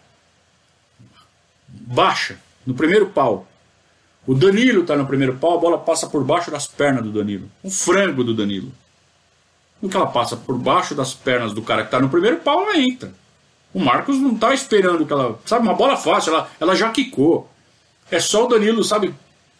baixa, 1.67 2.39
no 2.65 2.73
primeiro 2.73 3.05
pau. 3.09 3.47
O 4.25 4.33
Danilo 4.33 4.81
está 4.81 4.95
no 4.95 5.05
primeiro 5.05 5.37
pau, 5.37 5.55
a 5.55 5.61
bola 5.61 5.77
passa 5.77 6.07
por 6.07 6.23
baixo 6.23 6.49
das 6.49 6.65
pernas 6.65 7.03
do 7.03 7.11
Danilo. 7.11 7.47
Um 7.63 7.69
frango 7.69 8.23
do 8.23 8.33
Danilo. 8.33 8.71
No 9.79 9.87
que 9.87 9.95
ela 9.95 10.07
passa 10.07 10.35
por 10.35 10.57
baixo 10.57 10.95
das 10.95 11.13
pernas 11.13 11.53
do 11.53 11.61
cara 11.61 11.83
que 11.83 11.89
está 11.89 11.99
no 11.99 12.09
primeiro 12.09 12.37
pau, 12.37 12.59
ela 12.63 12.79
entra. 12.79 13.13
O 13.71 13.79
Marcos 13.79 14.17
não 14.17 14.33
está 14.33 14.55
esperando 14.55 15.05
que 15.05 15.13
ela. 15.13 15.39
Sabe, 15.45 15.61
uma 15.61 15.75
bola 15.75 15.95
fácil, 15.95 16.33
ela, 16.33 16.49
ela 16.59 16.75
já 16.75 16.89
quicou. 16.89 17.47
É 18.09 18.19
só 18.19 18.45
o 18.45 18.47
Danilo, 18.47 18.83
sabe, 18.83 19.13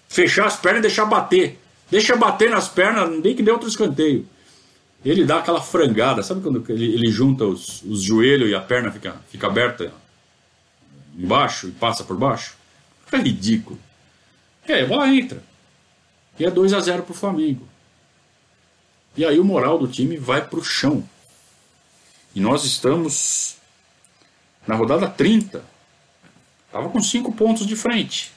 fechar 0.09 0.47
as 0.47 0.55
pernas 0.55 0.80
e 0.80 0.88
deixar 0.88 1.05
bater. 1.05 1.59
Deixa 1.91 2.15
bater 2.15 2.49
nas 2.49 2.68
pernas, 2.68 3.07
nem 3.24 3.36
que 3.36 3.43
dê 3.43 3.51
outro 3.51 3.70
escanteio. 3.70 4.28
Ele 5.07 5.23
dá 5.23 5.37
aquela 5.37 5.61
frangada, 5.61 6.21
sabe 6.21 6.41
quando 6.41 6.63
ele, 6.69 6.93
ele 6.93 7.09
junta 7.09 7.45
os, 7.45 7.81
os 7.83 8.01
joelhos 8.01 8.49
e 8.49 8.55
a 8.55 8.59
perna 8.59 8.91
fica, 8.91 9.15
fica 9.29 9.47
aberta 9.47 9.93
embaixo 11.17 11.69
e 11.69 11.71
passa 11.71 12.03
por 12.03 12.17
baixo? 12.17 12.57
Fica 13.05 13.17
ridículo. 13.17 13.79
E 14.67 14.73
aí 14.73 14.83
a 14.83 14.85
bola 14.85 15.07
entra. 15.07 15.41
E 16.37 16.45
é 16.45 16.51
2 16.51 16.73
a 16.73 16.81
0 16.81 17.03
para 17.03 17.13
o 17.13 17.15
Flamengo. 17.15 17.65
E 19.15 19.23
aí 19.23 19.39
o 19.39 19.45
moral 19.45 19.79
do 19.79 19.87
time 19.87 20.17
vai 20.17 20.45
para 20.45 20.59
o 20.59 20.63
chão. 20.63 21.07
E 22.35 22.41
nós 22.41 22.65
estamos 22.65 23.55
na 24.67 24.75
rodada 24.75 25.07
30. 25.07 25.63
Estava 26.65 26.89
com 26.89 27.01
5 27.01 27.31
pontos 27.31 27.65
de 27.65 27.77
frente. 27.77 28.33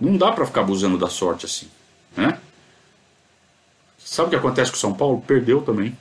Não 0.00 0.16
dá 0.16 0.30
para 0.30 0.46
ficar 0.46 0.60
abusando 0.60 0.96
da 0.96 1.08
sorte 1.08 1.46
assim. 1.46 1.68
Né? 2.16 2.40
Sabe 4.08 4.28
o 4.28 4.30
que 4.30 4.36
acontece 4.36 4.70
com 4.70 4.76
o 4.78 4.80
São 4.80 4.94
Paulo? 4.94 5.22
Perdeu 5.26 5.60
também. 5.60 5.96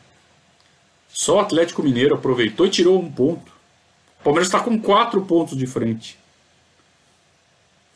Só 1.10 1.36
o 1.36 1.40
Atlético 1.42 1.84
Mineiro 1.84 2.16
aproveitou 2.16 2.66
e 2.66 2.70
tirou 2.70 2.98
um 2.98 3.12
ponto. 3.12 3.52
O 4.22 4.24
Palmeiras 4.24 4.48
está 4.48 4.62
com 4.62 4.80
4 4.80 5.22
pontos 5.24 5.58
de 5.58 5.68
frente. 5.68 6.18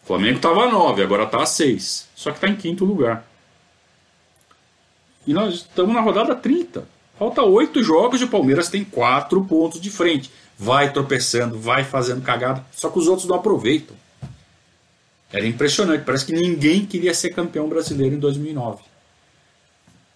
O 0.03 0.07
Flamengo 0.07 0.35
estava 0.35 0.65
a 0.65 0.69
9, 0.69 1.01
agora 1.01 1.23
está 1.23 1.41
a 1.41 1.45
6. 1.45 2.09
Só 2.13 2.29
que 2.29 2.37
está 2.37 2.49
em 2.49 2.57
quinto 2.57 2.83
lugar. 2.83 3.25
E 5.25 5.33
nós 5.33 5.53
estamos 5.53 5.95
na 5.95 6.01
rodada 6.01 6.35
30. 6.35 6.85
Falta 7.17 7.41
8 7.41 7.81
jogos 7.81 8.19
e 8.19 8.25
o 8.25 8.29
Palmeiras 8.29 8.67
tem 8.67 8.83
4 8.83 9.45
pontos 9.45 9.79
de 9.79 9.89
frente. 9.89 10.29
Vai 10.59 10.91
tropeçando, 10.91 11.57
vai 11.57 11.85
fazendo 11.85 12.21
cagada. 12.21 12.65
Só 12.73 12.89
que 12.89 12.99
os 12.99 13.07
outros 13.07 13.29
não 13.29 13.37
aproveitam. 13.37 13.95
Era 15.31 15.47
impressionante. 15.47 16.03
Parece 16.03 16.25
que 16.25 16.33
ninguém 16.33 16.85
queria 16.85 17.13
ser 17.13 17.29
campeão 17.29 17.69
brasileiro 17.69 18.15
em 18.15 18.19
2009. 18.19 18.90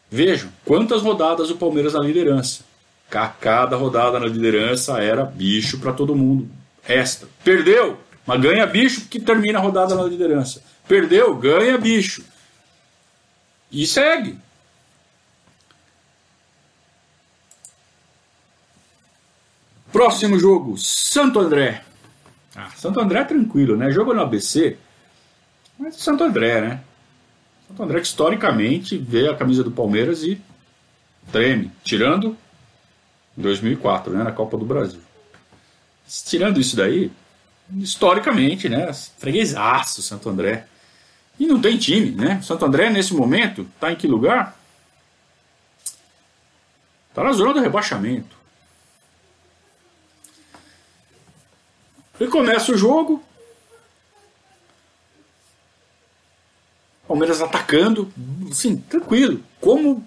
Vejam 0.09 0.49
quantas 0.63 1.01
rodadas 1.01 1.49
o 1.49 1.55
Palmeiras 1.55 1.93
na 1.93 1.99
liderança. 1.99 2.63
Cada 3.09 3.75
rodada 3.75 4.19
na 4.19 4.25
liderança 4.25 5.01
era 5.01 5.23
bicho 5.23 5.79
para 5.79 5.93
todo 5.93 6.15
mundo. 6.15 6.49
Resta. 6.81 7.27
Perdeu, 7.43 7.99
mas 8.25 8.41
ganha 8.41 8.65
bicho 8.65 9.07
que 9.07 9.19
termina 9.19 9.59
a 9.59 9.61
rodada 9.61 9.95
na 9.95 10.03
liderança. 10.03 10.61
Perdeu, 10.87 11.35
ganha 11.35 11.77
bicho. 11.77 12.23
E 13.71 13.85
segue. 13.85 14.37
Próximo 19.91 20.37
jogo, 20.37 20.77
Santo 20.77 21.39
André. 21.39 21.81
Ah, 22.55 22.69
Santo 22.75 22.99
André 22.99 23.19
é 23.19 23.23
tranquilo, 23.23 23.77
né? 23.77 23.91
Jogo 23.91 24.13
no 24.13 24.21
ABC, 24.21 24.77
mas 25.79 25.95
Santo 25.95 26.23
André, 26.23 26.61
né? 26.61 26.81
Santo 27.67 27.83
André 27.83 27.99
que 27.99 28.07
historicamente 28.07 28.97
vê 28.97 29.27
a 29.27 29.35
camisa 29.35 29.63
do 29.63 29.71
Palmeiras 29.71 30.23
e 30.23 30.41
treme, 31.31 31.71
tirando 31.83 32.37
2004, 33.35 34.13
né, 34.13 34.23
na 34.23 34.31
Copa 34.31 34.57
do 34.57 34.65
Brasil. 34.65 35.01
Tirando 36.07 36.59
isso 36.59 36.75
daí, 36.75 37.11
historicamente, 37.77 38.69
né, 38.69 38.91
freguesaço 39.17 40.01
Santo 40.01 40.29
André. 40.29 40.67
E 41.39 41.47
não 41.47 41.59
tem 41.59 41.77
time, 41.77 42.11
né? 42.11 42.41
Santo 42.41 42.63
André 42.63 42.89
nesse 42.89 43.13
momento 43.13 43.67
está 43.75 43.91
em 43.91 43.95
que 43.95 44.07
lugar? 44.07 44.57
Está 47.09 47.23
na 47.23 47.33
zona 47.33 47.53
do 47.53 47.59
rebaixamento. 47.59 48.35
E 52.19 52.27
começa 52.27 52.71
o 52.71 52.77
jogo, 52.77 53.21
Palmeiras 57.07 57.41
atacando, 57.41 58.11
assim, 58.49 58.77
tranquilo, 58.77 59.43
como 59.61 60.05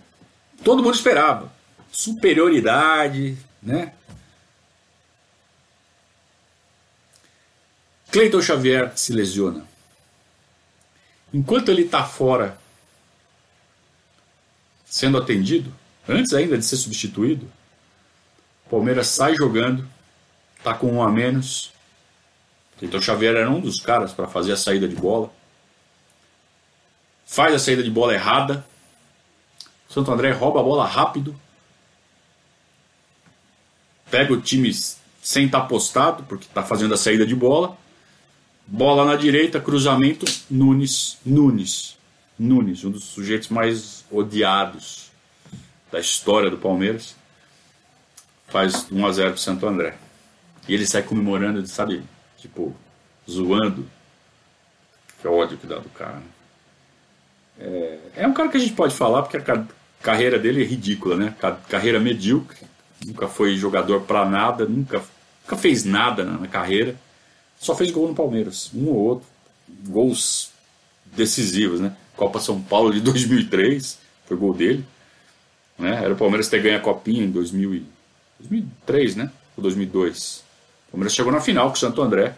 todo 0.65 0.83
mundo 0.83 0.95
esperava. 0.95 1.53
Superioridade, 1.93 3.39
né? 3.63 3.93
Cleiton 8.11 8.43
Xavier 8.43 8.93
se 8.97 9.13
lesiona. 9.13 9.67
Enquanto 11.33 11.71
ele 11.71 11.83
está 11.83 12.05
fora, 12.05 12.59
sendo 14.85 15.19
atendido, 15.19 15.73
antes 16.09 16.33
ainda 16.33 16.57
de 16.59 16.65
ser 16.65 16.77
substituído, 16.77 17.51
o 18.67 18.71
Palmeiras 18.71 19.09
sai 19.09 19.35
jogando, 19.35 19.89
está 20.57 20.75
com 20.75 20.91
um 20.95 21.03
a 21.03 21.11
menos. 21.11 21.71
Cleiton 22.79 23.01
Xavier 23.01 23.37
era 23.37 23.51
um 23.51 23.61
dos 23.61 23.81
caras 23.81 24.13
para 24.13 24.27
fazer 24.27 24.53
a 24.53 24.57
saída 24.57 24.89
de 24.89 24.97
bola 24.97 25.31
faz 27.29 27.55
a 27.55 27.59
saída 27.59 27.83
de 27.83 27.91
bola 27.91 28.14
errada. 28.14 28.66
Santo 29.89 30.11
André 30.11 30.33
rouba 30.33 30.61
a 30.61 30.62
bola 30.62 30.87
rápido. 30.87 31.39
Pega 34.11 34.33
o 34.33 34.41
time 34.41 34.72
sem 35.22 35.45
estar 35.45 35.61
tá 35.61 35.66
postado, 35.66 36.24
porque 36.24 36.47
está 36.47 36.62
fazendo 36.62 36.95
a 36.95 36.97
saída 36.97 37.26
de 37.26 37.37
bola. 37.37 37.76
Bola 38.66 39.05
na 39.05 39.14
direita, 39.14 39.61
cruzamento, 39.61 40.24
Nunes, 40.51 41.18
Nunes, 41.24 41.99
Nunes, 42.39 42.85
um 42.85 42.91
dos 42.91 43.05
sujeitos 43.05 43.49
mais 43.49 44.05
odiados 44.11 45.11
da 45.93 46.01
história 46.01 46.51
do 46.51 46.57
Palmeiras. 46.57 47.14
Faz 48.49 48.91
1 48.91 49.07
a 49.07 49.12
0 49.12 49.29
para 49.31 49.37
Santo 49.39 49.66
André. 49.66 49.97
E 50.66 50.72
ele 50.72 50.87
sai 50.87 51.03
comemorando, 51.03 51.66
sabe, 51.66 52.03
tipo, 52.39 52.74
zoando. 53.31 53.87
Que 55.20 55.29
ódio 55.29 55.59
que 55.59 55.66
dá 55.66 55.79
do 55.79 55.89
cara. 55.91 56.16
Né? 56.16 56.38
É, 57.59 57.99
é 58.17 58.27
um 58.27 58.33
cara 58.33 58.49
que 58.49 58.57
a 58.57 58.61
gente 58.61 58.73
pode 58.73 58.95
falar 58.95 59.23
porque 59.23 59.37
a 59.37 59.65
carreira 60.03 60.39
dele 60.39 60.63
é 60.63 60.67
ridícula, 60.67 61.17
né? 61.17 61.35
Carreira 61.69 61.99
medíocre, 61.99 62.59
nunca 63.05 63.27
foi 63.27 63.57
jogador 63.57 64.03
para 64.03 64.25
nada, 64.25 64.65
nunca, 64.65 65.03
nunca 65.45 65.57
fez 65.57 65.85
nada 65.85 66.25
na, 66.25 66.47
carreira, 66.47 66.95
só 67.59 67.75
fez 67.75 67.91
gol 67.91 68.09
no 68.09 68.15
Palmeiras, 68.15 68.71
um 68.75 68.89
ou 68.89 68.97
outro, 68.97 69.27
gols 69.89 70.51
decisivos, 71.07 71.81
né? 71.81 71.95
Copa 72.17 72.41
São 72.41 72.61
Paulo 72.61 72.93
de 72.93 73.01
2003, 73.03 73.99
foi 74.27 74.37
gol 74.37 74.55
dele, 74.55 74.85
né? 75.79 76.05
Era 76.05 76.15
o 76.15 76.17
Palmeiras 76.17 76.49
ter 76.49 76.63
ganho 76.63 76.79
a 76.79 76.81
Copinha 76.81 77.25
em 77.25 77.31
2000 77.31 77.83
2003, 78.41 79.17
né? 79.17 79.33
Ou 79.57 79.63
2002. 79.63 80.45
O 80.89 80.93
Palmeiras 80.93 81.13
chegou 81.13 81.33
na 81.33 81.41
final 81.41 81.69
com 81.69 81.75
o 81.75 81.79
Santo 81.79 82.01
André. 82.01 82.37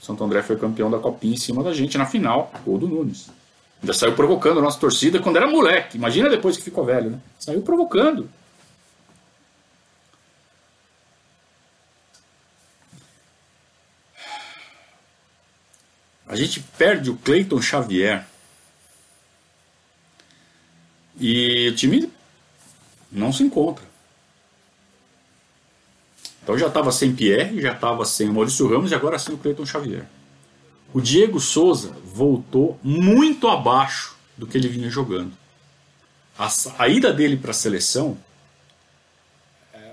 O 0.00 0.04
Santo 0.04 0.22
André 0.22 0.42
foi 0.42 0.56
campeão 0.56 0.88
da 0.88 0.98
Copinha 0.98 1.34
em 1.34 1.38
cima 1.38 1.64
da 1.64 1.72
gente 1.72 1.98
na 1.98 2.06
final, 2.06 2.52
gol 2.64 2.78
do 2.78 2.86
Nunes. 2.86 3.28
Ainda 3.84 3.92
saiu 3.92 4.14
provocando 4.14 4.60
a 4.60 4.62
nossa 4.62 4.80
torcida 4.80 5.20
quando 5.20 5.36
era 5.36 5.46
moleque. 5.46 5.98
Imagina 5.98 6.30
depois 6.30 6.56
que 6.56 6.62
ficou 6.62 6.86
velho, 6.86 7.10
né? 7.10 7.20
Saiu 7.38 7.60
provocando. 7.60 8.30
A 16.26 16.34
gente 16.34 16.60
perde 16.78 17.10
o 17.10 17.16
Cleiton 17.18 17.60
Xavier. 17.60 18.26
E 21.20 21.68
o 21.68 21.74
time 21.74 22.10
não 23.12 23.34
se 23.34 23.42
encontra. 23.42 23.84
Então 26.42 26.56
já 26.56 26.68
estava 26.68 26.90
sem 26.90 27.14
Pierre, 27.14 27.60
já 27.60 27.74
estava 27.74 28.06
sem 28.06 28.30
Maurício 28.30 28.66
Ramos 28.66 28.92
e 28.92 28.94
agora 28.94 29.18
sem 29.18 29.34
o 29.34 29.38
Cleiton 29.38 29.66
Xavier. 29.66 30.06
O 30.94 31.00
Diego 31.00 31.40
Souza 31.40 31.90
voltou 32.04 32.78
muito 32.80 33.48
abaixo 33.48 34.14
do 34.36 34.46
que 34.46 34.56
ele 34.56 34.68
vinha 34.68 34.88
jogando. 34.88 35.32
A, 36.38 36.48
a 36.78 36.88
ida 36.88 37.12
dele 37.12 37.36
para 37.36 37.50
a 37.50 37.54
seleção 37.54 38.16
é, 39.72 39.90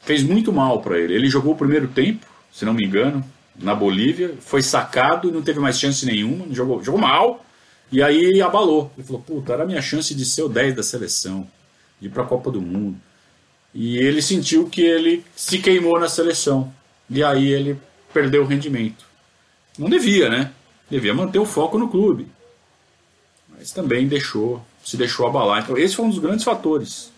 fez 0.00 0.24
muito 0.24 0.52
mal 0.52 0.82
para 0.82 0.98
ele. 0.98 1.14
Ele 1.14 1.28
jogou 1.28 1.52
o 1.52 1.56
primeiro 1.56 1.86
tempo, 1.86 2.26
se 2.52 2.64
não 2.64 2.74
me 2.74 2.84
engano, 2.84 3.24
na 3.54 3.76
Bolívia, 3.76 4.34
foi 4.40 4.60
sacado 4.60 5.28
e 5.28 5.32
não 5.32 5.40
teve 5.40 5.60
mais 5.60 5.78
chance 5.78 6.04
nenhuma, 6.04 6.52
jogou, 6.52 6.82
jogou 6.82 7.00
mal, 7.00 7.46
e 7.92 8.02
aí 8.02 8.42
abalou. 8.42 8.90
Ele 8.98 9.06
falou: 9.06 9.22
Puta, 9.22 9.52
era 9.52 9.62
a 9.62 9.66
minha 9.66 9.80
chance 9.80 10.12
de 10.16 10.24
ser 10.24 10.42
o 10.42 10.48
10 10.48 10.74
da 10.74 10.82
seleção, 10.82 11.48
de 12.00 12.08
ir 12.08 12.10
para 12.10 12.24
a 12.24 12.26
Copa 12.26 12.50
do 12.50 12.60
Mundo. 12.60 12.98
E 13.72 13.98
ele 13.98 14.20
sentiu 14.20 14.68
que 14.68 14.80
ele 14.80 15.24
se 15.36 15.58
queimou 15.58 16.00
na 16.00 16.08
seleção. 16.08 16.74
E 17.08 17.22
aí 17.22 17.46
ele 17.46 17.78
perdeu 18.12 18.42
o 18.42 18.46
rendimento. 18.46 19.11
Não 19.78 19.88
devia, 19.88 20.28
né? 20.28 20.52
Devia 20.90 21.14
manter 21.14 21.38
o 21.38 21.46
foco 21.46 21.78
no 21.78 21.88
clube. 21.88 22.26
Mas 23.48 23.72
também 23.72 24.06
deixou, 24.06 24.64
se 24.84 24.96
deixou 24.96 25.26
abalar. 25.26 25.62
Então 25.62 25.78
esse 25.78 25.96
foi 25.96 26.04
um 26.04 26.10
dos 26.10 26.18
grandes 26.18 26.44
fatores. 26.44 27.10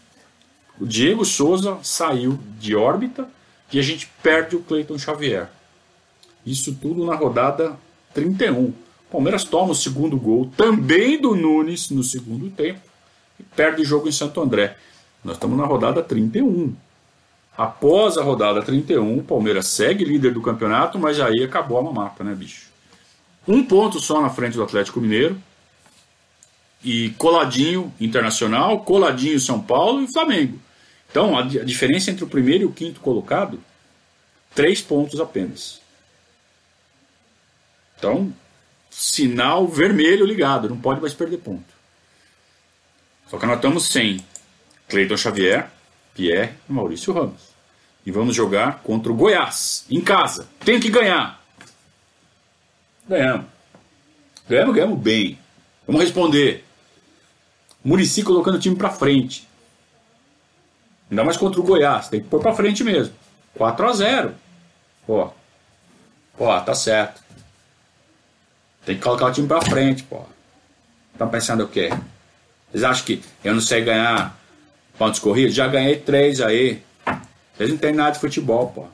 O 0.79 0.87
Diego 0.87 1.25
Souza 1.25 1.79
saiu 1.83 2.39
de 2.59 2.75
órbita 2.75 3.29
e 3.73 3.79
a 3.79 3.83
gente 3.83 4.11
perde 4.23 4.57
o 4.57 4.61
Cleiton 4.61 4.99
Xavier. 4.99 5.49
Isso 6.45 6.75
tudo 6.75 7.05
na 7.05 7.15
rodada 7.15 7.77
31. 8.13 8.65
O 8.65 8.75
Palmeiras 9.11 9.45
toma 9.45 9.73
o 9.73 9.75
segundo 9.75 10.17
gol, 10.17 10.51
também 10.57 11.21
do 11.21 11.35
Nunes, 11.35 11.91
no 11.91 12.03
segundo 12.03 12.51
tempo, 12.51 12.81
e 13.39 13.43
perde 13.43 13.83
o 13.83 13.85
jogo 13.85 14.09
em 14.09 14.13
Santo 14.13 14.41
André. 14.41 14.77
Nós 15.25 15.37
estamos 15.37 15.57
na 15.57 15.65
rodada 15.65 16.03
31. 16.03 16.75
Após 17.57 18.19
a 18.19 18.23
rodada 18.23 18.63
31, 18.63 19.19
o 19.19 19.23
Palmeiras 19.23 19.69
segue 19.69 20.05
líder 20.05 20.33
do 20.33 20.43
campeonato, 20.43 20.99
mas 20.99 21.21
aí 21.21 21.45
acabou 21.45 21.79
a 21.79 21.83
mamata, 21.83 22.25
né, 22.25 22.35
bicho? 22.35 22.69
Um 23.47 23.65
ponto 23.65 24.01
só 24.01 24.21
na 24.21 24.31
frente 24.31 24.55
do 24.55 24.63
Atlético 24.63 25.01
Mineiro. 25.01 25.41
E 26.83 27.11
coladinho 27.11 27.95
Internacional, 27.99 28.81
coladinho 28.81 29.41
São 29.41 29.61
Paulo 29.61 30.03
e 30.03 30.13
Flamengo. 30.13 30.59
Então, 31.11 31.39
a, 31.39 31.43
a 31.43 31.65
diferença 31.65 32.11
entre 32.11 32.25
o 32.25 32.29
primeiro 32.29 32.65
e 32.65 32.67
o 32.67 32.73
quinto 32.73 33.01
colocado, 33.01 33.63
três 34.55 34.83
pontos 34.83 35.21
apenas. 35.21 35.81
Então, 37.97 38.35
sinal 38.91 39.67
vermelho 39.67 40.27
ligado, 40.27 40.69
não 40.69 40.77
pode 40.77 41.01
mais 41.01 41.15
perder 41.15 41.39
ponto. 41.39 41.73
Só 43.31 43.39
que 43.39 43.47
nós 43.47 43.57
estamos 43.57 43.87
sem 43.87 44.21
Cleiton 44.89 45.17
Xavier, 45.17 45.71
Pierre 46.15 46.55
e 46.69 46.73
Maurício 46.73 47.13
Ramos. 47.13 47.55
E 48.07 48.11
vamos 48.11 48.37
jogar 48.37 48.83
contra 48.83 49.11
o 49.11 49.15
Goiás, 49.15 49.85
em 49.91 50.01
casa. 50.01 50.49
Tem 50.65 50.79
que 50.79 50.91
ganhar. 50.91 51.43
Ganhamos. 53.09 53.47
Ganhamos, 54.49 54.75
ganhamos 54.75 54.99
bem. 54.99 55.39
Vamos 55.87 56.03
responder. 56.03 56.65
Murici 57.83 58.23
colocando 58.23 58.57
o 58.57 58.61
time 58.61 58.77
para 58.77 58.91
frente. 58.91 59.49
Ainda 61.11 61.25
mais 61.25 61.37
contra 61.37 61.61
o 61.61 61.65
Goiás. 61.65 62.09
Tem 62.09 62.21
que 62.21 62.29
pôr 62.29 62.41
para 62.41 62.55
frente 62.55 62.85
mesmo. 62.85 63.15
4 63.55 63.89
a 63.89 63.93
0 63.93 64.35
Pô. 65.07 65.31
Pô, 66.37 66.61
tá 66.61 66.75
certo. 66.75 67.23
Tem 68.85 68.97
que 68.97 69.03
colocar 69.03 69.27
o 69.27 69.33
time 69.33 69.47
para 69.47 69.63
frente, 69.63 70.03
pô. 70.03 70.23
Estão 71.13 71.29
pensando 71.29 71.65
o 71.65 71.69
quê? 71.69 71.91
Vocês 72.71 72.85
acham 72.85 73.05
que 73.05 73.23
eu 73.43 73.55
não 73.55 73.61
sei 73.61 73.85
ganhar 73.85 74.37
pontos 74.99 75.21
corridos? 75.21 75.55
Já 75.55 75.67
ganhei 75.67 75.97
três 75.97 76.41
aí. 76.41 76.83
Vocês 77.57 77.71
não 77.71 77.77
tem 77.77 77.93
nada 77.93 78.13
de 78.13 78.21
futebol, 78.21 78.69
pô. 78.69 78.87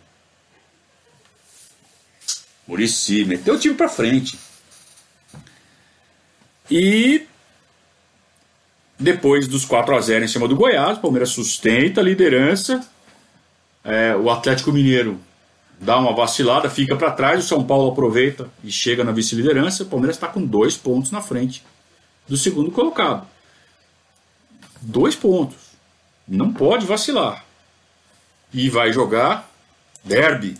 Murici, 2.67 3.25
meteu 3.25 3.55
o 3.55 3.59
time 3.59 3.75
pra 3.75 3.89
frente. 3.89 4.39
E 6.71 7.27
depois 8.99 9.49
dos 9.49 9.65
4 9.65 9.97
a 9.97 10.01
0 10.01 10.25
em 10.25 10.29
cima 10.29 10.47
do 10.47 10.55
Goiás, 10.55 10.99
o 10.99 11.01
Palmeiras 11.01 11.31
sustenta 11.31 12.01
a 12.01 12.05
liderança. 12.05 12.87
É, 13.83 14.15
o 14.15 14.31
Atlético 14.31 14.71
Mineiro 14.71 15.19
dá 15.81 15.99
uma 15.99 16.15
vacilada, 16.15 16.69
fica 16.69 16.95
para 16.95 17.11
trás. 17.11 17.45
O 17.45 17.49
São 17.49 17.65
Paulo 17.65 17.91
aproveita 17.91 18.49
e 18.63 18.71
chega 18.71 19.03
na 19.03 19.11
vice-liderança. 19.11 19.83
O 19.83 19.87
Palmeiras 19.87 20.17
está 20.17 20.29
com 20.29 20.45
dois 20.45 20.77
pontos 20.77 21.11
na 21.11 21.23
frente 21.23 21.65
do 22.29 22.37
segundo 22.37 22.71
colocado. 22.71 23.27
Dois 24.81 25.17
pontos. 25.17 25.70
Não 26.31 26.53
pode 26.53 26.87
vacilar 26.87 27.45
e 28.55 28.71
vai 28.71 28.93
jogar 28.93 29.51
derby. 30.05 30.57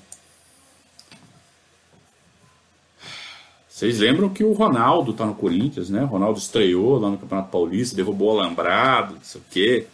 Vocês 3.69 4.01
lembram 4.01 4.29
que 4.29 4.43
o 4.43 4.53
Ronaldo 4.53 5.15
tá 5.15 5.25
no 5.25 5.35
Corinthians, 5.35 5.89
né? 5.89 6.03
O 6.03 6.07
Ronaldo 6.07 6.41
estreou 6.41 6.99
lá 6.99 7.09
no 7.09 7.17
Campeonato 7.17 7.51
Paulista, 7.51 7.95
derrubou 7.95 8.35
o 8.35 8.41
alambrado, 8.41 9.15
não 9.15 9.23
sei 9.23 9.41
o 9.41 9.45
quê. 9.49 9.87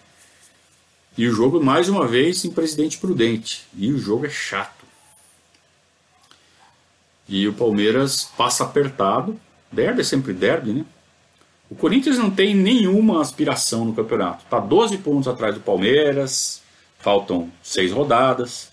E 1.17 1.29
o 1.29 1.33
jogo, 1.33 1.63
mais 1.63 1.91
uma 1.91 2.07
vez, 2.07 2.43
em 2.47 2.51
Presidente 2.51 2.97
Prudente. 2.97 3.67
E 3.75 3.93
o 3.93 3.99
jogo 3.99 4.25
é 4.25 4.31
chato. 4.31 4.87
E 7.29 7.47
o 7.47 7.53
Palmeiras 7.53 8.25
passa 8.37 8.65
apertado. 8.65 9.39
Derby 9.71 10.01
é 10.01 10.05
sempre 10.05 10.33
derby, 10.33 10.73
né? 10.73 10.87
O 11.69 11.75
Corinthians 11.75 12.19
não 12.19 12.31
tem 12.31 12.55
nenhuma 12.55 13.21
aspiração 13.21 13.85
no 13.85 13.93
campeonato. 13.93 14.45
Tá 14.49 14.61
12 14.61 14.99
pontos 14.99 15.27
atrás 15.27 15.55
do 15.55 15.61
Palmeiras, 15.61 16.63
faltam 16.99 17.51
seis 17.63 17.93
rodadas. 17.93 18.71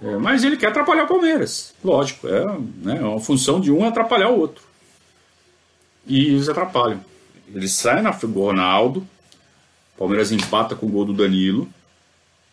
É, 0.00 0.16
mas 0.16 0.44
ele 0.44 0.56
quer 0.56 0.68
atrapalhar 0.68 1.04
o 1.04 1.08
Palmeiras. 1.08 1.74
Lógico, 1.84 2.26
é, 2.28 2.44
né, 2.82 2.98
é 2.98 3.04
uma 3.04 3.20
função 3.20 3.60
de 3.60 3.70
um 3.70 3.84
atrapalhar 3.84 4.30
o 4.30 4.38
outro. 4.38 4.62
E 6.06 6.26
eles 6.26 6.48
atrapalham. 6.48 7.04
Ele 7.52 7.68
sai 7.68 8.00
na 8.00 8.10
Ronaldo, 8.10 9.00
o 9.94 9.98
Palmeiras 9.98 10.30
empata 10.32 10.74
com 10.74 10.86
o 10.86 10.90
gol 10.90 11.04
do 11.04 11.12
Danilo. 11.12 11.68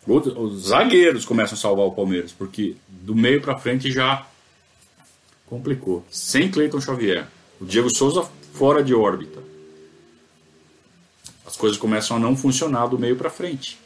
Os 0.06 0.68
zagueiros 0.68 1.24
começam 1.24 1.56
a 1.56 1.60
salvar 1.60 1.86
o 1.86 1.92
Palmeiras, 1.92 2.32
porque 2.32 2.76
do 2.88 3.14
meio 3.14 3.40
para 3.40 3.58
frente 3.58 3.90
já 3.90 4.24
complicou. 5.46 6.04
Sem 6.10 6.50
Cleiton 6.50 6.80
Xavier. 6.80 7.26
O 7.60 7.64
Diego 7.64 7.90
Souza 7.90 8.28
fora 8.56 8.82
de 8.82 8.94
órbita. 8.94 9.42
As 11.46 11.56
coisas 11.56 11.78
começam 11.78 12.16
a 12.16 12.20
não 12.20 12.36
funcionar 12.36 12.86
do 12.86 12.98
meio 12.98 13.16
para 13.16 13.30
frente. 13.30 13.78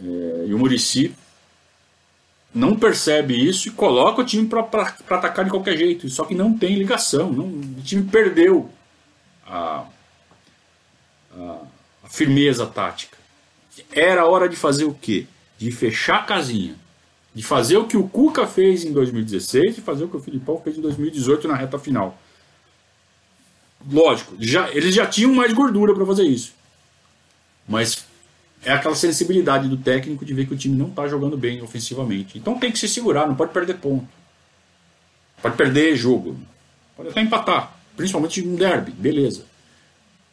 É, 0.00 0.44
e 0.46 0.54
o 0.54 0.58
Murici 0.58 1.14
não 2.54 2.76
percebe 2.76 3.34
isso 3.34 3.68
e 3.68 3.70
coloca 3.70 4.20
o 4.20 4.24
time 4.24 4.46
para 4.46 4.60
atacar 5.10 5.44
de 5.44 5.50
qualquer 5.50 5.76
jeito. 5.76 6.08
Só 6.08 6.24
que 6.24 6.34
não 6.34 6.56
tem 6.56 6.76
ligação. 6.76 7.32
Não, 7.32 7.46
o 7.46 7.82
time 7.82 8.04
perdeu 8.04 8.70
a, 9.46 9.84
a, 11.34 11.58
a 12.04 12.08
firmeza 12.08 12.66
tática. 12.66 13.16
Era 13.90 14.26
hora 14.26 14.48
de 14.48 14.56
fazer 14.56 14.84
o 14.84 14.94
quê? 14.94 15.26
De 15.56 15.70
fechar 15.70 16.20
a 16.20 16.24
casinha. 16.24 16.76
De 17.34 17.42
fazer 17.42 17.76
o 17.76 17.86
que 17.86 17.96
o 17.96 18.08
Cuca 18.08 18.46
fez 18.46 18.84
em 18.84 18.92
2016 18.92 19.78
e 19.78 19.80
fazer 19.80 20.04
o 20.04 20.08
que 20.08 20.16
o 20.16 20.20
Filipão 20.20 20.60
fez 20.60 20.76
em 20.76 20.80
2018 20.80 21.48
na 21.48 21.54
reta 21.54 21.78
final. 21.78 22.18
Lógico, 23.86 24.34
já, 24.38 24.70
eles 24.70 24.94
já 24.94 25.06
tinham 25.06 25.32
mais 25.32 25.52
gordura 25.52 25.94
para 25.94 26.04
fazer 26.04 26.24
isso. 26.24 26.52
Mas 27.66 28.04
é 28.64 28.72
aquela 28.72 28.94
sensibilidade 28.94 29.68
do 29.68 29.76
técnico 29.76 30.24
de 30.24 30.34
ver 30.34 30.46
que 30.46 30.54
o 30.54 30.56
time 30.56 30.76
não 30.76 30.88
está 30.88 31.06
jogando 31.06 31.36
bem 31.36 31.62
ofensivamente. 31.62 32.38
Então 32.38 32.58
tem 32.58 32.72
que 32.72 32.78
se 32.78 32.88
segurar, 32.88 33.26
não 33.26 33.34
pode 33.34 33.52
perder 33.52 33.74
ponto. 33.74 34.08
Pode 35.40 35.56
perder 35.56 35.96
jogo. 35.96 36.36
Pode 36.96 37.10
até 37.10 37.20
empatar, 37.20 37.76
principalmente 37.96 38.42
um 38.42 38.56
derby, 38.56 38.90
beleza. 38.90 39.44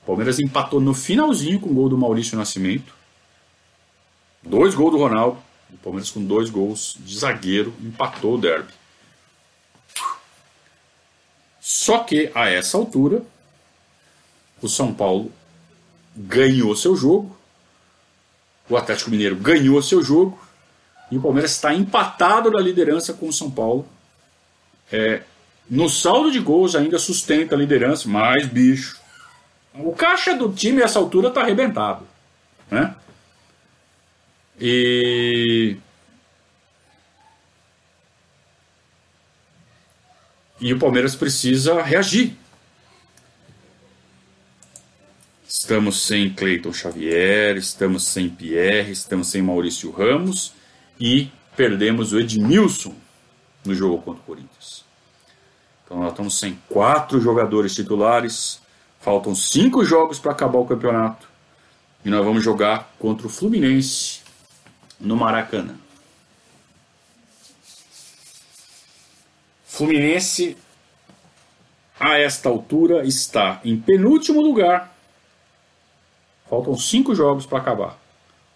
O 0.02 0.06
Palmeiras 0.08 0.39
empatou 0.39 0.80
no 0.80 0.93
finalzinho 0.93 1.60
com 1.60 1.70
o 1.70 1.74
gol 1.74 1.89
do 1.89 1.98
Maurício 1.98 2.38
Nascimento. 2.38 2.93
Dois 4.41 4.74
gols 4.74 4.91
do 4.91 4.98
Ronaldo. 4.98 5.38
O 5.72 5.78
Palmeiras 5.78 6.10
com 6.10 6.24
dois 6.24 6.50
gols 6.50 6.96
de 7.00 7.18
zagueiro 7.18 7.74
empatou 7.82 8.36
o 8.36 8.38
derby. 8.38 8.72
Só 11.60 12.00
que 12.00 12.32
a 12.34 12.48
essa 12.50 12.78
altura, 12.78 13.24
o 14.66 14.70
São 14.70 14.93
Paulo 14.93 15.32
ganhou 16.16 16.76
seu 16.76 16.95
jogo 16.95 17.36
o 18.70 18.76
Atlético 18.76 19.11
Mineiro 19.11 19.36
ganhou 19.36 19.82
seu 19.82 20.01
jogo 20.01 20.39
e 21.11 21.18
o 21.18 21.22
Palmeiras 21.22 21.51
está 21.51 21.74
empatado 21.74 22.49
na 22.49 22.59
liderança 22.59 23.13
com 23.13 23.28
o 23.28 23.34
São 23.34 23.49
Paulo. 23.49 23.88
É, 24.91 25.22
No 25.70 25.89
saldo 25.89 26.32
de 26.32 26.39
gols 26.39 26.76
ainda 26.76 26.97
sustenta 26.97 27.55
a 27.55 27.57
liderança, 27.57 28.07
mas 28.07 28.47
bicho. 28.47 28.99
O 29.74 29.93
caixa 29.93 30.36
do 30.36 30.51
time 30.51 30.82
a 30.82 30.86
essa 30.86 30.99
altura 30.99 31.30
está 31.30 31.41
arrebentado. 31.41 32.07
Né? 32.70 32.95
E. 34.59 35.78
E 40.61 40.74
o 40.74 40.80
Palmeiras 40.80 41.16
precisa 41.16 41.82
reagir. 41.82 42.36
Estamos 45.58 46.01
sem 46.01 46.34
Cleiton 46.34 46.74
Xavier, 46.74 47.56
estamos 47.56 48.03
sem 48.03 48.30
Pierre, 48.30 48.91
estamos 48.91 49.30
sem 49.30 49.41
Maurício 49.41 49.89
Ramos 49.89 50.53
e 50.99 51.32
perdemos 51.56 52.12
o 52.12 52.20
Edmilson 52.20 52.93
no 53.64 53.74
jogo 53.74 54.01
contra 54.01 54.22
o 54.22 54.26
Corinthians. 54.26 54.84
Então 55.84 56.01
nós 56.01 56.12
estamos 56.12 56.38
sem 56.38 56.60
quatro 56.68 57.22
jogadores 57.22 57.74
titulares, 57.74 58.60
faltam 58.99 59.34
cinco 59.34 59.86
jogos 59.86 60.20
para 60.20 60.34
acabar 60.34 60.60
o 60.60 60.66
campeonato 60.66 61.26
e 62.03 62.10
nós 62.10 62.24
vamos 62.24 62.43
jogar 62.43 62.93
contra 62.99 63.26
o 63.26 63.30
Fluminense 63.30 64.20
no 64.99 65.16
Maracanã. 65.16 65.76
Fluminense 69.66 70.58
a 71.97 72.20
esta 72.20 72.49
altura 72.49 73.06
está 73.06 73.62
em 73.64 73.80
penúltimo 73.80 74.41
lugar 74.41 74.95
Faltam 76.50 76.78
cinco 76.78 77.16
jogos 77.16 77.46
para 77.46 77.60
acabar. 77.60 78.00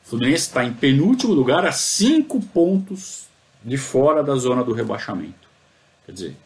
O 0.06 0.10
Fluminense 0.10 0.48
está 0.48 0.64
em 0.64 0.74
penúltimo 0.74 1.34
lugar 1.34 1.66
a 1.66 1.72
cinco 1.72 2.40
pontos 2.40 3.28
de 3.64 3.78
fora 3.78 4.24
da 4.24 4.36
zona 4.36 4.64
do 4.64 4.74
rebaixamento. 4.74 5.48
Quer 6.06 6.12
dizer, 6.12 6.38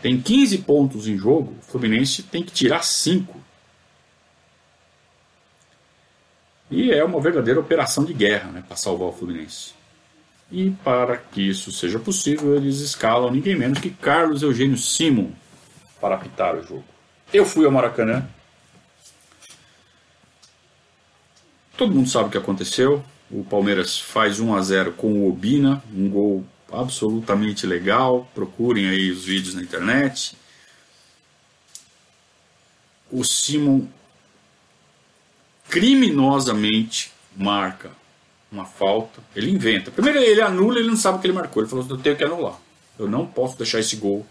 tem 0.00 0.20
15 0.20 0.58
pontos 0.58 1.08
em 1.08 1.16
jogo, 1.16 1.54
o 1.58 1.62
Fluminense 1.62 2.22
tem 2.22 2.42
que 2.42 2.52
tirar 2.52 2.84
5. 2.84 3.40
E 6.70 6.90
é 6.90 7.02
uma 7.02 7.20
verdadeira 7.20 7.58
operação 7.58 8.04
de 8.04 8.12
guerra 8.12 8.50
né, 8.50 8.64
para 8.66 8.76
salvar 8.76 9.08
o 9.08 9.12
Fluminense. 9.12 9.72
E 10.52 10.70
para 10.84 11.16
que 11.16 11.48
isso 11.48 11.72
seja 11.72 11.98
possível, 11.98 12.54
eles 12.54 12.80
escalam 12.80 13.30
ninguém 13.30 13.56
menos 13.56 13.78
que 13.78 13.90
Carlos 13.90 14.42
Eugênio 14.42 14.76
Simon 14.76 15.30
para 16.00 16.16
apitar 16.16 16.54
o 16.54 16.62
jogo. 16.62 16.84
Eu 17.32 17.46
fui 17.46 17.64
ao 17.64 17.72
Maracanã, 17.72 18.28
Todo 21.76 21.94
mundo 21.94 22.08
sabe 22.08 22.28
o 22.28 22.30
que 22.30 22.38
aconteceu. 22.38 23.04
O 23.30 23.42
Palmeiras 23.42 23.98
faz 23.98 24.38
1 24.38 24.54
a 24.54 24.62
0 24.62 24.92
com 24.92 25.08
o 25.08 25.28
Obina, 25.28 25.82
um 25.92 26.08
gol 26.08 26.44
absolutamente 26.72 27.66
legal. 27.66 28.28
Procurem 28.34 28.88
aí 28.88 29.10
os 29.10 29.24
vídeos 29.24 29.54
na 29.54 29.62
internet. 29.62 30.36
O 33.10 33.24
Simon 33.24 33.86
criminosamente 35.68 37.12
marca 37.36 37.90
uma 38.52 38.64
falta. 38.64 39.20
Ele 39.34 39.50
inventa. 39.50 39.90
Primeiro 39.90 40.18
ele 40.18 40.40
anula, 40.40 40.78
ele 40.78 40.88
não 40.88 40.96
sabe 40.96 41.18
o 41.18 41.20
que 41.20 41.26
ele 41.26 41.34
marcou. 41.34 41.62
Ele 41.62 41.70
falou: 41.70 41.86
"Eu 41.88 41.98
tenho 41.98 42.16
que 42.16 42.24
anular. 42.24 42.58
Eu 42.96 43.08
não 43.08 43.26
posso 43.26 43.58
deixar 43.58 43.80
esse 43.80 43.96
gol 43.96 44.24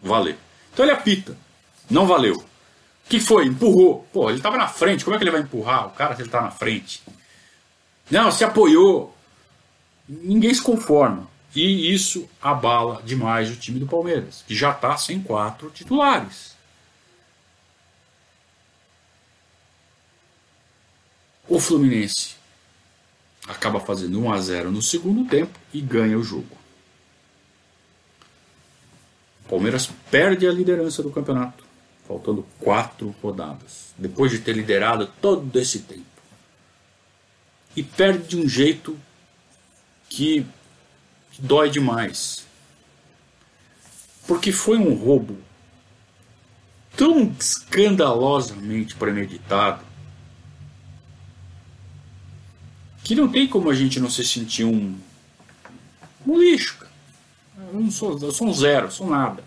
valer". 0.00 0.38
Então 0.72 0.84
ele 0.84 0.92
apita. 0.92 1.36
Não 1.90 2.06
valeu 2.06 2.42
que 3.08 3.18
foi? 3.18 3.46
Empurrou. 3.46 4.06
Pô, 4.12 4.28
ele 4.28 4.38
estava 4.38 4.56
na 4.56 4.68
frente. 4.68 5.04
Como 5.04 5.16
é 5.16 5.18
que 5.18 5.24
ele 5.24 5.30
vai 5.30 5.40
empurrar 5.40 5.86
o 5.86 5.90
cara 5.90 6.14
se 6.14 6.20
ele 6.20 6.28
está 6.28 6.42
na 6.42 6.50
frente? 6.50 7.02
Não, 8.10 8.30
se 8.30 8.44
apoiou. 8.44 9.16
Ninguém 10.08 10.52
se 10.52 10.62
conforma. 10.62 11.26
E 11.54 11.92
isso 11.92 12.28
abala 12.40 13.02
demais 13.02 13.50
o 13.50 13.56
time 13.56 13.80
do 13.80 13.86
Palmeiras, 13.86 14.44
que 14.46 14.54
já 14.54 14.70
está 14.70 14.96
sem 14.96 15.20
quatro 15.20 15.70
titulares. 15.70 16.56
O 21.48 21.58
Fluminense 21.58 22.36
acaba 23.46 23.80
fazendo 23.80 24.20
1 24.20 24.32
a 24.32 24.40
0 24.40 24.70
no 24.70 24.82
segundo 24.82 25.28
tempo 25.28 25.58
e 25.72 25.80
ganha 25.80 26.18
o 26.18 26.22
jogo. 26.22 26.58
O 29.46 29.48
Palmeiras 29.48 29.88
perde 30.10 30.46
a 30.46 30.52
liderança 30.52 31.02
do 31.02 31.10
campeonato 31.10 31.67
faltando 32.08 32.46
quatro 32.58 33.14
rodadas, 33.22 33.92
depois 33.98 34.32
de 34.32 34.38
ter 34.38 34.54
liderado 34.54 35.06
todo 35.20 35.54
esse 35.60 35.80
tempo. 35.80 36.06
E 37.76 37.82
perde 37.82 38.28
de 38.28 38.36
um 38.38 38.48
jeito 38.48 38.98
que, 40.08 40.46
dói 41.38 41.68
demais. 41.68 42.46
Porque 44.26 44.50
foi 44.50 44.78
um 44.78 44.94
roubo 44.94 45.36
tão 46.96 47.30
escandalosamente 47.38 48.96
premeditado 48.96 49.84
que 53.04 53.14
não 53.14 53.28
tem 53.30 53.46
como 53.46 53.70
a 53.70 53.74
gente 53.74 54.00
não 54.00 54.10
se 54.10 54.24
sentir 54.24 54.64
um, 54.64 54.98
um 56.26 56.38
lixo. 56.38 56.78
Eu 57.72 57.80
não 57.80 57.90
sou, 57.90 58.18
eu 58.18 58.32
sou 58.32 58.48
um 58.48 58.52
zero, 58.52 58.90
sou 58.90 59.08
nada. 59.08 59.44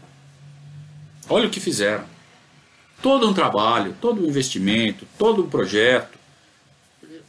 Olha 1.28 1.48
o 1.48 1.52
que 1.52 1.60
fizeram 1.60 2.11
todo 3.02 3.28
um 3.28 3.34
trabalho, 3.34 3.96
todo 4.00 4.22
um 4.22 4.28
investimento, 4.28 5.06
todo 5.18 5.44
um 5.44 5.50
projeto 5.50 6.20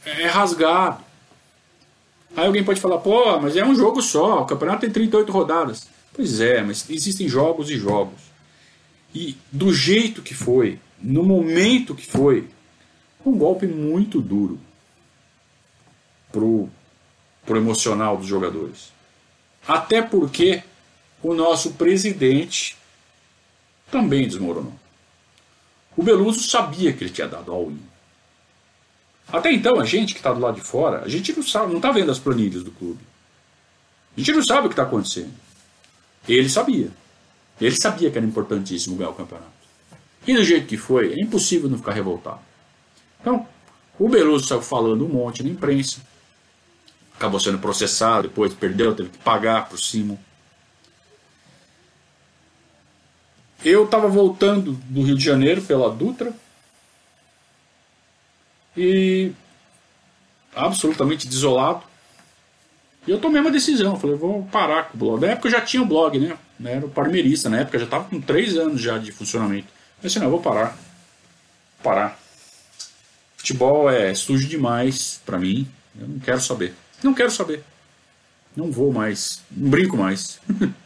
é 0.05 0.27
rasgado. 0.27 1.03
Aí 2.35 2.45
alguém 2.45 2.63
pode 2.63 2.81
falar, 2.81 2.97
pô, 2.97 3.39
mas 3.39 3.55
é 3.55 3.63
um 3.63 3.75
jogo 3.75 4.01
só, 4.01 4.41
o 4.41 4.45
campeonato 4.45 4.81
tem 4.81 4.89
38 4.89 5.31
rodadas. 5.31 5.87
Pois 6.13 6.39
é, 6.39 6.61
mas 6.61 6.89
existem 6.89 7.27
jogos 7.27 7.69
e 7.69 7.77
jogos. 7.77 8.21
E 9.13 9.37
do 9.51 9.73
jeito 9.73 10.21
que 10.21 10.33
foi, 10.33 10.79
no 10.99 11.23
momento 11.23 11.95
que 11.95 12.05
foi, 12.05 12.47
um 13.25 13.37
golpe 13.37 13.67
muito 13.67 14.19
duro 14.19 14.59
pro, 16.31 16.69
pro 17.45 17.57
emocional 17.57 18.17
dos 18.17 18.27
jogadores. 18.27 18.91
Até 19.67 20.01
porque 20.01 20.63
o 21.21 21.33
nosso 21.33 21.73
presidente 21.73 22.75
também 23.89 24.27
desmoronou. 24.27 24.82
O 25.95 26.03
Beluso 26.03 26.41
sabia 26.43 26.93
que 26.93 27.03
ele 27.03 27.11
tinha 27.11 27.27
dado 27.27 27.51
all-in. 27.51 27.79
Até 29.31 29.51
então, 29.51 29.79
a 29.79 29.85
gente 29.85 30.13
que 30.13 30.19
está 30.19 30.33
do 30.33 30.39
lado 30.39 30.55
de 30.55 30.61
fora, 30.61 31.03
a 31.03 31.07
gente 31.07 31.33
não 31.33 31.43
sabe, 31.43 31.69
não 31.69 31.77
está 31.77 31.91
vendo 31.91 32.11
as 32.11 32.19
planilhas 32.19 32.63
do 32.63 32.71
clube. 32.71 32.99
A 34.15 34.19
gente 34.19 34.31
não 34.31 34.43
sabe 34.43 34.67
o 34.67 34.69
que 34.69 34.73
está 34.73 34.83
acontecendo. 34.83 35.33
Ele 36.27 36.49
sabia. 36.49 36.91
Ele 37.59 37.75
sabia 37.75 38.11
que 38.11 38.17
era 38.17 38.25
importantíssimo 38.25 38.95
ganhar 38.95 39.09
o 39.09 39.15
campeonato. 39.15 39.51
E 40.25 40.33
do 40.33 40.43
jeito 40.43 40.67
que 40.67 40.77
foi, 40.77 41.13
é 41.13 41.21
impossível 41.21 41.69
não 41.69 41.77
ficar 41.77 41.93
revoltado. 41.93 42.39
Então, 43.19 43.47
o 43.99 44.09
Beluso 44.09 44.47
saiu 44.47 44.61
falando 44.61 45.05
um 45.05 45.09
monte 45.09 45.43
na 45.43 45.49
imprensa. 45.49 46.01
Acabou 47.15 47.39
sendo 47.39 47.59
processado, 47.59 48.27
depois 48.27 48.53
perdeu, 48.53 48.95
teve 48.95 49.09
que 49.09 49.17
pagar 49.19 49.69
por 49.69 49.79
cima. 49.79 50.17
Eu 53.63 53.85
estava 53.85 54.07
voltando 54.07 54.73
do 54.73 55.03
Rio 55.03 55.15
de 55.15 55.23
Janeiro 55.23 55.61
pela 55.61 55.89
Dutra 55.89 56.33
e 58.75 59.31
absolutamente 60.55 61.27
desolado. 61.27 61.83
E 63.07 63.11
eu 63.11 63.19
tomei 63.19 63.41
uma 63.41 63.51
decisão, 63.51 63.99
falei, 63.99 64.15
vou 64.15 64.43
parar 64.45 64.83
com 64.83 64.95
o 64.95 64.99
blog. 64.99 65.21
Na 65.21 65.31
época 65.31 65.47
eu 65.47 65.51
já 65.51 65.61
tinha 65.61 65.81
o 65.81 65.85
blog, 65.85 66.19
né? 66.19 66.37
Era 66.63 66.85
o 66.85 66.89
Parmeirista, 66.89 67.49
na 67.49 67.59
época 67.59 67.79
já 67.79 67.85
estava 67.85 68.05
com 68.05 68.19
três 68.19 68.57
anos 68.57 68.81
já 68.81 68.97
de 68.97 69.11
funcionamento. 69.11 69.67
Eu 70.01 70.07
disse, 70.07 70.19
não, 70.19 70.27
eu 70.27 70.31
vou 70.31 70.41
parar. 70.41 70.69
Vou 70.69 71.83
parar. 71.83 72.19
Futebol 73.37 73.89
é 73.89 74.13
sujo 74.13 74.47
demais 74.47 75.21
para 75.25 75.37
mim. 75.37 75.67
Eu 75.99 76.07
não 76.07 76.19
quero 76.19 76.41
saber. 76.41 76.73
Não 77.01 77.13
quero 77.13 77.31
saber. 77.31 77.63
Não 78.55 78.71
vou 78.71 78.91
mais. 78.93 79.41
Não 79.51 79.69
brinco 79.69 79.97
mais. 79.97 80.39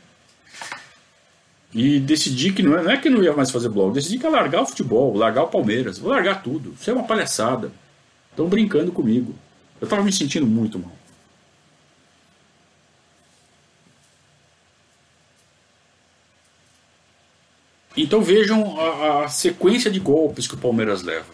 E 1.74 2.00
decidi 2.00 2.52
que 2.54 2.64
não 2.64 2.78
é, 2.78 2.84
não 2.84 2.92
é 2.92 2.98
que 2.98 3.10
não 3.10 3.24
ia 3.24 3.34
mais 3.34 3.52
fazer 3.52 3.70
blog, 3.70 3.94
decidi 3.94 4.18
que 4.18 4.26
ia 4.26 4.30
largar 4.30 4.62
o 4.62 4.66
futebol, 4.66 5.16
largar 5.16 5.44
o 5.44 5.48
Palmeiras, 5.48 6.00
vou 6.00 6.12
largar 6.12 6.42
tudo. 6.42 6.74
Isso 6.80 6.90
é 6.90 6.94
uma 6.94 7.04
palhaçada. 7.04 7.72
Estão 8.32 8.48
brincando 8.48 8.92
comigo. 8.92 9.36
Eu 9.80 9.86
estava 9.86 10.04
me 10.04 10.12
sentindo 10.12 10.46
muito 10.46 10.80
mal. 10.80 10.98
Então 17.98 18.22
vejam 18.22 18.80
a, 18.80 19.24
a, 19.24 19.28
sequência 19.28 19.90
de 19.90 20.00
golpes 20.00 20.48
que 20.48 20.54
o 20.54 20.58
Palmeiras 20.58 21.02
leva. 21.02 21.34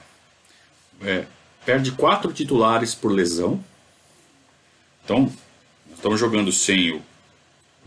É, 1.01 1.25
perde 1.65 1.91
quatro 1.91 2.31
titulares 2.31 2.95
por 2.95 3.11
lesão. 3.11 3.61
Então, 5.03 5.29
estamos 5.93 6.17
jogando 6.17 6.51
sem 6.53 6.93
o 6.93 7.01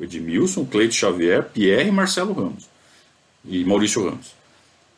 Edmilson, 0.00 0.64
Cleito 0.64 0.94
Xavier, 0.94 1.44
Pierre 1.44 1.88
e 1.88 1.92
Marcelo 1.92 2.32
Ramos. 2.32 2.68
E 3.44 3.64
Maurício 3.64 4.04
Ramos. 4.04 4.34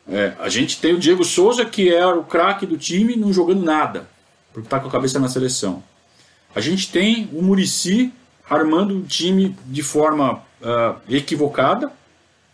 É, 0.07 0.33
a 0.39 0.49
gente 0.49 0.79
tem 0.79 0.93
o 0.93 0.99
Diego 0.99 1.23
Souza, 1.23 1.63
que 1.65 1.93
é 1.93 2.05
o 2.05 2.23
craque 2.23 2.65
do 2.65 2.77
time, 2.77 3.15
não 3.15 3.31
jogando 3.31 3.63
nada, 3.63 4.09
porque 4.51 4.65
está 4.65 4.79
com 4.79 4.87
a 4.87 4.91
cabeça 4.91 5.19
na 5.19 5.29
seleção. 5.29 5.83
A 6.55 6.61
gente 6.61 6.91
tem 6.91 7.29
o 7.31 7.41
Murici 7.41 8.11
armando 8.49 8.97
o 8.97 9.03
time 9.03 9.55
de 9.67 9.83
forma 9.83 10.43
uh, 10.61 10.99
equivocada, 11.07 11.91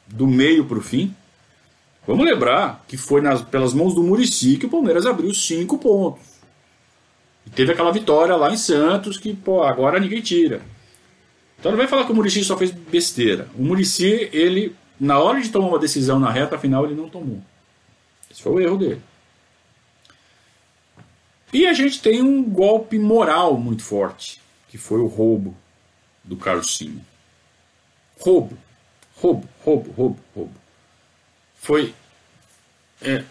do 0.06 0.28
meio 0.28 0.66
para 0.66 0.78
o 0.78 0.82
fim. 0.82 1.16
Vamos 2.06 2.26
lembrar 2.26 2.84
que 2.88 2.98
foi 2.98 3.22
nas, 3.22 3.41
pelas 3.41 3.74
mãos 3.74 3.96
do 3.96 4.04
Murici 4.04 4.58
que 4.58 4.66
o 4.66 4.70
Palmeiras 4.70 5.06
abriu 5.06 5.34
cinco 5.34 5.78
pontos. 5.78 6.22
E 7.48 7.50
teve 7.50 7.72
aquela 7.72 7.91
vitória 7.91 8.36
lá 8.36 8.52
em 8.52 8.58
Santos 8.58 9.18
que, 9.18 9.34
pô, 9.34 9.64
agora 9.64 10.00
ninguém 10.00 10.22
tira. 10.22 10.62
Então 11.66 11.72
não 11.72 11.80
vai 11.80 11.88
falar 11.88 12.05
que 12.05 12.11
o 12.11 12.16
Murici 12.16 12.43
só 12.43 12.55
fez 12.55 12.70
besteira. 12.70 13.49
O 13.57 13.63
Murici, 13.63 14.30
ele, 14.32 14.76
na 14.99 15.18
hora 15.18 15.41
de 15.41 15.49
tomar 15.49 15.70
uma 15.70 15.80
decisão 15.80 16.20
na 16.20 16.30
reta 16.30 16.59
final, 16.59 16.86
ele 16.86 16.93
não 16.93 17.09
tomou. 17.09 17.41
Esse 18.30 18.43
foi 18.43 18.51
o 18.51 18.59
erro 18.59 18.78
dele. 18.78 19.01
E 21.51 21.66
a 21.66 21.74
gente 21.74 21.99
tem 21.99 22.22
um 22.22 22.43
golpe 22.43 22.99
moral 22.99 23.57
muito 23.57 23.82
forte, 23.82 24.39
que 24.70 24.78
foi 24.78 24.99
o 24.99 25.07
roubo 25.07 25.57
do 26.24 26.38
Simon. 26.63 27.01
Roubo, 28.20 28.55
roubo, 29.16 29.49
roubo, 29.63 29.91
roubo, 29.91 30.20
roubo. 30.36 30.53
Foi 31.55 31.95
é, 33.01 33.24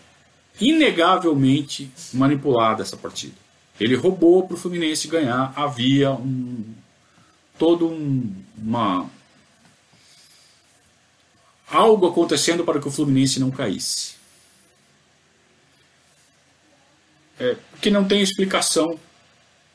inegavelmente 0.60 1.88
manipulada 2.12 2.82
essa 2.82 2.96
partida. 2.96 3.36
Ele 3.78 3.94
roubou 3.94 4.44
para 4.44 4.54
o 4.54 4.58
Fluminense 4.58 5.06
ganhar. 5.06 5.52
Havia 5.54 6.10
um, 6.10 6.64
todo 7.58 7.88
um, 7.88 8.34
uma 8.56 9.08
algo 11.68 12.06
acontecendo 12.06 12.64
para 12.64 12.80
que 12.80 12.88
o 12.88 12.90
Fluminense 12.90 13.40
não 13.40 13.50
caísse. 13.50 14.14
É, 17.38 17.56
que 17.80 17.90
não 17.90 18.04
tem 18.04 18.22
explicação 18.22 18.98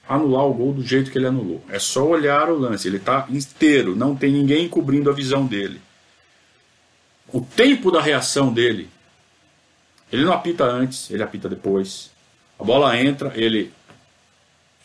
anular 0.07 0.45
o 0.45 0.53
gol 0.53 0.73
do 0.73 0.83
jeito 0.83 1.11
que 1.11 1.17
ele 1.17 1.27
anulou. 1.27 1.63
É 1.69 1.77
só 1.77 2.05
olhar 2.05 2.49
o 2.49 2.57
lance. 2.57 2.87
Ele 2.87 2.97
está 2.97 3.27
inteiro, 3.29 3.95
não 3.95 4.15
tem 4.15 4.31
ninguém 4.31 4.67
cobrindo 4.67 5.09
a 5.09 5.13
visão 5.13 5.45
dele. 5.45 5.81
O 7.31 7.41
tempo 7.41 7.91
da 7.91 8.01
reação 8.01 8.51
dele, 8.51 8.89
ele 10.11 10.23
não 10.23 10.33
apita 10.33 10.63
antes, 10.63 11.11
ele 11.11 11.21
apita 11.21 11.47
depois. 11.47 12.09
A 12.57 12.63
bola 12.63 12.97
entra, 12.99 13.31
ele 13.35 13.71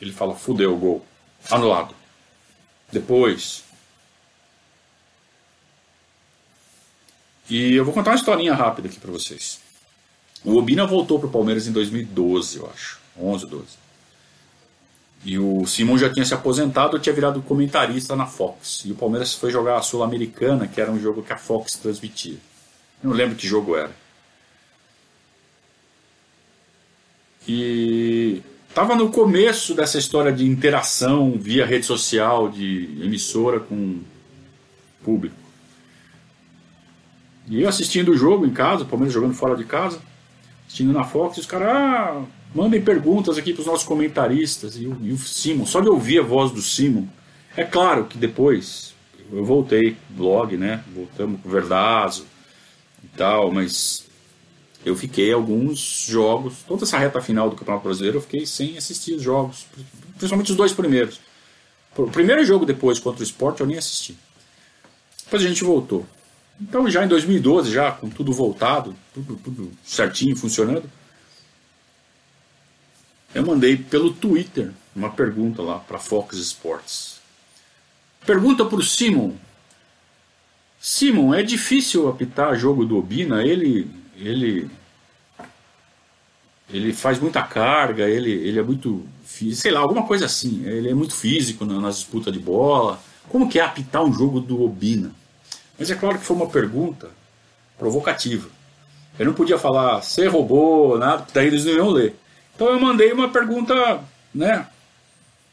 ele 0.01 0.13
fala 0.13 0.35
fudeu 0.35 0.75
o 0.75 0.77
gol, 0.77 1.07
anulado. 1.51 1.95
Depois, 2.95 3.65
e 7.51 7.75
eu 7.75 7.85
vou 7.85 7.93
contar 7.93 8.13
uma 8.13 8.17
historinha 8.17 8.55
rápida 8.55 8.89
aqui 8.89 9.01
para 9.01 9.11
vocês. 9.11 9.59
O 10.45 10.57
Obina 10.57 10.87
voltou 10.87 11.19
para 11.19 11.27
o 11.27 11.31
Palmeiras 11.31 11.67
em 11.67 11.73
2012, 11.73 12.59
eu 12.59 12.71
acho, 12.73 13.01
11, 13.21 13.47
12. 13.49 13.65
E 15.25 15.39
o 15.41 15.67
Simon 15.67 15.99
já 15.99 16.09
tinha 16.09 16.25
se 16.25 16.35
aposentado, 16.35 16.97
tinha 17.01 17.13
virado 17.13 17.43
comentarista 17.43 18.15
na 18.15 18.27
Fox. 18.27 18.83
E 18.85 18.93
o 18.93 18.95
Palmeiras 18.95 19.35
foi 19.35 19.51
jogar 19.51 19.77
a 19.79 19.83
Sul-Americana, 19.83 20.69
que 20.69 20.81
era 20.81 20.93
um 20.93 21.01
jogo 21.01 21.21
que 21.21 21.33
a 21.33 21.37
Fox 21.37 21.75
transmitia. 21.75 22.39
Eu 23.03 23.11
não 23.11 23.17
lembro 23.17 23.35
que 23.35 23.49
jogo 23.49 23.75
era. 23.75 23.91
E 27.49 28.41
estava 28.75 28.97
no 28.97 29.09
começo 29.09 29.73
dessa 29.73 29.99
história 29.99 30.33
de 30.33 30.45
interação 30.45 31.39
via 31.39 31.65
rede 31.65 31.87
social, 31.87 32.49
de 32.49 32.99
emissora 33.01 33.61
com 33.61 34.01
público. 35.05 35.37
E 37.47 37.63
eu 37.63 37.69
assistindo 37.69 38.11
o 38.11 38.17
jogo 38.17 38.45
em 38.45 38.51
casa, 38.51 38.83
o 38.83 38.87
Palmeiras 38.87 39.15
jogando 39.15 39.35
fora 39.35 39.57
de 39.57 39.65
casa, 39.65 40.01
assistindo 40.67 40.93
na 40.93 41.05
Fox, 41.05 41.39
os 41.39 41.47
caras, 41.47 41.69
ah, 41.69 42.23
Mandem 42.55 42.81
perguntas 42.81 43.37
aqui 43.37 43.53
para 43.53 43.63
os 43.63 43.67
nossos 43.67 43.85
comentaristas. 43.85 44.77
E 44.77 44.87
o, 44.87 44.97
e 45.03 45.13
o 45.13 45.19
Simon, 45.19 45.67
só 45.67 45.81
de 45.81 45.89
ouvir 45.89 46.21
a 46.21 46.23
voz 46.23 46.53
do 46.53 46.63
Simon. 46.63 47.07
É 47.57 47.65
claro 47.65 48.05
que 48.05 48.17
depois 48.17 48.95
eu 49.33 49.45
voltei 49.45 49.97
blog, 50.11 50.57
né? 50.57 50.83
Voltamos 50.95 51.41
com 51.41 51.49
o 51.49 51.51
Verdazo 51.51 52.25
e 53.03 53.09
tal, 53.09 53.51
mas 53.51 54.04
eu 54.85 54.95
fiquei 54.95 55.33
alguns 55.33 56.07
jogos, 56.07 56.57
toda 56.67 56.85
essa 56.85 56.99
reta 56.99 57.21
final 57.21 57.49
do 57.49 57.57
Campeonato 57.57 57.85
Brasileiro, 57.85 58.19
eu 58.19 58.23
fiquei 58.23 58.45
sem 58.45 58.77
assistir 58.77 59.15
os 59.15 59.23
jogos, 59.23 59.67
principalmente 60.17 60.51
os 60.51 60.57
dois 60.57 60.73
primeiros. 60.73 61.21
O 61.97 62.11
primeiro 62.11 62.45
jogo 62.45 62.67
depois 62.67 62.99
contra 62.99 63.21
o 63.21 63.25
Sport 63.25 63.61
eu 63.61 63.67
nem 63.67 63.79
assisti. 63.79 64.17
Depois 65.25 65.43
a 65.43 65.49
gente 65.49 65.65
voltou. 65.65 66.07
Então 66.61 66.89
já 66.91 67.05
em 67.05 67.09
2012, 67.09 67.73
já 67.73 67.93
com 67.93 68.09
tudo 68.09 68.33
voltado, 68.33 68.95
tudo, 69.13 69.37
tudo 69.43 69.73
certinho, 69.85 70.37
funcionando, 70.37 70.91
eu 73.35 73.45
mandei 73.45 73.77
pelo 73.77 74.13
Twitter 74.13 74.73
uma 74.95 75.11
pergunta 75.11 75.61
lá 75.61 75.79
para 75.79 75.99
Fox 75.99 76.37
Sports. 76.37 77.21
Pergunta 78.25 78.65
para 78.65 78.79
o 78.79 78.83
Simon. 78.83 79.33
Simon, 80.81 81.35
é 81.35 81.43
difícil 81.43 82.09
apitar 82.09 82.57
jogo 82.57 82.85
do 82.85 82.97
Obina? 82.97 83.43
Ele, 83.43 83.91
ele, 84.17 84.71
ele 86.69 86.93
faz 86.93 87.19
muita 87.19 87.43
carga, 87.43 88.09
ele, 88.09 88.31
ele 88.31 88.59
é 88.59 88.63
muito, 88.63 89.07
sei 89.25 89.71
lá, 89.71 89.81
alguma 89.81 90.07
coisa 90.07 90.27
assim. 90.27 90.65
Ele 90.65 90.91
é 90.91 90.95
muito 90.95 91.15
físico 91.15 91.65
nas 91.65 91.97
disputas 91.97 92.33
de 92.33 92.39
bola. 92.39 93.01
Como 93.29 93.49
que 93.49 93.59
é 93.59 93.63
apitar 93.63 94.05
um 94.05 94.13
jogo 94.13 94.41
do 94.41 94.63
Obina? 94.63 95.13
Mas 95.79 95.91
é 95.91 95.95
claro 95.95 96.19
que 96.19 96.25
foi 96.25 96.37
uma 96.37 96.49
pergunta 96.49 97.11
provocativa. 97.79 98.49
Eu 99.19 99.27
não 99.27 99.35
podia 99.35 99.59
falar, 99.59 100.03
você 100.03 100.27
roubou, 100.27 100.99
nada, 100.99 101.27
daí 101.33 101.47
eles 101.47 101.65
não 101.65 101.73
iam 101.73 101.91
ler. 101.91 102.15
Então 102.55 102.69
eu 102.69 102.81
mandei 102.81 103.13
uma 103.13 103.29
pergunta, 103.29 104.03
né, 104.35 104.67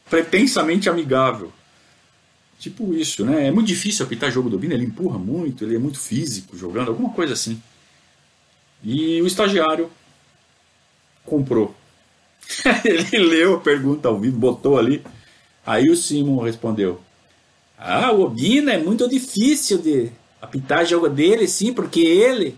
pretensamente 0.08 0.88
amigável. 0.88 1.52
Tipo 2.58 2.94
isso, 2.94 3.24
né? 3.24 3.48
É 3.48 3.50
muito 3.50 3.66
difícil 3.66 4.06
apitar 4.06 4.30
jogo 4.30 4.48
do 4.48 4.58
Bina, 4.58 4.74
ele 4.74 4.84
empurra 4.84 5.18
muito, 5.18 5.64
ele 5.64 5.74
é 5.74 5.78
muito 5.78 5.98
físico 5.98 6.56
jogando, 6.56 6.88
alguma 6.88 7.10
coisa 7.10 7.32
assim. 7.32 7.60
E 8.82 9.20
o 9.22 9.26
estagiário 9.26 9.90
comprou. 11.24 11.74
ele 12.84 13.18
leu 13.18 13.56
a 13.56 13.60
pergunta 13.60 14.08
ao 14.08 14.18
vivo, 14.18 14.38
botou 14.38 14.78
ali. 14.78 15.02
Aí 15.64 15.88
o 15.88 15.96
Simon 15.96 16.42
respondeu: 16.42 17.00
Ah, 17.78 18.12
o 18.12 18.22
Obina 18.22 18.72
é 18.72 18.78
muito 18.78 19.08
difícil 19.08 19.78
de 19.78 20.10
apitar 20.40 20.84
jogo 20.84 21.08
dele, 21.08 21.46
sim, 21.46 21.72
porque 21.72 22.00
ele 22.00 22.56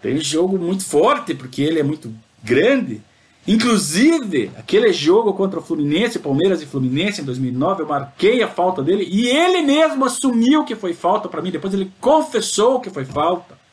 tem 0.00 0.18
jogo 0.18 0.58
muito 0.58 0.84
forte, 0.84 1.34
porque 1.34 1.62
ele 1.62 1.80
é 1.80 1.82
muito 1.82 2.12
grande. 2.42 3.02
Inclusive, 3.46 4.50
aquele 4.56 4.92
jogo 4.92 5.32
contra 5.32 5.60
o 5.60 5.62
Fluminense, 5.62 6.18
Palmeiras 6.18 6.60
e 6.62 6.66
Fluminense 6.66 7.20
em 7.20 7.24
2009, 7.24 7.82
eu 7.82 7.86
marquei 7.86 8.42
a 8.42 8.48
falta 8.48 8.82
dele 8.82 9.06
e 9.08 9.28
ele 9.28 9.62
mesmo 9.62 10.04
assumiu 10.04 10.64
que 10.64 10.74
foi 10.74 10.92
falta 10.94 11.28
para 11.28 11.40
mim. 11.40 11.52
Depois 11.52 11.72
ele 11.72 11.92
confessou 12.00 12.80
que 12.80 12.90
foi 12.90 13.04
falta. 13.04 13.65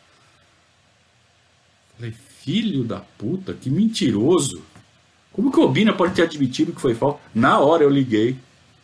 Falei, 2.44 2.62
filho 2.62 2.84
da 2.84 3.00
puta, 3.18 3.54
que 3.54 3.70
mentiroso. 3.70 4.62
Como 5.32 5.52
que 5.52 5.60
o 5.60 5.64
Obina 5.64 5.94
pode 5.94 6.14
ter 6.14 6.24
admitido 6.24 6.74
que 6.74 6.82
foi 6.82 6.94
falta? 6.94 7.20
Na 7.34 7.60
hora 7.60 7.84
eu 7.84 7.90
liguei 7.90 8.38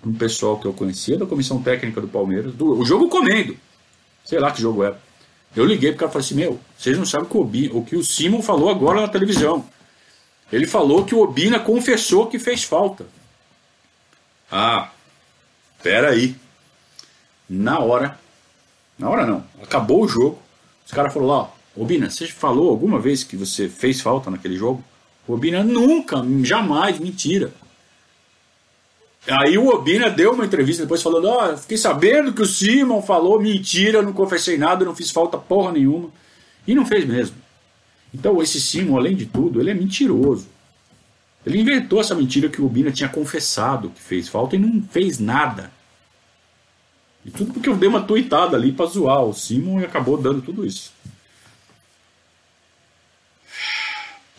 um 0.05 0.13
pessoal 0.13 0.57
que 0.57 0.65
eu 0.65 0.73
conhecia 0.73 1.17
da 1.17 1.25
comissão 1.25 1.61
técnica 1.61 1.99
do 1.99 2.07
Palmeiras, 2.07 2.53
do, 2.53 2.79
o 2.79 2.85
jogo 2.85 3.09
comendo. 3.09 3.55
Sei 4.23 4.39
lá 4.39 4.51
que 4.51 4.61
jogo 4.61 4.83
era. 4.83 4.99
Eu 5.55 5.65
liguei 5.65 5.91
porque 5.91 6.03
ela 6.03 6.11
falou 6.11 6.25
assim: 6.25 6.35
Meu, 6.35 6.59
vocês 6.77 6.97
não 6.97 7.05
sabem 7.05 7.27
o 7.27 7.29
que 7.29 7.37
o, 7.37 7.41
Obina, 7.41 7.75
o 7.75 7.85
que 7.85 7.95
o 7.95 8.03
Simon 8.03 8.41
falou 8.41 8.69
agora 8.69 9.01
na 9.01 9.07
televisão. 9.07 9.65
Ele 10.51 10.65
falou 10.65 11.05
que 11.05 11.13
o 11.13 11.19
Obina 11.19 11.59
confessou 11.59 12.27
que 12.27 12.39
fez 12.39 12.63
falta. 12.63 13.05
Ah, 14.51 14.89
pera 15.83 16.09
aí. 16.09 16.35
Na 17.47 17.79
hora, 17.79 18.17
na 18.97 19.09
hora 19.09 19.25
não, 19.25 19.43
acabou 19.61 20.03
o 20.03 20.07
jogo. 20.07 20.39
Os 20.85 20.91
caras 20.91 21.13
falaram 21.13 21.33
lá, 21.33 21.51
Obina, 21.79 22.09
você 22.09 22.27
falou 22.27 22.69
alguma 22.69 22.99
vez 22.99 23.23
que 23.23 23.37
você 23.37 23.69
fez 23.69 24.01
falta 24.01 24.29
naquele 24.29 24.57
jogo? 24.57 24.83
O 25.25 25.33
Obina 25.33 25.63
nunca, 25.63 26.21
jamais, 26.43 26.99
mentira. 26.99 27.53
Aí 29.25 29.57
o 29.57 29.69
Obina 29.69 30.09
deu 30.09 30.33
uma 30.33 30.45
entrevista 30.45 30.83
depois 30.83 31.01
falando, 31.01 31.29
ó, 31.29 31.53
oh, 31.53 31.57
fiquei 31.57 31.77
sabendo 31.77 32.33
que 32.33 32.41
o 32.41 32.45
Simon 32.45 33.01
falou, 33.01 33.39
mentira, 33.39 34.01
não 34.01 34.11
confessei 34.11 34.57
nada, 34.57 34.83
não 34.83 34.93
fiz 34.93 35.09
falta 35.09 35.37
porra 35.37 35.71
nenhuma. 35.71 36.09
E 36.67 36.75
não 36.75 36.85
fez 36.85 37.05
mesmo. 37.05 37.37
Então 38.13 38.41
esse 38.41 38.59
Simon, 38.59 38.97
além 38.97 39.15
de 39.15 39.25
tudo, 39.25 39.61
ele 39.61 39.71
é 39.71 39.73
mentiroso. 39.73 40.47
Ele 41.45 41.61
inventou 41.61 42.01
essa 42.01 42.13
mentira 42.13 42.49
que 42.49 42.61
o 42.61 42.67
Bina 42.67 42.91
tinha 42.91 43.07
confessado 43.07 43.89
que 43.91 44.01
fez 44.01 44.27
falta 44.27 44.57
e 44.57 44.59
não 44.59 44.83
fez 44.91 45.17
nada. 45.17 45.71
E 47.25 47.31
tudo 47.31 47.53
porque 47.53 47.69
eu 47.69 47.77
dei 47.77 47.87
uma 47.87 48.01
tuitada 48.01 48.57
ali 48.57 48.73
para 48.73 48.85
zoar 48.85 49.23
o 49.23 49.33
Simon 49.33 49.79
e 49.79 49.85
acabou 49.85 50.17
dando 50.17 50.41
tudo 50.41 50.65
isso. 50.65 50.91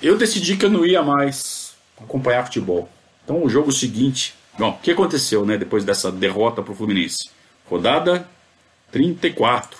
Eu 0.03 0.17
decidi 0.17 0.57
que 0.57 0.65
eu 0.65 0.71
não 0.71 0.85
ia 0.85 1.03
mais 1.03 1.75
acompanhar 2.01 2.45
futebol. 2.45 2.89
Então 3.25 3.43
o 3.43 3.49
jogo 3.51 3.71
seguinte, 3.71 4.35
bom, 4.59 4.71
o 4.71 4.79
que 4.79 4.91
aconteceu, 4.91 5.45
né, 5.45 5.59
depois 5.59 5.85
dessa 5.85 6.11
derrota 6.11 6.63
para 6.63 6.73
o 6.73 6.77
Fluminense? 6.77 7.31
Rodada 7.69 8.27
34. 8.91 9.79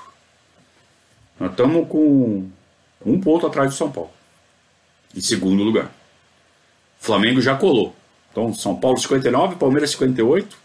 Nós 1.39 1.51
estamos 1.51 1.89
com 1.89 2.49
um 3.05 3.21
ponto 3.21 3.47
atrás 3.47 3.71
do 3.71 3.77
São 3.77 3.91
Paulo. 3.91 4.11
Em 5.15 5.21
segundo 5.21 5.63
lugar. 5.63 5.91
Flamengo 6.99 7.41
já 7.41 7.57
colou. 7.57 7.97
Então, 8.31 8.55
São 8.55 8.77
Paulo 8.77 8.99
59, 8.99 9.57
Palmeiras 9.57 9.91
58, 9.91 10.57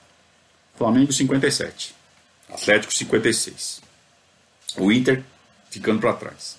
Flamengo 0.78 1.12
57. 1.12 1.96
Atlético 2.50 2.94
56. 2.94 3.82
O 4.78 4.92
Inter 4.92 5.24
ficando 5.70 6.00
para 6.00 6.14
trás. 6.14 6.58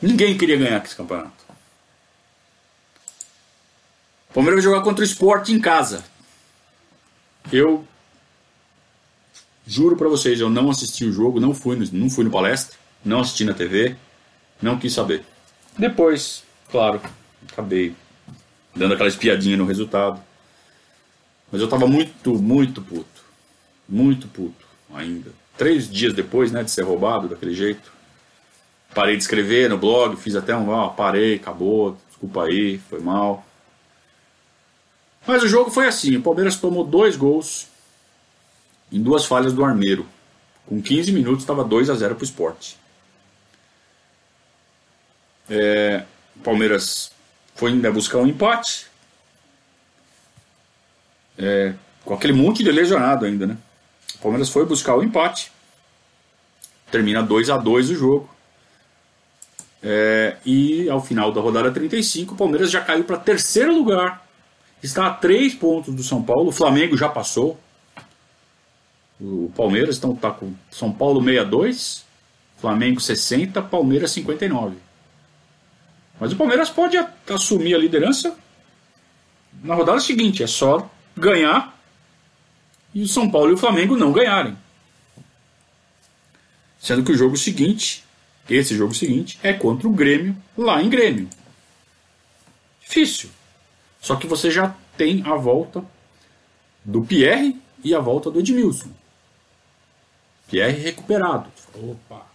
Ninguém 0.00 0.36
queria 0.38 0.56
ganhar 0.56 0.84
esse 0.84 0.94
campeonato. 0.94 1.32
O 4.30 4.34
Palmeiras 4.34 4.62
vai 4.62 4.72
jogar 4.72 4.84
contra 4.84 5.02
o 5.02 5.06
Sport 5.06 5.48
em 5.48 5.60
casa. 5.60 6.04
Eu 7.50 7.86
juro 9.66 9.96
para 9.96 10.08
vocês, 10.08 10.40
eu 10.40 10.48
não 10.48 10.70
assisti 10.70 11.04
o 11.04 11.12
jogo, 11.12 11.40
não 11.40 11.54
fui, 11.54 11.76
no, 11.76 11.86
não 11.92 12.10
fui 12.10 12.24
no 12.24 12.30
palestra, 12.30 12.76
não 13.04 13.20
assisti 13.20 13.44
na 13.44 13.54
TV, 13.54 13.96
não 14.60 14.78
quis 14.78 14.92
saber. 14.92 15.24
Depois, 15.76 16.44
claro, 16.70 17.00
acabei 17.50 17.94
dando 18.74 18.94
aquela 18.94 19.08
espiadinha 19.08 19.56
no 19.56 19.66
resultado. 19.66 20.20
Mas 21.50 21.60
eu 21.60 21.68
tava 21.68 21.86
muito, 21.86 22.34
muito 22.34 22.82
puto. 22.82 23.22
Muito 23.88 24.28
puto 24.28 24.66
ainda. 24.94 25.30
Três 25.56 25.90
dias 25.90 26.12
depois, 26.12 26.52
né, 26.52 26.62
de 26.62 26.70
ser 26.70 26.82
roubado 26.82 27.28
daquele 27.28 27.54
jeito. 27.54 27.92
Parei 28.94 29.16
de 29.16 29.22
escrever 29.22 29.68
no 29.68 29.78
blog, 29.78 30.16
fiz 30.16 30.34
até 30.34 30.56
um, 30.56 30.70
ó, 30.70 30.88
parei, 30.88 31.36
acabou, 31.36 31.96
desculpa 32.08 32.44
aí, 32.44 32.78
foi 32.78 33.00
mal. 33.00 33.44
Mas 35.26 35.42
o 35.42 35.48
jogo 35.48 35.70
foi 35.70 35.86
assim, 35.86 36.16
o 36.16 36.22
Palmeiras 36.22 36.56
tomou 36.56 36.84
dois 36.84 37.16
gols 37.16 37.68
em 38.90 39.02
duas 39.02 39.26
falhas 39.26 39.52
do 39.52 39.64
Armeiro. 39.64 40.06
Com 40.66 40.82
15 40.82 41.12
minutos 41.12 41.42
estava 41.42 41.64
2 41.64 41.90
a 41.90 41.94
0 41.94 42.14
para 42.14 42.22
o 42.22 42.24
esporte. 42.24 42.76
É, 45.48 46.04
o 46.36 46.40
Palmeiras 46.40 47.10
foi 47.54 47.72
ainda 47.72 47.90
buscar 47.90 48.18
um 48.18 48.26
empate. 48.26 48.86
É, 51.38 51.74
com 52.04 52.14
aquele 52.14 52.32
monte 52.32 52.62
de 52.62 52.70
lesionado 52.70 53.24
ainda, 53.24 53.46
né? 53.46 53.56
O 54.16 54.18
Palmeiras 54.18 54.48
foi 54.50 54.66
buscar 54.66 54.96
o 54.96 55.02
empate. 55.02 55.52
Termina 56.90 57.22
2 57.22 57.50
a 57.50 57.56
2 57.56 57.90
o 57.90 57.94
jogo. 57.94 58.37
É, 59.82 60.36
e 60.44 60.88
ao 60.90 61.00
final 61.00 61.30
da 61.32 61.40
rodada 61.40 61.70
35, 61.70 62.34
o 62.34 62.36
Palmeiras 62.36 62.70
já 62.70 62.80
caiu 62.80 63.04
para 63.04 63.16
terceiro 63.16 63.72
lugar. 63.72 64.26
Está 64.82 65.06
a 65.06 65.10
três 65.10 65.54
pontos 65.54 65.94
do 65.94 66.02
São 66.02 66.22
Paulo. 66.22 66.48
O 66.48 66.52
Flamengo 66.52 66.96
já 66.96 67.08
passou. 67.08 67.58
O 69.20 69.52
Palmeiras 69.56 69.96
está 69.96 70.08
tá 70.14 70.30
com 70.30 70.52
São 70.70 70.92
Paulo 70.92 71.22
62, 71.22 72.04
Flamengo 72.58 73.00
60, 73.00 73.60
Palmeiras 73.62 74.12
59. 74.12 74.76
Mas 76.20 76.32
o 76.32 76.36
Palmeiras 76.36 76.70
pode 76.70 76.96
assumir 77.28 77.74
a 77.74 77.78
liderança 77.78 78.36
na 79.62 79.74
rodada 79.74 80.00
seguinte. 80.00 80.42
É 80.42 80.46
só 80.46 80.88
ganhar 81.16 81.76
e 82.94 83.02
o 83.02 83.08
São 83.08 83.30
Paulo 83.30 83.50
e 83.50 83.54
o 83.54 83.58
Flamengo 83.58 83.96
não 83.96 84.12
ganharem. 84.12 84.56
Sendo 86.80 87.02
que 87.04 87.12
o 87.12 87.16
jogo 87.16 87.36
seguinte, 87.36 88.04
esse 88.54 88.74
jogo 88.74 88.94
seguinte, 88.94 89.38
é 89.42 89.52
contra 89.52 89.86
o 89.86 89.92
Grêmio, 89.92 90.36
lá 90.56 90.82
em 90.82 90.88
Grêmio. 90.88 91.28
Difícil. 92.80 93.30
Só 94.00 94.16
que 94.16 94.26
você 94.26 94.50
já 94.50 94.74
tem 94.96 95.22
a 95.26 95.34
volta 95.34 95.84
do 96.84 97.02
Pierre 97.02 97.60
e 97.84 97.94
a 97.94 98.00
volta 98.00 98.30
do 98.30 98.40
Edmilson. 98.40 98.88
Pierre 100.48 100.80
recuperado. 100.80 101.50
Opa! 101.74 102.26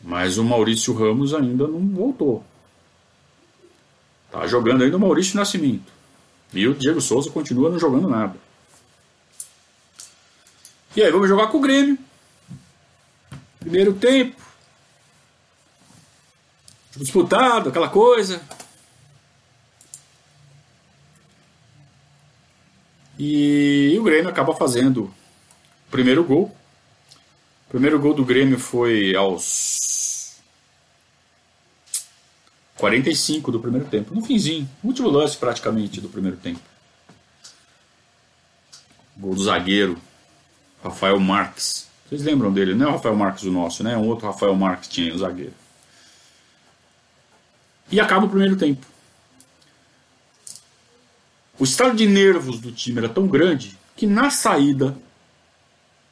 Mas 0.00 0.38
o 0.38 0.44
Maurício 0.44 0.94
Ramos 0.94 1.34
ainda 1.34 1.66
não 1.66 1.80
voltou. 1.88 2.44
Tá 4.30 4.46
jogando 4.46 4.84
ainda 4.84 4.96
o 4.96 5.00
Maurício 5.00 5.36
Nascimento. 5.36 5.92
E 6.52 6.68
o 6.68 6.74
Diego 6.74 7.00
Souza 7.00 7.30
continua 7.30 7.70
não 7.70 7.78
jogando 7.78 8.08
nada. 8.08 8.36
E 10.94 11.02
aí, 11.02 11.10
vamos 11.10 11.28
jogar 11.28 11.48
com 11.48 11.58
o 11.58 11.60
Grêmio. 11.60 11.98
Primeiro 13.64 13.94
tempo. 13.94 14.36
Disputado, 16.94 17.70
aquela 17.70 17.88
coisa. 17.88 18.42
E 23.18 23.96
o 23.98 24.02
Grêmio 24.02 24.28
acaba 24.28 24.54
fazendo 24.54 25.04
o 25.04 25.90
primeiro 25.90 26.22
gol. 26.22 26.54
O 27.66 27.70
primeiro 27.70 27.98
gol 27.98 28.12
do 28.12 28.22
Grêmio 28.22 28.58
foi 28.58 29.16
aos 29.16 30.36
45 32.76 33.50
do 33.50 33.60
primeiro 33.60 33.86
tempo, 33.88 34.14
no 34.14 34.22
finzinho, 34.22 34.68
último 34.82 35.08
lance 35.08 35.38
praticamente 35.38 36.02
do 36.02 36.08
primeiro 36.10 36.36
tempo. 36.36 36.60
Gol 39.16 39.34
do 39.34 39.42
zagueiro 39.42 39.98
Rafael 40.82 41.18
Marques. 41.18 41.93
Vocês 42.06 42.22
lembram 42.22 42.52
dele? 42.52 42.74
Não 42.74 42.86
é 42.86 42.88
o 42.90 42.92
Rafael 42.92 43.16
Marques 43.16 43.44
o 43.44 43.50
nosso, 43.50 43.82
né? 43.82 43.94
É 43.94 43.96
um 43.96 44.08
outro 44.08 44.26
Rafael 44.26 44.54
Marques 44.54 44.88
tinha 44.88 45.14
o 45.14 45.18
zagueiro. 45.18 45.54
E 47.90 48.00
acaba 48.00 48.26
o 48.26 48.28
primeiro 48.28 48.56
tempo. 48.56 48.86
O 51.58 51.64
estado 51.64 51.96
de 51.96 52.06
nervos 52.06 52.60
do 52.60 52.72
time 52.72 52.98
era 52.98 53.08
tão 53.08 53.26
grande 53.26 53.78
que 53.96 54.06
na 54.06 54.30
saída 54.30 54.96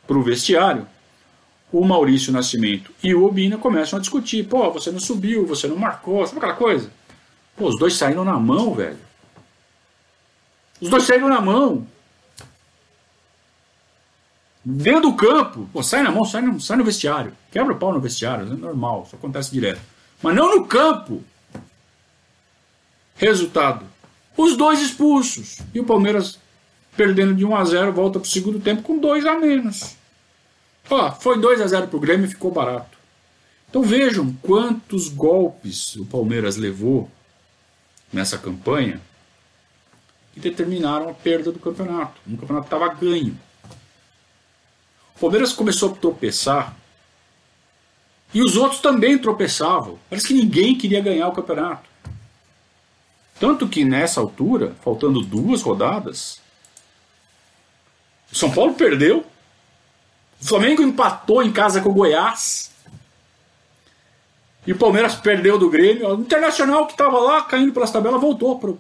para 0.07 0.17
o 0.17 0.23
vestiário, 0.23 0.87
o 1.73 1.85
Maurício 1.85 2.33
Nascimento 2.33 2.93
e 3.03 3.15
o 3.15 3.25
Obina 3.25 3.57
começam 3.57 3.99
a 3.99 4.01
discutir. 4.01 4.47
Pô, 4.47 4.71
você 4.71 4.91
não 4.91 5.01
subiu, 5.01 5.47
você 5.47 5.67
não 5.67 5.77
marcou, 5.77 6.27
sabe 6.27 6.39
aquela 6.39 6.55
coisa? 6.55 6.91
Pô, 7.57 7.69
os 7.69 7.79
dois 7.79 7.95
saíram 7.95 8.25
na 8.25 8.39
mão, 8.39 8.75
velho. 8.75 8.99
Os 10.81 10.91
dois 10.91 11.05
saíram 11.05 11.29
na 11.29 11.41
mão. 11.41 11.87
Dentro 14.65 15.11
do 15.11 15.15
campo, 15.15 15.69
pô, 15.73 15.83
sai 15.83 16.03
na 16.03 16.11
mão, 16.11 16.25
sai 16.25 16.43
no, 16.43 16.61
sai 16.61 16.77
no 16.77 16.85
vestiário. 16.85 17.33
Quebra 17.51 17.75
o 17.75 17.79
pau 17.79 17.93
no 17.93 18.01
vestiário, 18.01 18.47
é 18.47 18.57
normal, 18.57 19.05
isso 19.07 19.17
acontece 19.17 19.51
direto. 19.51 19.81
Mas 20.23 20.37
não 20.37 20.57
no 20.57 20.67
campo. 20.67 21.23
Resultado: 23.17 23.85
os 24.37 24.57
dois 24.57 24.81
expulsos. 24.81 25.59
E 25.75 25.81
o 25.81 25.85
Palmeiras, 25.85 26.39
perdendo 26.97 27.35
de 27.35 27.45
1 27.45 27.57
a 27.57 27.65
0 27.65 27.93
volta 27.93 28.21
para 28.21 28.27
o 28.27 28.31
segundo 28.31 28.61
tempo 28.61 28.83
com 28.83 28.99
dois 28.99 29.27
a 29.27 29.37
menos. 29.39 29.97
Ó, 30.89 31.11
foi 31.13 31.41
2 31.41 31.61
a 31.61 31.67
0 31.67 31.89
para 31.89 31.97
o 31.97 32.01
Grêmio 32.01 32.27
e 32.27 32.31
ficou 32.31 32.51
barato. 32.51 32.99
Então 33.69 33.83
vejam 33.83 34.33
quantos 34.43 35.09
golpes 35.09 35.97
o 35.97 36.05
Palmeiras 36.05 36.57
levou 36.57 37.11
nessa 38.13 38.37
campanha 38.37 39.01
que 40.33 40.41
determinaram 40.41 41.09
a 41.09 41.15
perda 41.15 41.51
do 41.51 41.59
campeonato. 41.59 42.21
Um 42.27 42.37
campeonato 42.37 42.67
estava 42.67 42.89
ganho. 42.95 43.39
Palmeiras 45.23 45.53
começou 45.53 45.93
a 45.93 45.95
tropeçar 45.95 46.77
e 48.35 48.43
os 48.43 48.57
outros 48.57 48.81
também 48.81 49.17
tropeçavam. 49.17 49.97
Parece 50.11 50.27
que 50.27 50.35
ninguém 50.35 50.77
queria 50.77 51.01
ganhar 51.01 51.29
o 51.29 51.33
campeonato. 51.33 51.89
Tanto 53.39 53.69
que 53.69 53.85
nessa 53.85 54.21
altura, 54.21 54.75
faltando 54.83 55.21
duas 55.21 55.63
rodadas, 55.63 56.41
o 58.33 58.35
São 58.35 58.51
Paulo 58.51 58.75
perdeu, 58.75 59.25
o 60.41 60.45
Flamengo 60.45 60.83
empatou 60.83 61.41
em 61.41 61.53
casa 61.53 61.81
com 61.81 61.91
o 61.91 61.95
Goiás, 61.95 62.73
e 64.67 64.73
o 64.73 64.79
Palmeiras 64.79 65.15
perdeu 65.15 65.57
do 65.57 65.71
Grêmio. 65.71 66.17
O 66.17 66.21
Internacional 66.21 66.87
que 66.87 66.95
estava 66.95 67.21
lá 67.21 67.43
caindo 67.43 67.73
pelas 67.73 67.93
tabelas 67.93 68.21
voltou 68.21 68.59
para 68.59 68.71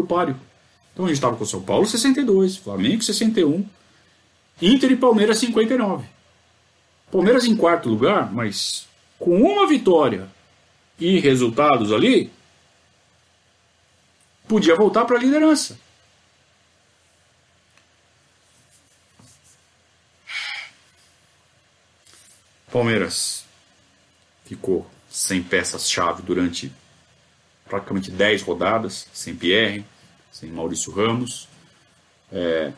o 0.00 0.06
páreo. 0.06 0.36
Então 0.92 1.06
a 1.06 1.08
gente 1.08 1.16
estava 1.16 1.36
com 1.36 1.42
o 1.42 1.46
São 1.46 1.62
Paulo 1.62 1.86
62, 1.86 2.56
Flamengo 2.56 3.02
61, 3.02 3.66
Inter 4.62 4.92
e 4.92 4.96
Palmeiras 4.96 5.38
59. 5.38 6.06
Palmeiras 7.10 7.44
em 7.44 7.56
quarto 7.56 7.88
lugar, 7.88 8.32
mas 8.32 8.86
com 9.18 9.42
uma 9.42 9.66
vitória 9.66 10.28
e 10.98 11.18
resultados 11.18 11.92
ali, 11.92 12.32
podia 14.46 14.76
voltar 14.76 15.04
para 15.04 15.16
a 15.16 15.20
liderança. 15.20 15.78
Palmeiras 22.70 23.44
ficou 24.46 24.88
sem 25.10 25.42
peças-chave 25.42 26.22
durante 26.22 26.72
praticamente 27.66 28.10
10 28.10 28.42
rodadas, 28.42 29.06
sem 29.12 29.34
Pierre, 29.34 29.84
sem 30.30 30.50
Maurício 30.50 30.92
Ramos. 30.92 31.48
É, 32.32 32.72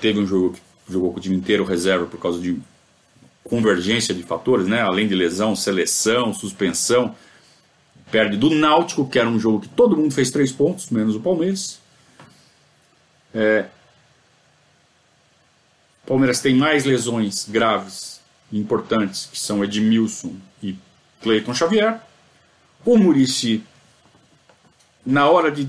teve 0.00 0.18
um 0.18 0.26
jogo 0.26 0.54
que 0.54 0.60
jogou 0.88 1.12
com 1.12 1.18
o 1.18 1.22
time 1.22 1.36
inteiro 1.36 1.64
reserva 1.64 2.06
por 2.06 2.20
causa 2.20 2.38
de 2.40 2.58
convergência 3.44 4.14
de 4.14 4.22
fatores, 4.22 4.66
né? 4.66 4.80
além 4.80 5.06
de 5.06 5.14
lesão, 5.14 5.54
seleção, 5.54 6.32
suspensão 6.34 7.14
perde 8.10 8.36
do 8.36 8.50
Náutico, 8.50 9.08
que 9.08 9.18
era 9.18 9.28
um 9.28 9.38
jogo 9.38 9.60
que 9.60 9.68
todo 9.68 9.96
mundo 9.96 10.14
fez 10.14 10.30
três 10.30 10.52
pontos, 10.52 10.90
menos 10.90 11.16
o 11.16 11.20
Palmeiras. 11.20 11.80
É, 13.34 13.66
o 16.04 16.06
Palmeiras 16.06 16.40
tem 16.40 16.54
mais 16.54 16.84
lesões 16.84 17.48
graves 17.48 18.20
importantes, 18.52 19.28
que 19.30 19.38
são 19.38 19.64
Edmilson 19.64 20.34
e 20.62 20.76
Cleiton 21.20 21.52
Xavier. 21.52 22.00
O 22.84 22.96
Murici, 22.96 23.64
na 25.04 25.28
hora 25.28 25.50
de 25.50 25.68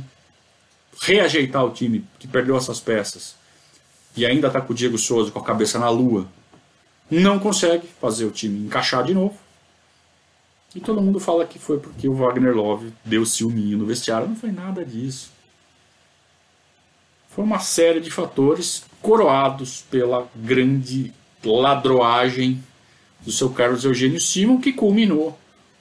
reajeitar 1.02 1.66
o 1.66 1.72
time, 1.72 2.06
que 2.20 2.28
perdeu 2.28 2.56
essas 2.56 2.80
peças, 2.80 3.36
e 4.18 4.26
ainda 4.26 4.48
está 4.48 4.60
com 4.60 4.74
o 4.74 4.76
Diego 4.76 4.98
Souza 4.98 5.32
com 5.32 5.40
a 5.40 5.44
cabeça 5.44 5.78
na 5.78 5.90
lua, 5.90 6.28
não 7.10 7.40
consegue 7.40 7.88
fazer 8.02 8.26
o 8.26 8.32
time 8.32 8.66
encaixar 8.66 9.04
de 9.04 9.14
novo. 9.14 9.38
E 10.76 10.80
todo 10.80 11.02
mundo 11.02 11.20
fala 11.20 11.46
que 11.46 11.58
foi 11.58 11.80
porque 11.80 12.10
o 12.10 12.14
Wagner 12.14 12.56
Love 12.56 12.92
deu 13.06 13.26
ciúminho 13.26 13.78
no 13.78 13.86
vestiário. 13.86 14.28
Não 14.28 14.36
foi 14.36 14.52
nada 14.52 14.84
disso. 14.84 15.32
Foi 17.30 17.44
uma 17.44 17.60
série 17.60 18.00
de 18.00 18.12
fatores 18.12 18.84
coroados 19.02 19.86
pela 19.90 20.28
grande 20.36 21.14
ladroagem 21.46 22.62
do 23.22 23.32
seu 23.32 23.50
Carlos 23.52 23.86
Eugênio 23.86 24.20
Simon, 24.20 24.60
que 24.60 24.74
culminou 24.74 25.38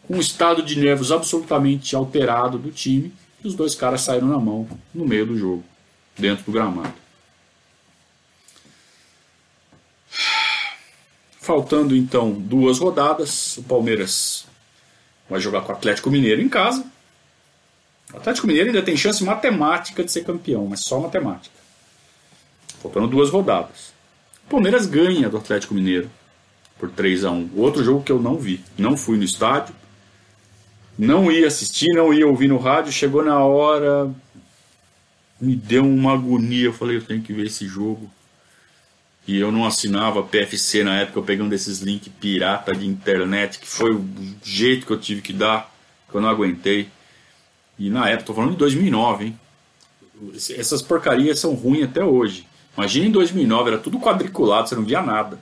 com 0.06 0.16
um 0.16 0.20
estado 0.20 0.62
de 0.62 0.78
nervos 0.78 1.10
absolutamente 1.10 1.96
alterado 1.96 2.58
do 2.58 2.70
time, 2.70 3.12
e 3.42 3.48
os 3.48 3.54
dois 3.54 3.74
caras 3.74 4.02
saíram 4.02 4.28
na 4.28 4.38
mão 4.38 4.68
no 4.94 5.04
meio 5.06 5.26
do 5.26 5.36
jogo, 5.36 5.64
dentro 6.16 6.44
do 6.44 6.52
gramado. 6.52 7.05
Faltando 11.46 11.94
então 11.94 12.32
duas 12.32 12.80
rodadas, 12.80 13.56
o 13.56 13.62
Palmeiras 13.62 14.44
vai 15.30 15.38
jogar 15.38 15.60
com 15.60 15.70
o 15.70 15.76
Atlético 15.76 16.10
Mineiro 16.10 16.42
em 16.42 16.48
casa. 16.48 16.84
O 18.12 18.16
Atlético 18.16 18.48
Mineiro 18.48 18.70
ainda 18.70 18.82
tem 18.82 18.96
chance 18.96 19.22
matemática 19.22 20.02
de 20.02 20.10
ser 20.10 20.24
campeão, 20.24 20.66
mas 20.66 20.80
só 20.80 20.98
matemática. 20.98 21.54
Faltando 22.82 23.06
duas 23.06 23.30
rodadas. 23.30 23.92
O 24.44 24.50
Palmeiras 24.50 24.86
ganha 24.86 25.28
do 25.28 25.36
Atlético 25.36 25.72
Mineiro 25.72 26.10
por 26.80 26.90
3 26.90 27.24
a 27.24 27.30
1 27.30 27.50
Outro 27.54 27.84
jogo 27.84 28.02
que 28.02 28.10
eu 28.10 28.20
não 28.20 28.36
vi. 28.36 28.64
Não 28.76 28.96
fui 28.96 29.16
no 29.16 29.22
estádio. 29.22 29.72
Não 30.98 31.30
ia 31.30 31.46
assistir, 31.46 31.94
não 31.94 32.12
ia 32.12 32.26
ouvir 32.26 32.48
no 32.48 32.58
rádio. 32.58 32.90
Chegou 32.90 33.24
na 33.24 33.38
hora. 33.38 34.12
Me 35.40 35.54
deu 35.54 35.84
uma 35.84 36.14
agonia. 36.14 36.64
Eu 36.64 36.72
falei, 36.72 36.96
eu 36.96 37.04
tenho 37.04 37.22
que 37.22 37.32
ver 37.32 37.46
esse 37.46 37.68
jogo 37.68 38.10
e 39.26 39.38
eu 39.38 39.50
não 39.50 39.66
assinava 39.66 40.22
PFC 40.22 40.84
na 40.84 41.00
época, 41.00 41.18
eu 41.18 41.24
peguei 41.24 41.44
um 41.44 41.48
desses 41.48 41.80
links 41.80 42.12
pirata 42.20 42.74
de 42.74 42.86
internet, 42.86 43.58
que 43.58 43.66
foi 43.66 43.92
o 43.92 44.04
jeito 44.44 44.86
que 44.86 44.92
eu 44.92 45.00
tive 45.00 45.20
que 45.20 45.32
dar, 45.32 45.72
que 46.08 46.16
eu 46.16 46.20
não 46.20 46.28
aguentei. 46.28 46.88
E 47.76 47.90
na 47.90 48.08
época, 48.08 48.26
tô 48.26 48.34
falando 48.34 48.52
de 48.52 48.58
2009, 48.58 49.24
hein? 49.24 49.40
Essas 50.56 50.80
porcarias 50.80 51.40
são 51.40 51.54
ruins 51.54 51.84
até 51.84 52.04
hoje. 52.04 52.46
Imagina 52.76 53.06
em 53.06 53.10
2009, 53.10 53.70
era 53.70 53.78
tudo 53.78 53.98
quadriculado, 53.98 54.68
você 54.68 54.76
não 54.76 54.84
via 54.84 55.02
nada. 55.02 55.40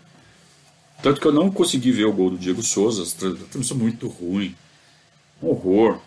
Tanto 1.03 1.21
que 1.21 1.27
eu 1.27 1.33
não 1.33 1.51
consegui 1.51 1.93
ver 1.93 2.07
o 2.07 2.13
gol 2.13 2.31
do 2.31 2.39
Diego 2.39 2.63
Souza, 2.63 3.03
as 3.03 3.13
transmissões 3.13 3.73
muito 3.73 4.09
ruim. 4.09 4.57
Um 5.43 5.49
horror. 5.49 6.01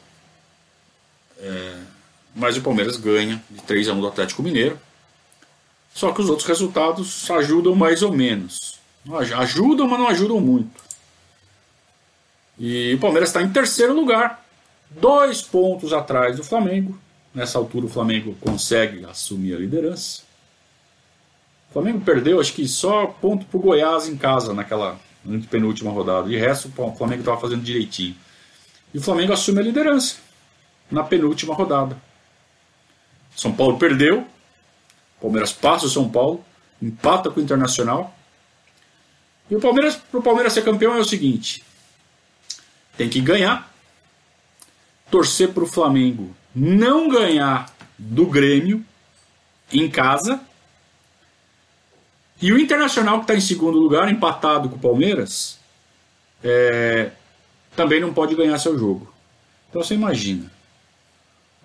É... 1.38 1.76
Mas 2.36 2.58
o 2.58 2.62
Palmeiras 2.62 2.98
ganha 2.98 3.42
de 3.50 3.62
3 3.62 3.90
a 3.90 3.94
1 3.94 4.02
do 4.02 4.08
Atlético 4.08 4.42
Mineiro. 4.42 4.80
Só 5.98 6.12
que 6.12 6.22
os 6.22 6.30
outros 6.30 6.48
resultados 6.48 7.28
ajudam 7.32 7.74
mais 7.74 8.04
ou 8.04 8.14
menos. 8.14 8.80
Ajudam, 9.36 9.88
mas 9.88 10.00
não 10.00 10.08
ajudam 10.08 10.40
muito. 10.40 10.84
E 12.60 12.94
o 12.94 13.00
Palmeiras 13.00 13.30
está 13.30 13.42
em 13.42 13.50
terceiro 13.52 13.96
lugar, 13.96 14.46
dois 14.92 15.42
pontos 15.42 15.92
atrás 15.94 16.38
do 16.38 16.44
Flamengo. 16.44 17.00
Nessa 17.34 17.58
altura 17.58 17.88
o 17.88 17.90
Flamengo 17.90 18.38
consegue 18.40 19.06
assumir 19.06 19.56
a 19.56 19.58
liderança. 19.58 20.22
O 21.72 21.74
Flamengo 21.74 22.02
perdeu, 22.02 22.40
acho 22.40 22.54
que 22.54 22.68
só 22.68 23.08
ponto 23.08 23.48
para 23.48 23.58
o 23.58 23.62
Goiás 23.62 24.08
em 24.08 24.16
casa 24.16 24.54
naquela 24.54 25.00
penúltima 25.50 25.90
rodada. 25.90 26.30
De 26.30 26.38
resto, 26.38 26.72
o 26.78 26.96
Flamengo 26.96 27.22
estava 27.22 27.42
fazendo 27.42 27.64
direitinho. 27.64 28.16
E 28.94 29.00
o 29.00 29.02
Flamengo 29.02 29.34
assume 29.34 29.62
a 29.62 29.64
liderança 29.64 30.18
na 30.92 31.04
penúltima 31.04 31.56
rodada. 31.56 31.98
São 33.36 33.52
Paulo 33.52 33.80
perdeu, 33.80 34.28
Palmeiras 35.22 35.52
passa 35.52 35.86
o 35.86 35.90
São 35.90 36.10
Paulo, 36.10 36.44
empata 36.82 37.30
com 37.30 37.40
o 37.40 37.44
Internacional. 37.44 38.16
E 39.50 39.56
o 39.56 39.60
Palmeiras, 39.60 39.96
para 39.96 40.20
o 40.20 40.24
Palmeiras 40.24 40.54
ser 40.54 40.64
campeão 40.64 40.96
é 40.96 41.00
o 41.00 41.06
seguinte: 41.06 41.64
tem 42.96 43.10
que 43.10 43.22
ganhar, 43.22 43.72
torcer 45.10 45.54
para 45.54 45.64
o 45.64 45.68
Flamengo 45.68 46.36
não 46.54 47.08
ganhar 47.08 47.72
do 47.98 48.26
Grêmio 48.26 48.84
em 49.72 49.90
casa. 49.90 50.42
E 52.42 52.52
o 52.52 52.60
Internacional, 52.60 53.18
que 53.18 53.24
está 53.24 53.36
em 53.36 53.42
segundo 53.42 53.80
lugar, 53.80 54.12
empatado 54.12 54.70
com 54.70 54.76
o 54.76 54.80
Palmeiras, 54.80 55.60
é, 56.44 57.12
também 57.76 58.00
não 58.00 58.14
pode 58.14 58.36
ganhar 58.36 58.58
seu 58.60 58.78
jogo. 58.78 59.12
Então 59.70 59.82
você 59.82 59.96
imagina: 59.96 60.52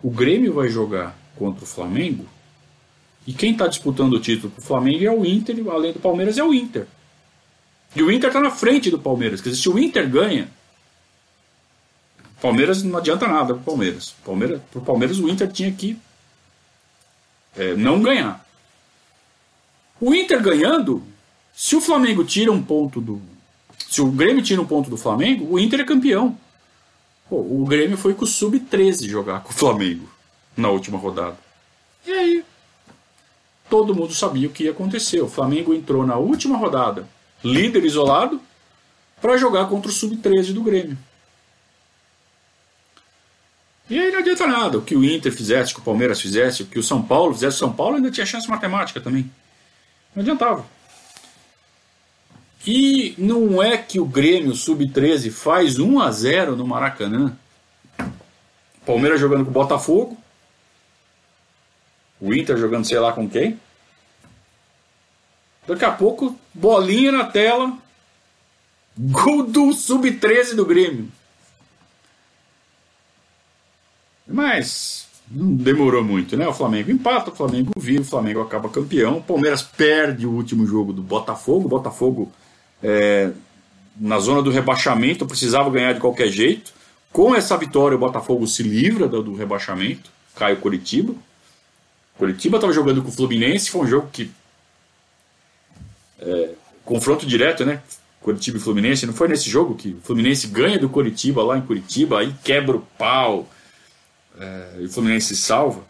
o 0.02 0.10
Grêmio 0.10 0.54
vai 0.54 0.68
jogar 0.68 1.16
contra 1.36 1.64
o 1.64 1.66
Flamengo 1.66 2.26
e 3.26 3.32
quem 3.32 3.52
está 3.52 3.66
disputando 3.66 4.14
o 4.14 4.20
título 4.20 4.50
para 4.50 4.62
o 4.62 4.64
Flamengo 4.64 5.04
é 5.04 5.10
o 5.10 5.24
Inter, 5.24 5.56
além 5.70 5.92
do 5.92 6.00
Palmeiras 6.00 6.38
é 6.38 6.42
o 6.42 6.52
Inter. 6.52 6.86
E 7.94 8.02
o 8.02 8.10
Inter 8.10 8.28
está 8.28 8.40
na 8.40 8.50
frente 8.50 8.90
do 8.90 8.98
Palmeiras. 8.98 9.40
Quer 9.40 9.50
dizer, 9.50 9.62
se 9.62 9.68
o 9.68 9.78
Inter 9.78 10.08
ganha, 10.08 10.48
Palmeiras 12.40 12.82
não 12.82 12.98
adianta 12.98 13.28
nada 13.28 13.54
para 13.54 13.62
o 13.62 13.64
Palmeiras. 13.64 14.14
Palmeiras. 14.24 14.60
Para 14.72 14.80
o 14.80 14.84
Palmeiras 14.84 15.18
o 15.20 15.28
Inter 15.28 15.50
tinha 15.52 15.70
que 15.70 15.96
é, 17.56 17.74
não 17.74 18.02
ganhar. 18.02 18.44
O 20.00 20.12
Inter 20.12 20.42
ganhando, 20.42 21.04
se 21.54 21.76
o 21.76 21.80
Flamengo 21.80 22.24
tira 22.24 22.50
um 22.50 22.60
ponto 22.60 23.00
do. 23.00 23.22
Se 23.88 24.02
o 24.02 24.10
Grêmio 24.10 24.42
tira 24.42 24.60
um 24.60 24.66
ponto 24.66 24.90
do 24.90 24.96
Flamengo, 24.96 25.46
o 25.54 25.58
Inter 25.58 25.80
é 25.80 25.84
campeão. 25.84 26.36
Pô, 27.28 27.36
o 27.36 27.64
Grêmio 27.64 27.96
foi 27.96 28.14
com 28.14 28.24
o 28.24 28.26
Sub-13 28.26 29.08
jogar 29.08 29.40
com 29.40 29.50
o 29.50 29.54
Flamengo 29.54 30.08
na 30.56 30.68
última 30.70 30.98
rodada. 30.98 31.38
E 32.04 32.10
aí? 32.10 32.44
Todo 33.72 33.94
mundo 33.94 34.12
sabia 34.12 34.48
o 34.48 34.50
que 34.50 34.64
ia 34.64 34.70
acontecer. 34.70 35.22
O 35.22 35.28
Flamengo 35.30 35.72
entrou 35.72 36.06
na 36.06 36.16
última 36.16 36.58
rodada, 36.58 37.08
líder 37.42 37.82
isolado, 37.86 38.38
para 39.18 39.38
jogar 39.38 39.66
contra 39.66 39.90
o 39.90 39.94
sub-13 39.94 40.52
do 40.52 40.62
Grêmio. 40.62 40.98
E 43.88 43.98
aí 43.98 44.12
não 44.12 44.18
adianta 44.18 44.46
nada. 44.46 44.76
O 44.76 44.82
que 44.82 44.94
o 44.94 45.02
Inter 45.02 45.32
fizesse, 45.32 45.72
o 45.72 45.76
que 45.76 45.80
o 45.80 45.84
Palmeiras 45.84 46.20
fizesse, 46.20 46.64
o 46.64 46.66
que 46.66 46.78
o 46.78 46.82
São 46.82 47.02
Paulo 47.02 47.32
fizesse, 47.32 47.56
o 47.56 47.60
São 47.60 47.72
Paulo 47.72 47.96
ainda 47.96 48.10
tinha 48.10 48.26
chance 48.26 48.46
matemática 48.46 49.00
também. 49.00 49.30
Não 50.14 50.20
adiantava. 50.20 50.66
E 52.66 53.14
não 53.16 53.62
é 53.62 53.78
que 53.78 53.98
o 53.98 54.04
Grêmio 54.04 54.54
sub-13 54.54 55.30
faz 55.30 55.78
1 55.78 55.98
a 55.98 56.10
0 56.10 56.56
no 56.56 56.66
Maracanã. 56.66 57.34
Palmeiras 58.84 59.18
jogando 59.18 59.44
com 59.44 59.50
o 59.50 59.54
Botafogo, 59.54 60.18
o 62.20 62.32
Inter 62.32 62.56
jogando 62.58 62.84
sei 62.84 63.00
lá 63.00 63.12
com 63.12 63.28
quem. 63.28 63.58
Daqui 65.66 65.84
a 65.84 65.92
pouco, 65.92 66.38
bolinha 66.52 67.12
na 67.12 67.24
tela. 67.24 67.76
Gol 68.96 69.44
do 69.44 69.72
sub-13 69.72 70.54
do 70.54 70.66
Grêmio. 70.66 71.08
Mas 74.26 75.08
não 75.30 75.54
demorou 75.54 76.04
muito, 76.04 76.36
né? 76.36 76.46
O 76.46 76.52
Flamengo 76.52 76.90
empata, 76.90 77.30
o 77.30 77.34
Flamengo 77.34 77.72
vive, 77.76 78.00
o 78.00 78.04
Flamengo 78.04 78.40
acaba 78.40 78.68
campeão. 78.68 79.18
O 79.18 79.22
Palmeiras 79.22 79.62
perde 79.62 80.26
o 80.26 80.30
último 80.30 80.66
jogo 80.66 80.92
do 80.92 81.02
Botafogo. 81.02 81.66
O 81.66 81.70
Botafogo, 81.70 82.30
é, 82.82 83.30
na 83.98 84.18
zona 84.18 84.42
do 84.42 84.50
rebaixamento, 84.50 85.26
precisava 85.26 85.70
ganhar 85.70 85.94
de 85.94 86.00
qualquer 86.00 86.28
jeito. 86.28 86.72
Com 87.10 87.34
essa 87.34 87.56
vitória, 87.56 87.96
o 87.96 88.00
Botafogo 88.00 88.46
se 88.46 88.62
livra 88.62 89.06
do 89.08 89.34
rebaixamento. 89.34 90.10
Cai 90.34 90.54
o 90.54 90.58
Curitiba. 90.58 91.14
Curitiba 92.18 92.56
estava 92.56 92.72
jogando 92.72 93.02
com 93.02 93.08
o 93.08 93.12
Fluminense, 93.12 93.70
foi 93.70 93.82
um 93.82 93.86
jogo 93.86 94.08
que. 94.12 94.30
É, 96.22 96.50
confronto 96.84 97.26
direto, 97.26 97.64
né? 97.64 97.82
Curitiba 98.20 98.56
e 98.56 98.60
Fluminense. 98.60 99.06
Não 99.06 99.12
foi 99.12 99.28
nesse 99.28 99.50
jogo 99.50 99.74
que 99.74 99.90
o 99.90 100.00
Fluminense 100.02 100.46
ganha 100.46 100.78
do 100.78 100.88
Curitiba 100.88 101.42
lá 101.42 101.58
em 101.58 101.62
Curitiba, 101.62 102.20
aí 102.20 102.32
quebra 102.44 102.76
o 102.76 102.80
pau 102.96 103.48
é, 104.38 104.76
e 104.80 104.84
o 104.84 104.88
Fluminense 104.88 105.34
se 105.34 105.42
salva. 105.42 105.82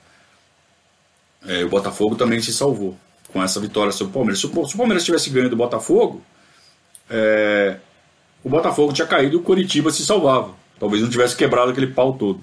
É, 1.46 1.64
o 1.64 1.68
Botafogo 1.68 2.14
também 2.14 2.40
se 2.40 2.52
salvou 2.52 2.96
com 3.32 3.42
essa 3.42 3.60
vitória 3.60 3.92
sobre 3.92 4.10
o 4.10 4.14
Palmeiras. 4.14 4.40
Se 4.40 4.46
o, 4.46 4.66
se 4.66 4.74
o 4.74 4.78
Palmeiras 4.78 5.04
tivesse 5.04 5.30
ganho 5.30 5.50
do 5.50 5.56
Botafogo, 5.56 6.22
é, 7.10 7.76
o 8.42 8.48
Botafogo 8.48 8.92
tinha 8.92 9.06
caído 9.06 9.36
e 9.36 9.38
o 9.38 9.42
Curitiba 9.42 9.90
se 9.90 10.04
salvava. 10.04 10.54
Talvez 10.78 11.02
não 11.02 11.10
tivesse 11.10 11.36
quebrado 11.36 11.70
aquele 11.70 11.88
pau 11.88 12.14
todo. 12.14 12.40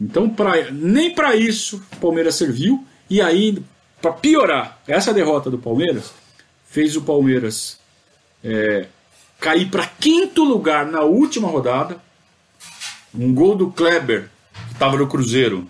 Então, 0.00 0.28
pra, 0.28 0.70
nem 0.70 1.14
para 1.14 1.34
isso 1.34 1.82
o 1.92 1.96
Palmeiras 1.96 2.34
serviu. 2.34 2.84
E 3.10 3.20
aí, 3.20 3.62
para 4.00 4.12
piorar, 4.12 4.78
essa 4.86 5.12
derrota 5.12 5.50
do 5.50 5.58
Palmeiras 5.58 6.12
fez 6.68 6.96
o 6.96 7.02
Palmeiras 7.02 7.78
é, 8.44 8.86
cair 9.40 9.70
para 9.70 9.86
quinto 9.86 10.44
lugar 10.44 10.86
na 10.86 11.02
última 11.02 11.48
rodada. 11.48 12.00
Um 13.14 13.32
gol 13.34 13.56
do 13.56 13.70
Kleber, 13.70 14.28
que 14.68 14.74
estava 14.74 14.96
no 14.96 15.08
Cruzeiro 15.08 15.66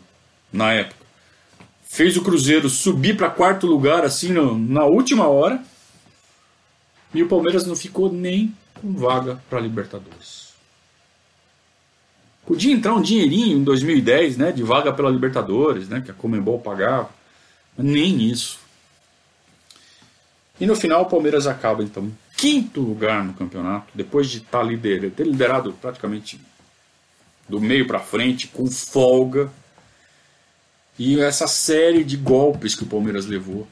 na 0.53 0.73
época, 0.73 1.07
fez 1.89 2.17
o 2.17 2.23
Cruzeiro 2.23 2.69
subir 2.69 3.17
para 3.17 3.31
quarto 3.31 3.67
lugar 3.67 4.05
assim 4.05 4.33
no, 4.33 4.59
na 4.59 4.85
última 4.85 5.27
hora. 5.27 5.63
E 7.15 7.23
o 7.23 7.29
Palmeiras 7.29 7.65
não 7.67 7.77
ficou 7.77 8.13
nem 8.13 8.55
com 8.75 8.93
vaga 8.93 9.41
para 9.49 9.61
Libertadores. 9.61 10.49
Podia 12.45 12.73
entrar 12.73 12.95
um 12.95 13.03
dinheirinho 13.03 13.59
em 13.59 13.63
2010, 13.63 14.37
né, 14.37 14.53
de 14.53 14.63
vaga 14.63 14.93
pela 14.93 15.11
Libertadores, 15.11 15.89
né, 15.89 16.01
que 16.01 16.11
a 16.11 16.15
Comembol 16.15 16.59
pagava. 16.59 17.11
Nem 17.77 18.23
isso. 18.23 18.59
E 20.61 20.67
no 20.67 20.75
final 20.75 21.03
o 21.03 21.07
Palmeiras 21.07 21.47
acaba 21.47 21.83
então 21.83 22.05
em 22.05 22.17
quinto 22.37 22.81
lugar 22.81 23.25
no 23.25 23.35
campeonato, 23.35 23.87
depois 23.95 24.29
de 24.29 24.39
estar 24.39 24.59
tá 24.59 24.65
liderado, 24.65 25.11
ter 25.11 25.25
liderado 25.25 25.73
praticamente 25.75 26.41
do 27.49 27.61
meio 27.61 27.87
para 27.87 28.01
frente, 28.01 28.49
com 28.49 28.67
folga. 28.67 29.51
E 30.99 31.21
essa 31.21 31.47
série 31.47 32.03
de 32.03 32.17
golpes 32.17 32.75
que 32.75 32.83
o 32.83 32.87
Palmeiras 32.87 33.27
levou 33.27 33.67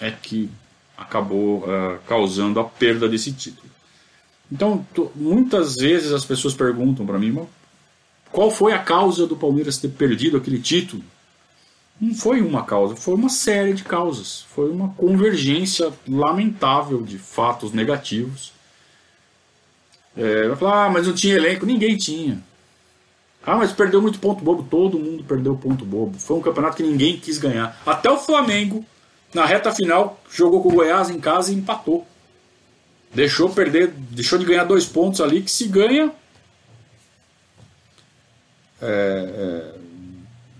é 0.00 0.10
que 0.10 0.50
acabou 0.96 1.58
uh, 1.60 1.98
causando 2.06 2.60
a 2.60 2.64
perda 2.64 3.08
desse 3.08 3.32
título. 3.32 3.68
Então, 4.50 4.86
muitas 5.14 5.76
vezes 5.76 6.12
as 6.12 6.24
pessoas 6.24 6.54
perguntam 6.54 7.06
para 7.06 7.18
mim, 7.18 7.46
qual 8.30 8.50
foi 8.50 8.72
a 8.72 8.78
causa 8.78 9.26
do 9.26 9.36
Palmeiras 9.36 9.78
ter 9.78 9.88
perdido 9.88 10.36
aquele 10.36 10.58
título? 10.58 11.02
Não 12.00 12.14
foi 12.14 12.40
uma 12.40 12.64
causa, 12.64 12.96
foi 12.96 13.14
uma 13.14 13.28
série 13.28 13.72
de 13.72 13.84
causas. 13.84 14.42
Foi 14.54 14.70
uma 14.70 14.90
convergência 14.90 15.92
lamentável 16.08 17.02
de 17.02 17.18
fatos 17.18 17.72
negativos. 17.72 18.52
É, 20.16 20.48
vai 20.48 20.56
falar, 20.56 20.86
ah, 20.86 20.90
mas 20.90 21.06
não 21.06 21.14
tinha 21.14 21.34
elenco. 21.34 21.64
Ninguém 21.64 21.96
tinha. 21.96 22.42
Ah, 23.46 23.56
mas 23.56 23.72
perdeu 23.72 24.00
muito 24.00 24.18
ponto 24.18 24.42
bobo. 24.42 24.62
Todo 24.64 24.98
mundo 24.98 25.24
perdeu 25.24 25.56
ponto 25.56 25.84
bobo. 25.84 26.18
Foi 26.18 26.36
um 26.36 26.42
campeonato 26.42 26.76
que 26.76 26.82
ninguém 26.82 27.18
quis 27.18 27.38
ganhar. 27.38 27.80
Até 27.86 28.10
o 28.10 28.18
Flamengo, 28.18 28.84
na 29.32 29.44
reta 29.44 29.72
final, 29.72 30.20
jogou 30.30 30.62
com 30.62 30.70
o 30.70 30.72
Goiás 30.72 31.10
em 31.10 31.20
casa 31.20 31.52
e 31.52 31.54
empatou. 31.54 32.06
Deixou 33.12 33.48
perder, 33.50 33.88
deixou 33.88 34.38
de 34.38 34.44
ganhar 34.44 34.64
dois 34.64 34.86
pontos 34.86 35.20
ali 35.20 35.42
que 35.42 35.50
se 35.50 35.68
ganha. 35.68 36.12
É, 38.80 38.86
é, 38.86 39.73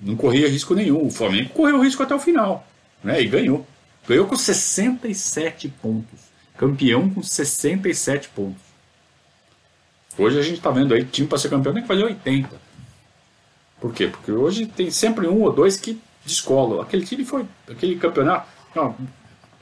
não 0.05 0.17
corria 0.17 0.49
risco 0.49 0.75
nenhum. 0.75 1.07
O 1.07 1.11
Flamengo 1.11 1.49
correu 1.49 1.81
risco 1.81 2.03
até 2.03 2.15
o 2.15 2.21
final. 2.21 2.67
Né? 3.03 3.23
E 3.23 3.27
ganhou. 3.27 3.67
Ganhou 4.07 4.27
com 4.27 4.37
67 4.37 5.69
pontos. 5.69 6.21
Campeão 6.59 7.09
com 7.09 7.23
67 7.23 8.29
pontos. 8.29 8.63
Hoje 10.17 10.39
a 10.39 10.43
gente 10.43 10.59
está 10.59 10.71
vendo 10.71 10.93
aí, 10.95 11.05
time 11.05 11.27
para 11.27 11.39
ser 11.39 11.49
campeão 11.49 11.73
tem 11.73 11.83
que 11.83 11.89
fazer 11.89 12.05
80. 12.05 12.61
Por 13.81 13.93
quê? 13.93 14.07
Porque 14.07 14.31
hoje 14.31 14.67
tem 14.67 14.91
sempre 14.91 15.27
um 15.27 15.43
ou 15.43 15.53
dois 15.53 15.77
que 15.77 16.01
descolam. 16.25 16.81
Aquele 16.81 17.05
time 17.05 17.25
foi. 17.25 17.45
Aquele 17.69 17.97
campeonato. 17.97 18.47
Não, 18.75 18.95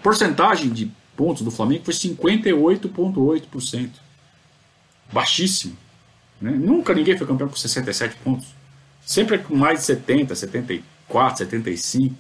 porcentagem 0.03 0.71
de 0.71 0.91
pontos 1.17 1.43
do 1.43 1.51
Flamengo 1.51 1.85
foi 1.85 1.95
58,8%. 1.95 3.91
Baixíssimo. 5.11 5.77
Né? 6.41 6.51
Nunca 6.51 6.93
ninguém 6.95 7.17
foi 7.17 7.27
campeão 7.27 7.49
com 7.49 7.57
67 7.57 8.17
pontos. 8.17 8.49
Sempre 9.05 9.39
com 9.39 9.55
mais 9.55 9.81
de 9.81 9.87
70, 9.87 10.35
74, 10.35 11.39
75. 11.39 12.15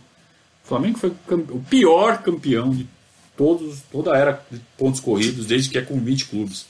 O 0.65 0.69
Flamengo 0.69 0.99
foi 0.99 1.11
o 1.31 1.61
pior 1.69 2.23
campeão 2.23 2.71
de 2.71 2.87
todos, 3.37 3.81
toda 3.91 4.15
a 4.15 4.19
era 4.19 4.45
de 4.51 4.61
pontos 4.77 5.01
corridos, 5.01 5.47
desde 5.47 5.71
que 5.71 5.79
é 5.79 5.83
com 5.83 5.99
20 6.01 6.27
clubes. 6.27 6.67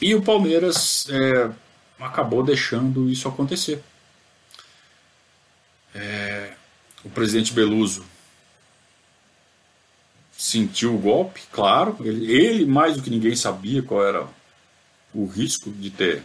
E 0.00 0.14
o 0.14 0.22
Palmeiras 0.22 1.06
é, 1.08 1.50
acabou 1.98 2.42
deixando 2.42 3.08
isso 3.08 3.28
acontecer. 3.28 3.82
É, 5.94 6.52
o 7.04 7.10
presidente 7.10 7.52
Beluso 7.52 8.04
sentiu 10.36 10.94
o 10.94 10.98
golpe, 10.98 11.42
claro. 11.52 11.96
Ele, 12.00 12.30
ele, 12.30 12.66
mais 12.66 12.96
do 12.96 13.02
que 13.02 13.10
ninguém, 13.10 13.36
sabia 13.36 13.82
qual 13.82 14.04
era 14.04 14.26
o 15.14 15.26
risco 15.26 15.70
de 15.70 15.90
ter 15.90 16.22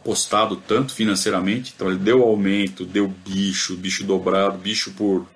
apostado 0.00 0.56
tanto 0.56 0.94
financeiramente. 0.94 1.72
Então 1.74 1.88
ele 1.88 1.98
deu 1.98 2.22
aumento, 2.22 2.84
deu 2.84 3.08
bicho, 3.08 3.76
bicho 3.76 4.04
dobrado, 4.04 4.58
bicho 4.58 4.92
por, 4.92 5.26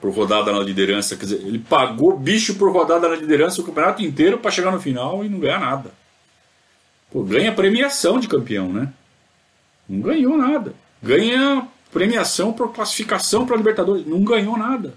por 0.00 0.10
rodada 0.14 0.52
na 0.52 0.60
liderança. 0.60 1.16
Quer 1.16 1.24
dizer, 1.24 1.40
ele 1.46 1.58
pagou 1.58 2.16
bicho 2.18 2.54
por 2.54 2.72
rodada 2.72 3.08
na 3.08 3.16
liderança 3.16 3.60
o 3.60 3.64
campeonato 3.64 4.02
inteiro 4.02 4.38
para 4.38 4.50
chegar 4.50 4.70
no 4.70 4.80
final 4.80 5.24
e 5.24 5.28
não 5.28 5.38
ganhar 5.38 5.60
nada. 5.60 5.90
Pô, 7.10 7.22
ganha 7.22 7.52
premiação 7.52 8.18
de 8.18 8.28
campeão, 8.28 8.72
né? 8.72 8.92
Não 9.88 10.00
ganhou 10.00 10.36
nada. 10.36 10.74
Ganha 11.02 11.68
premiação 11.92 12.52
por 12.52 12.72
classificação 12.72 13.46
para 13.46 13.56
Libertadores. 13.56 14.06
Não 14.06 14.22
ganhou 14.22 14.56
nada. 14.56 14.94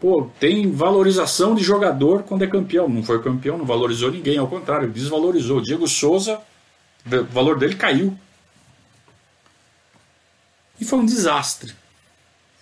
Pô, 0.00 0.30
tem 0.38 0.70
valorização 0.70 1.54
de 1.54 1.62
jogador 1.62 2.22
quando 2.24 2.42
é 2.42 2.46
campeão. 2.46 2.88
Não 2.88 3.02
foi 3.02 3.22
campeão, 3.22 3.58
não 3.58 3.64
valorizou 3.64 4.10
ninguém, 4.10 4.38
ao 4.38 4.46
contrário, 4.46 4.90
desvalorizou. 4.90 5.60
Diego 5.60 5.88
Souza, 5.88 6.40
o 7.06 7.24
valor 7.24 7.58
dele 7.58 7.74
caiu. 7.74 8.18
E 10.80 10.84
foi 10.84 10.98
um 10.98 11.06
desastre. 11.06 11.74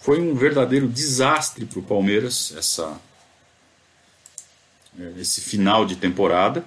Foi 0.01 0.21
um 0.21 0.35
verdadeiro 0.35 0.89
desastre 0.89 1.65
para 1.65 1.79
o 1.79 1.83
Palmeiras 1.83 2.53
essa, 2.57 3.01
é, 4.99 5.21
esse 5.21 5.41
final 5.41 5.87
de 5.87 5.97
temporada. 5.97 6.65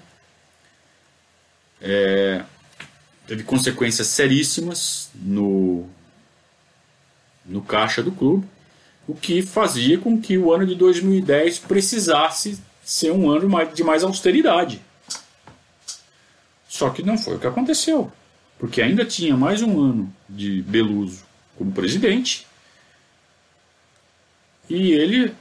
É, 1.81 2.43
teve 3.27 3.43
consequências 3.43 4.07
seríssimas 4.07 5.09
no, 5.13 5.87
no 7.45 7.61
caixa 7.61 8.01
do 8.01 8.11
clube 8.11 8.47
o 9.07 9.13
que 9.13 9.41
fazia 9.41 9.97
com 9.97 10.19
que 10.19 10.37
o 10.37 10.51
ano 10.51 10.65
de 10.65 10.75
2010 10.75 11.59
precisasse 11.59 12.59
ser 12.83 13.11
um 13.11 13.29
ano 13.29 13.47
de 13.73 13.83
mais 13.83 14.03
austeridade. 14.03 14.81
Só 16.75 16.89
que 16.89 17.01
não 17.01 17.17
foi 17.17 17.35
o 17.35 17.39
que 17.39 17.47
aconteceu, 17.47 18.11
porque 18.59 18.81
ainda 18.81 19.05
tinha 19.05 19.37
mais 19.37 19.61
um 19.61 19.79
ano 19.79 20.13
de 20.27 20.61
Beluso 20.63 21.23
como 21.57 21.71
presidente 21.71 22.45
e 24.69 24.91
ele 24.91 25.33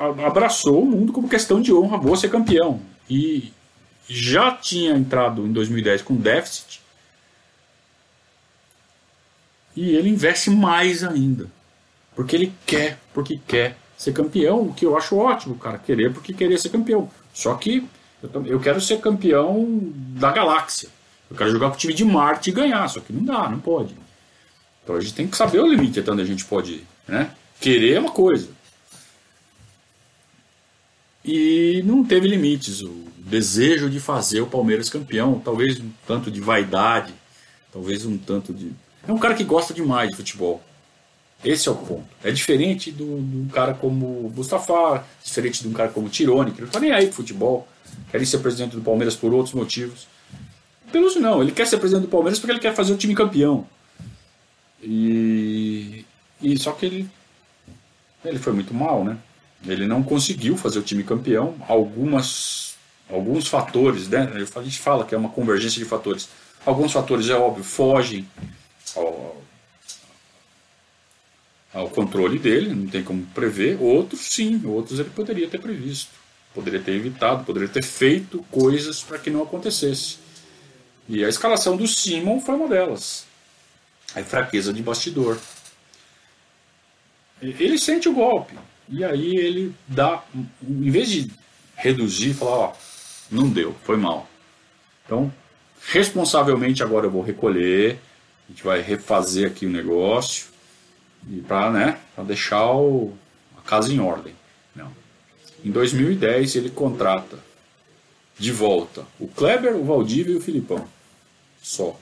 abraçou 0.00 0.82
o 0.82 0.86
mundo 0.86 1.12
como 1.12 1.28
questão 1.28 1.60
de 1.60 1.70
honra, 1.70 1.98
vou 1.98 2.16
ser 2.16 2.30
campeão. 2.30 2.80
E 3.10 3.52
já 4.08 4.50
tinha 4.50 4.96
entrado 4.96 5.46
em 5.46 5.52
2010 5.52 6.00
com 6.00 6.16
déficit 6.16 6.80
e 9.76 9.90
ele 9.90 10.08
investe 10.08 10.48
mais 10.48 11.04
ainda. 11.04 11.46
Porque 12.16 12.34
ele 12.34 12.54
quer, 12.64 12.98
porque 13.12 13.38
quer 13.46 13.76
ser 13.98 14.14
campeão, 14.14 14.62
o 14.62 14.72
que 14.72 14.86
eu 14.86 14.96
acho 14.96 15.14
ótimo, 15.14 15.58
cara, 15.58 15.76
querer 15.76 16.10
porque 16.10 16.32
querer 16.32 16.56
ser 16.56 16.70
campeão. 16.70 17.10
Só 17.34 17.54
que 17.54 17.86
eu, 18.22 18.46
eu 18.46 18.60
quero 18.60 18.80
ser 18.80 19.00
campeão 19.00 19.92
da 19.92 20.32
galáxia. 20.32 20.88
Eu 21.30 21.36
quero 21.36 21.50
jogar 21.50 21.68
com 21.68 21.74
o 21.74 21.78
time 21.78 21.92
de 21.92 22.04
Marte 22.04 22.50
e 22.50 22.52
ganhar, 22.52 22.88
só 22.88 23.00
que 23.00 23.12
não 23.12 23.24
dá, 23.24 23.48
não 23.48 23.60
pode. 23.60 23.94
Então 24.82 24.96
a 24.96 25.00
gente 25.00 25.14
tem 25.14 25.26
que 25.26 25.36
saber 25.36 25.60
o 25.60 25.66
limite 25.66 26.00
até 26.00 26.10
onde 26.10 26.22
a 26.22 26.26
gente 26.26 26.44
pode 26.44 26.72
ir. 26.72 26.86
Né? 27.06 27.30
Querer 27.60 27.94
é 27.94 28.00
uma 28.00 28.10
coisa. 28.10 28.48
E 31.24 31.82
não 31.84 32.02
teve 32.02 32.26
limites. 32.26 32.80
O 32.80 33.04
desejo 33.18 33.90
de 33.90 34.00
fazer 34.00 34.40
o 34.40 34.46
Palmeiras 34.46 34.88
campeão, 34.88 35.38
talvez 35.44 35.78
um 35.78 35.90
tanto 36.06 36.30
de 36.30 36.40
vaidade, 36.40 37.12
talvez 37.70 38.06
um 38.06 38.16
tanto 38.16 38.54
de. 38.54 38.72
É 39.06 39.12
um 39.12 39.18
cara 39.18 39.34
que 39.34 39.44
gosta 39.44 39.74
demais 39.74 40.10
de 40.10 40.16
futebol. 40.16 40.62
Esse 41.44 41.68
é 41.68 41.72
o 41.72 41.76
ponto. 41.76 42.04
É 42.24 42.30
diferente 42.30 42.90
do, 42.90 43.18
do 43.20 43.52
cara 43.52 43.74
como 43.74 44.32
Mustafa, 44.34 45.04
diferente 45.22 45.62
de 45.62 45.68
um 45.68 45.72
cara 45.72 45.88
como 45.88 46.08
Tirone, 46.08 46.50
que 46.50 46.60
não 46.60 46.66
está 46.66 46.80
nem 46.80 46.90
aí 46.90 47.06
pro 47.06 47.16
futebol, 47.16 47.68
quer 48.10 48.24
ser 48.26 48.38
presidente 48.38 48.74
do 48.74 48.82
Palmeiras 48.82 49.14
por 49.14 49.32
outros 49.32 49.54
motivos. 49.54 50.08
Peluso 50.90 51.20
não, 51.20 51.42
ele 51.42 51.52
quer 51.52 51.66
ser 51.66 51.78
presidente 51.78 52.06
do 52.06 52.10
Palmeiras 52.10 52.38
porque 52.38 52.52
ele 52.52 52.60
quer 52.60 52.74
fazer 52.74 52.92
o 52.92 52.96
time 52.96 53.14
campeão. 53.14 53.66
E, 54.82 56.04
e 56.40 56.56
só 56.58 56.72
que 56.72 56.86
ele, 56.86 57.10
ele 58.24 58.38
foi 58.38 58.52
muito 58.52 58.74
mal, 58.74 59.04
né? 59.04 59.16
Ele 59.66 59.86
não 59.86 60.02
conseguiu 60.02 60.56
fazer 60.56 60.78
o 60.78 60.82
time 60.82 61.04
campeão. 61.04 61.54
Algumas, 61.68 62.74
alguns 63.10 63.46
fatores, 63.48 64.08
né? 64.08 64.30
A 64.34 64.62
gente 64.62 64.78
fala 64.78 65.04
que 65.04 65.14
é 65.14 65.18
uma 65.18 65.28
convergência 65.28 65.78
de 65.78 65.84
fatores. 65.84 66.28
Alguns 66.64 66.92
fatores, 66.92 67.28
é 67.28 67.34
óbvio, 67.34 67.64
fogem 67.64 68.28
ao, 68.96 69.36
ao 71.78 71.88
controle 71.88 72.38
dele, 72.38 72.74
não 72.74 72.88
tem 72.88 73.04
como 73.04 73.24
prever. 73.26 73.80
Outros, 73.80 74.20
sim, 74.22 74.60
outros 74.64 74.98
ele 74.98 75.10
poderia 75.10 75.48
ter 75.48 75.60
previsto, 75.60 76.10
poderia 76.52 76.80
ter 76.80 76.92
evitado, 76.92 77.44
poderia 77.44 77.68
ter 77.68 77.84
feito 77.84 78.44
coisas 78.50 79.02
para 79.02 79.18
que 79.18 79.30
não 79.30 79.42
acontecesse. 79.42 80.18
E 81.08 81.24
a 81.24 81.28
escalação 81.28 81.76
do 81.76 81.86
Simon 81.86 82.40
foi 82.40 82.56
uma 82.56 82.68
delas. 82.68 83.26
A 84.14 84.22
fraqueza 84.22 84.72
de 84.72 84.82
bastidor. 84.82 85.38
Ele 87.40 87.78
sente 87.78 88.08
o 88.08 88.12
golpe. 88.12 88.54
E 88.88 89.04
aí 89.04 89.36
ele 89.36 89.72
dá, 89.86 90.24
em 90.62 90.90
vez 90.90 91.08
de 91.08 91.30
reduzir, 91.76 92.34
falar, 92.34 92.56
ó, 92.56 92.72
não 93.30 93.48
deu, 93.48 93.76
foi 93.84 93.96
mal. 93.96 94.28
Então, 95.04 95.32
responsavelmente 95.86 96.82
agora 96.82 97.06
eu 97.06 97.10
vou 97.10 97.22
recolher, 97.22 97.98
a 98.46 98.50
gente 98.50 98.64
vai 98.64 98.80
refazer 98.80 99.46
aqui 99.46 99.66
o 99.66 99.70
negócio 99.70 100.57
e 101.26 101.40
para 101.40 101.70
né, 101.70 102.00
deixar 102.26 102.70
o, 102.72 103.16
a 103.56 103.60
casa 103.62 103.92
em 103.92 104.00
ordem. 104.00 104.34
Não. 104.74 104.90
Em 105.64 105.70
2010 105.70 106.56
ele 106.56 106.70
contrata 106.70 107.38
de 108.38 108.52
volta 108.52 109.04
o 109.18 109.26
Kleber, 109.26 109.74
o 109.74 109.84
Valdívia 109.84 110.34
e 110.34 110.36
o 110.36 110.40
Filipão. 110.40 110.86
Só. 111.60 111.98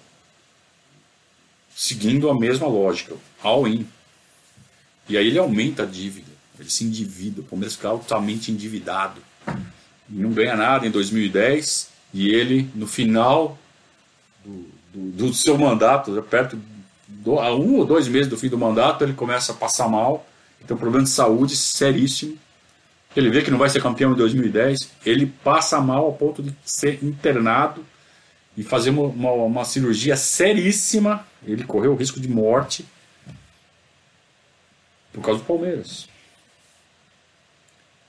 Seguindo 1.75 2.29
a 2.31 2.39
mesma 2.39 2.67
lógica, 2.67 3.17
all 3.43 3.67
in. 3.67 3.87
E 5.09 5.17
aí 5.17 5.29
ele 5.29 5.39
aumenta 5.39 5.83
a 5.83 5.87
dívida. 5.87 6.31
Ele 6.59 6.71
se 6.71 6.85
endivida. 6.85 7.41
O 7.41 7.45
Palmeiras 7.45 7.77
fica 7.77 7.89
altamente 7.89 8.51
endividado. 8.51 9.21
Não 10.09 10.31
ganha 10.31 10.57
nada 10.57 10.87
em 10.87 10.91
2010. 10.91 11.91
E 12.15 12.29
ele, 12.29 12.71
no 12.75 12.87
final 12.87 13.59
do, 14.45 14.69
do, 14.93 15.11
do 15.29 15.35
seu 15.35 15.59
mandato, 15.59 16.23
perto 16.23 16.59
do, 17.07 17.39
a 17.39 17.55
um 17.55 17.77
ou 17.77 17.85
dois 17.85 18.09
meses 18.09 18.29
do 18.29 18.37
fim 18.37 18.49
do 18.49 18.59
mandato, 18.59 19.05
ele 19.05 19.13
começa 19.13 19.53
a 19.53 19.55
passar 19.55 19.89
mal. 19.89 20.27
Tem 20.67 20.75
um 20.75 20.81
problema 20.81 21.05
de 21.05 21.11
saúde 21.11 21.55
seríssimo. 21.55 22.37
Ele 23.15 23.31
vê 23.31 23.43
que 23.43 23.51
não 23.51 23.59
vai 23.59 23.71
ser 23.71 23.81
campeão 23.81 24.13
em 24.13 24.17
2010. 24.17 24.91
Ele 25.05 25.27
passa 25.27 25.81
mal 25.81 26.05
ao 26.05 26.13
ponto 26.13 26.43
de 26.43 26.55
ser 26.65 27.03
internado 27.03 27.85
e 28.57 28.63
fazer 28.63 28.91
uma, 28.91 29.03
uma, 29.03 29.33
uma 29.33 29.65
cirurgia 29.65 30.17
seríssima. 30.17 31.27
Ele 31.47 31.65
correu 31.65 31.93
o 31.93 31.97
risco 31.97 32.19
de 32.19 32.29
morte 32.29 32.85
por 35.13 35.23
causa 35.23 35.41
do 35.41 35.47
Palmeiras. 35.47 36.09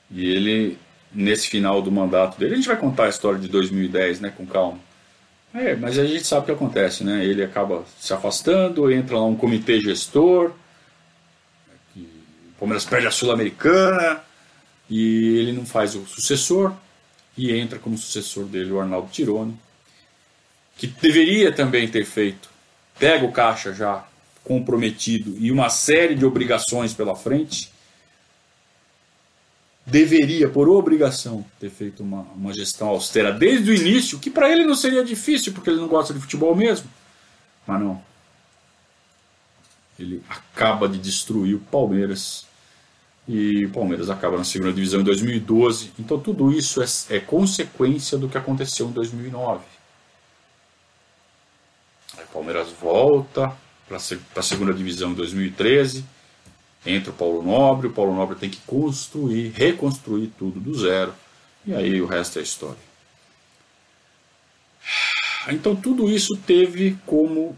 E 0.10 0.26
ele, 0.26 0.78
nesse 1.14 1.48
final 1.48 1.82
do 1.82 1.91
mandato 1.91 2.38
dele, 2.40 2.53
a 2.53 2.56
gente 2.57 2.68
vai 2.68 2.78
contar 2.78 3.06
a 3.06 3.10
história 3.10 3.40
de 3.40 3.48
2010, 3.48 4.19
né, 4.19 4.34
com 4.36 4.45
calma. 4.45 4.80
É, 5.57 5.75
mas 5.75 5.97
a 5.97 6.05
gente 6.05 6.23
sabe 6.23 6.43
o 6.43 6.45
que 6.45 6.51
acontece, 6.51 7.03
né? 7.03 7.25
Ele 7.25 7.43
acaba 7.43 7.84
se 7.99 8.13
afastando, 8.13 8.91
entra 8.91 9.15
lá 9.17 9.25
um 9.25 9.35
comitê 9.35 9.81
gestor, 9.81 10.51
o 11.95 12.59
Palmeiras 12.59 12.85
perde 12.85 13.07
a 13.07 13.11
Sul-Americana 13.11 14.21
e 14.88 15.39
ele 15.39 15.51
não 15.51 15.65
faz 15.65 15.95
o 15.95 16.05
sucessor 16.05 16.73
e 17.35 17.51
entra 17.51 17.79
como 17.79 17.97
sucessor 17.97 18.45
dele 18.45 18.71
o 18.71 18.79
Arnaldo 18.79 19.09
Tironi, 19.11 19.59
que 20.77 20.85
deveria 20.85 21.51
também 21.51 21.88
ter 21.88 22.05
feito, 22.05 22.49
pega 22.99 23.25
o 23.25 23.31
caixa 23.31 23.73
já 23.73 24.05
comprometido 24.43 25.38
e 25.39 25.51
uma 25.51 25.69
série 25.69 26.13
de 26.13 26.23
obrigações 26.23 26.93
pela 26.93 27.15
frente, 27.15 27.71
deveria, 29.88 30.49
por 30.49 30.68
obrigação, 30.68 31.45
ter 31.59 31.69
feito 31.69 32.03
uma, 32.03 32.22
uma 32.35 32.53
gestão 32.53 32.89
austera 32.89 33.31
desde 33.31 33.72
o 33.72 33.73
início, 33.73 34.19
que 34.19 34.30
para 34.30 34.51
ele 34.51 34.65
não 34.65 34.76
seria 34.76 35.03
difícil, 35.03 35.53
porque 35.53 35.69
ele 35.69 35.80
não 35.80 35.88
gosta 35.88 36.14
de 36.14 36.19
futebol 36.19 36.53
mesmo. 36.53 36.89
Mas 37.65 37.80
não. 37.80 38.03
Ele 39.97 40.22
acaba 40.30 40.89
de 40.89 40.97
destruir 40.97 41.55
o 41.55 41.59
Palmeiras. 41.59 42.45
E 43.26 43.65
o 43.65 43.72
Palmeiras 43.72 44.09
acaba 44.09 44.38
na 44.38 44.43
segunda 44.43 44.73
divisão 44.73 44.99
em 44.99 45.03
2012. 45.05 45.93
Então 45.97 46.19
tudo 46.19 46.51
isso 46.51 46.81
é, 46.81 47.15
é 47.15 47.19
consequência 47.19 48.18
do 48.18 48.27
que 48.27 48.38
aconteceu 48.38 48.88
em 48.89 48.91
2009. 48.91 49.64
Aí 52.18 52.23
o 52.26 52.27
Palmeiras 52.27 52.69
volta 52.72 53.55
para 53.88 53.97
a 53.97 54.43
segunda 54.43 54.73
divisão 54.73 55.11
em 55.11 55.14
2013 55.14 56.16
entra 56.88 57.11
o 57.11 57.14
Paulo 57.14 57.43
Nobre, 57.43 57.88
o 57.88 57.91
Paulo 57.91 58.15
Nobre 58.15 58.38
tem 58.38 58.49
que 58.49 58.59
construir, 58.65 59.49
reconstruir 59.49 60.31
tudo 60.38 60.59
do 60.59 60.73
zero, 60.73 61.14
e 61.65 61.73
aí 61.73 62.01
o 62.01 62.05
resto 62.05 62.39
é 62.39 62.41
história. 62.41 62.88
Então 65.49 65.76
tudo 65.76 66.09
isso 66.09 66.38
teve 66.38 66.97
como 67.05 67.55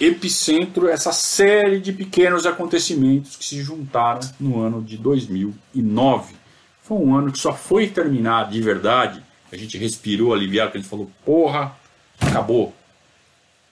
epicentro 0.00 0.88
essa 0.88 1.12
série 1.12 1.80
de 1.80 1.92
pequenos 1.92 2.46
acontecimentos 2.46 3.36
que 3.36 3.44
se 3.44 3.62
juntaram 3.62 4.20
no 4.40 4.60
ano 4.60 4.82
de 4.82 4.96
2009. 4.96 6.34
Foi 6.82 6.98
um 6.98 7.14
ano 7.14 7.32
que 7.32 7.38
só 7.38 7.54
foi 7.54 7.88
terminar 7.88 8.50
de 8.50 8.60
verdade, 8.60 9.22
a 9.52 9.56
gente 9.56 9.78
respirou 9.78 10.34
aliviado, 10.34 10.72
a 10.74 10.76
gente 10.76 10.88
falou, 10.88 11.10
porra, 11.24 11.76
acabou. 12.20 12.74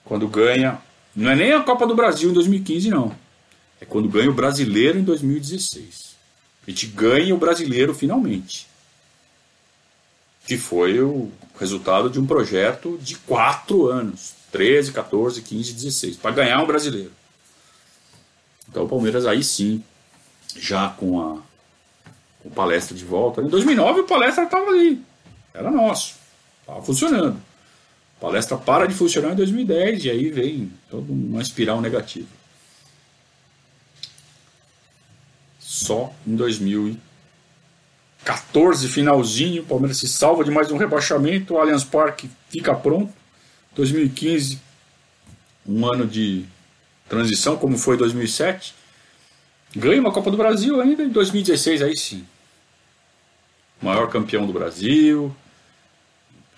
Quando 0.03 0.27
ganha, 0.27 0.79
não 1.15 1.31
é 1.31 1.35
nem 1.35 1.53
a 1.53 1.61
Copa 1.61 1.85
do 1.87 1.95
Brasil 1.95 2.29
em 2.29 2.33
2015 2.33 2.89
não 2.89 3.24
é 3.79 3.85
quando 3.85 4.09
ganha 4.09 4.29
o 4.29 4.33
brasileiro 4.33 4.99
em 4.99 5.03
2016. 5.03 6.15
A 6.65 6.69
gente 6.69 6.87
ganha 6.87 7.33
o 7.35 7.37
brasileiro 7.37 7.93
finalmente. 7.93 8.67
Que 10.47 10.57
foi 10.57 10.99
o 10.99 11.31
resultado 11.59 12.09
de 12.09 12.19
um 12.19 12.25
projeto 12.25 12.97
de 13.01 13.15
quatro 13.15 13.87
anos 13.87 14.33
13, 14.51 14.91
14, 14.91 15.41
15, 15.41 15.73
16 15.73 16.17
para 16.17 16.31
ganhar 16.31 16.61
um 16.61 16.67
brasileiro. 16.67 17.11
Então 18.69 18.85
o 18.85 18.89
Palmeiras 18.89 19.25
aí 19.25 19.43
sim, 19.43 19.83
já 20.55 20.89
com 20.89 21.19
a 21.19 21.37
com 22.41 22.49
palestra 22.51 22.95
de 22.95 23.03
volta. 23.03 23.41
Em 23.41 23.47
2009 23.47 24.01
o 24.01 24.03
palestra 24.05 24.43
estava 24.43 24.69
ali, 24.69 25.01
era 25.53 25.71
nosso, 25.71 26.15
estava 26.61 26.81
funcionando. 26.83 27.41
A 28.17 28.21
palestra 28.21 28.55
para 28.55 28.85
de 28.85 28.93
funcionar 28.93 29.33
em 29.33 29.35
2010 29.35 30.05
e 30.05 30.09
aí 30.09 30.29
vem 30.29 30.71
toda 30.89 31.11
uma 31.11 31.41
espiral 31.41 31.81
negativa. 31.81 32.27
Só 35.85 36.11
em 36.25 36.35
2014, 36.35 38.87
finalzinho, 38.87 39.61
o 39.61 39.65
Palmeiras 39.65 39.99
se 39.99 40.07
salva 40.07 40.43
de 40.43 40.49
mais 40.49 40.71
um 40.71 40.77
rebaixamento, 40.77 41.53
o 41.53 41.59
Allianz 41.59 41.83
Parque 41.83 42.27
fica 42.49 42.73
pronto. 42.73 43.13
2015, 43.75 44.59
um 45.67 45.85
ano 45.85 46.07
de 46.07 46.45
transição, 47.07 47.55
como 47.57 47.77
foi 47.77 47.97
2007. 47.97 48.73
Ganha 49.75 50.01
uma 50.01 50.11
Copa 50.11 50.31
do 50.31 50.37
Brasil 50.37 50.81
ainda 50.81 51.03
em 51.03 51.09
2016, 51.09 51.83
aí 51.83 51.95
sim. 51.95 52.25
Maior 53.81 54.09
campeão 54.09 54.47
do 54.47 54.53
Brasil, 54.53 55.35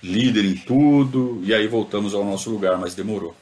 líder 0.01 0.45
em 0.45 0.55
tudo, 0.55 1.41
e 1.43 1.53
aí 1.53 1.67
voltamos 1.67 2.13
ao 2.13 2.23
nosso 2.23 2.49
lugar, 2.49 2.77
mas 2.77 2.95
demorou. 2.95 3.35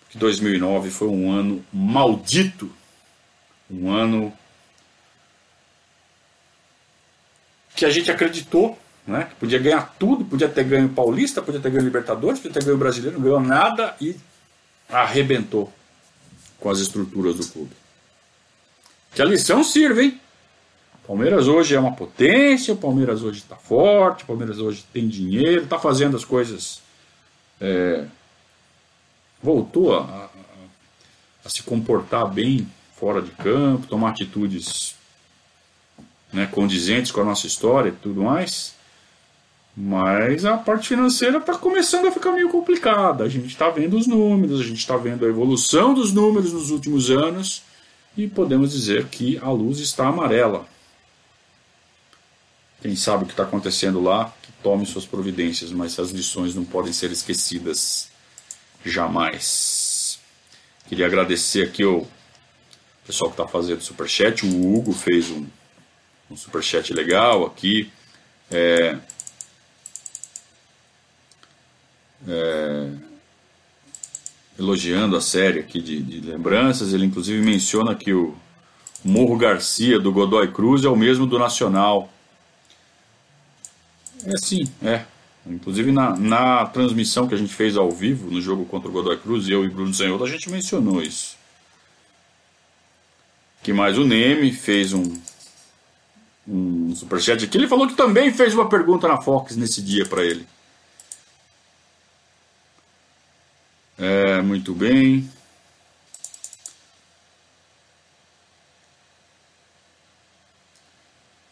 Porque 0.00 0.18
2009 0.18 0.90
foi 0.90 1.08
um 1.08 1.30
ano 1.30 1.64
maldito, 1.72 2.70
um 3.70 3.90
ano 3.90 4.30
que 7.78 7.84
a 7.84 7.90
gente 7.90 8.10
acreditou, 8.10 8.76
né? 9.06 9.28
Que 9.30 9.36
podia 9.36 9.58
ganhar 9.60 9.94
tudo, 9.98 10.24
podia 10.24 10.48
ter 10.48 10.64
ganho 10.64 10.88
Paulista, 10.88 11.40
podia 11.40 11.60
ter 11.60 11.70
ganho 11.70 11.84
Libertadores, 11.84 12.40
podia 12.40 12.60
ter 12.60 12.64
ganho 12.64 12.76
Brasileiro, 12.76 13.16
não 13.16 13.24
ganhou 13.24 13.40
nada 13.40 13.94
e 14.00 14.16
arrebentou 14.88 15.72
com 16.58 16.68
as 16.68 16.80
estruturas 16.80 17.36
do 17.36 17.46
clube. 17.46 17.70
Que 19.14 19.22
a 19.22 19.24
lição 19.24 19.62
sirva, 19.62 20.02
hein? 20.02 20.20
Palmeiras 21.06 21.46
hoje 21.46 21.74
é 21.76 21.80
uma 21.80 21.92
potência, 21.92 22.74
o 22.74 22.76
Palmeiras 22.76 23.22
hoje 23.22 23.38
está 23.38 23.54
forte, 23.54 24.24
o 24.24 24.26
Palmeiras 24.26 24.58
hoje 24.58 24.84
tem 24.92 25.06
dinheiro, 25.06 25.62
está 25.62 25.78
fazendo 25.78 26.16
as 26.16 26.24
coisas. 26.24 26.82
É, 27.60 28.04
voltou 29.40 29.94
a, 29.94 30.02
a, 30.02 30.28
a 31.44 31.48
se 31.48 31.62
comportar 31.62 32.26
bem 32.26 32.68
fora 32.96 33.22
de 33.22 33.30
campo, 33.30 33.86
tomar 33.86 34.10
atitudes 34.10 34.97
né, 36.32 36.46
condizentes 36.46 37.10
com 37.10 37.20
a 37.20 37.24
nossa 37.24 37.46
história 37.46 37.90
e 37.90 37.92
tudo 37.92 38.22
mais. 38.22 38.74
Mas 39.76 40.44
a 40.44 40.56
parte 40.56 40.88
financeira 40.88 41.38
está 41.38 41.54
começando 41.54 42.08
a 42.08 42.10
ficar 42.10 42.32
meio 42.32 42.48
complicada. 42.48 43.24
A 43.24 43.28
gente 43.28 43.46
está 43.46 43.70
vendo 43.70 43.96
os 43.96 44.06
números, 44.06 44.60
a 44.60 44.64
gente 44.64 44.78
está 44.78 44.96
vendo 44.96 45.24
a 45.24 45.28
evolução 45.28 45.94
dos 45.94 46.12
números 46.12 46.52
nos 46.52 46.70
últimos 46.70 47.10
anos 47.10 47.62
e 48.16 48.26
podemos 48.26 48.72
dizer 48.72 49.06
que 49.06 49.38
a 49.38 49.50
luz 49.50 49.78
está 49.78 50.08
amarela. 50.08 50.66
Quem 52.82 52.96
sabe 52.96 53.22
o 53.22 53.26
que 53.26 53.32
está 53.32 53.44
acontecendo 53.44 54.00
lá, 54.00 54.32
que 54.42 54.50
tome 54.62 54.84
suas 54.84 55.06
providências, 55.06 55.70
mas 55.70 55.98
as 55.98 56.10
lições 56.10 56.54
não 56.54 56.64
podem 56.64 56.92
ser 56.92 57.12
esquecidas 57.12 58.10
jamais. 58.84 60.18
Queria 60.88 61.06
agradecer 61.06 61.64
aqui 61.64 61.84
o 61.84 62.06
pessoal 63.06 63.30
que 63.30 63.40
está 63.40 63.46
fazendo 63.46 63.80
superchat. 63.80 64.44
O 64.44 64.74
Hugo 64.74 64.92
fez 64.92 65.30
um 65.30 65.46
um 66.30 66.36
superchat 66.36 66.92
legal 66.92 67.46
aqui. 67.46 67.90
É, 68.50 68.96
é, 72.26 72.90
elogiando 74.58 75.16
a 75.16 75.20
série 75.20 75.60
aqui 75.60 75.80
de, 75.80 76.02
de, 76.02 76.20
lembranças. 76.20 76.92
Ele 76.92 77.06
inclusive 77.06 77.40
menciona 77.40 77.94
que 77.94 78.12
o 78.12 78.34
Morro 79.04 79.36
Garcia 79.36 79.98
do 79.98 80.12
Godoy 80.12 80.48
Cruz 80.48 80.84
é 80.84 80.88
o 80.88 80.96
mesmo 80.96 81.26
do 81.26 81.38
Nacional. 81.38 82.10
É 84.24 84.36
sim, 84.36 84.64
é. 84.82 85.04
Inclusive 85.46 85.92
na, 85.92 86.16
na 86.16 86.66
transmissão 86.66 87.26
que 87.26 87.34
a 87.34 87.38
gente 87.38 87.54
fez 87.54 87.76
ao 87.76 87.90
vivo 87.90 88.30
no 88.30 88.40
jogo 88.40 88.66
contra 88.66 88.88
o 88.88 88.92
Godoy 88.92 89.16
Cruz, 89.16 89.48
eu 89.48 89.64
e 89.64 89.68
Bruno 89.68 89.94
Zanhoto, 89.94 90.24
a 90.24 90.28
gente 90.28 90.50
mencionou 90.50 91.00
isso. 91.00 91.38
Que 93.62 93.72
mais 93.72 93.96
o 93.96 94.04
Neme 94.04 94.52
fez 94.52 94.92
um, 94.92 95.18
um 96.48 96.94
superchat 96.94 97.44
aqui. 97.44 97.58
Ele 97.58 97.68
falou 97.68 97.86
que 97.86 97.94
também 97.94 98.32
fez 98.32 98.54
uma 98.54 98.68
pergunta 98.68 99.06
na 99.06 99.20
Fox 99.20 99.56
nesse 99.56 99.82
dia 99.82 100.06
para 100.06 100.24
ele. 100.24 100.46
É, 103.98 104.40
muito 104.40 104.72
bem. 104.72 105.28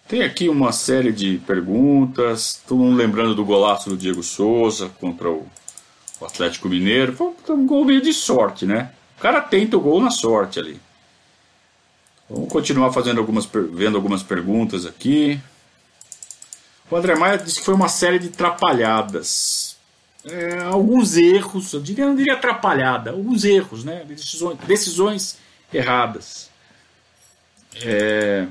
Tem 0.09 0.23
aqui 0.23 0.49
uma 0.49 0.71
série 0.71 1.13
de 1.13 1.39
perguntas. 1.39 2.63
Todo 2.67 2.79
mundo 2.79 2.97
lembrando 2.97 3.35
do 3.35 3.45
golaço 3.45 3.91
do 3.91 3.97
Diego 3.97 4.23
Souza 4.23 4.89
contra 5.01 5.29
o, 5.29 5.47
Atlético 6.23 6.69
Mineiro. 6.69 7.13
Foi 7.15 7.35
um 7.51 7.67
gol 7.67 7.85
meio 7.85 8.01
de 8.01 8.13
sorte, 8.13 8.65
né? 8.65 8.93
O 9.19 9.21
cara 9.21 9.41
tenta 9.41 9.77
o 9.77 9.81
gol 9.81 10.01
na 10.01 10.11
sorte 10.11 10.61
ali. 10.61 10.81
Vamos 12.29 12.49
continuar 12.49 12.93
fazendo 12.93 13.21
algumas, 13.21 13.47
vendo 13.73 13.97
algumas 13.97 14.23
perguntas 14.23 14.85
aqui. 14.85 15.41
O 16.91 16.97
André 16.97 17.15
Maia 17.15 17.39
disse 17.39 17.61
que 17.61 17.65
foi 17.65 17.75
uma 17.75 17.89
série 17.89 18.19
de 18.19 18.29
trapalhadas. 18.29 19.77
É, 20.25 20.59
alguns 20.65 21.17
erros, 21.17 21.73
eu 21.73 21.81
diria, 21.81 22.05
não 22.05 22.17
diria 22.17 22.35
atrapalhada, 22.35 23.11
alguns 23.11 23.45
erros, 23.45 23.85
né? 23.85 24.05
Decisões, 24.05 24.59
decisões 24.67 25.39
erradas. 25.73 26.51
É, 27.81 28.47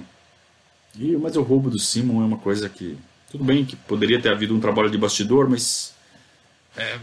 e, 0.97 1.17
mas 1.17 1.35
o 1.35 1.41
roubo 1.41 1.69
do 1.69 1.79
Simon 1.79 2.21
é 2.21 2.25
uma 2.25 2.37
coisa 2.37 2.69
que. 2.69 2.97
Tudo 3.29 3.43
bem 3.43 3.65
que 3.65 3.75
poderia 3.75 4.21
ter 4.21 4.29
havido 4.29 4.55
um 4.55 4.59
trabalho 4.61 4.89
de 4.89 4.97
bastidor, 4.97 5.49
mas. 5.49 5.93
É, 6.77 6.97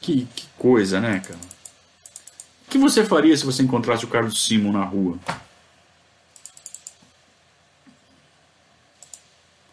que, 0.00 0.26
que 0.34 0.46
coisa, 0.58 1.00
né, 1.00 1.20
cara? 1.20 1.53
Que 2.74 2.78
você 2.78 3.04
faria 3.04 3.36
se 3.36 3.46
você 3.46 3.62
encontrasse 3.62 4.04
o 4.04 4.08
Carlos 4.08 4.44
Simon 4.44 4.72
na 4.72 4.84
rua? 4.84 5.16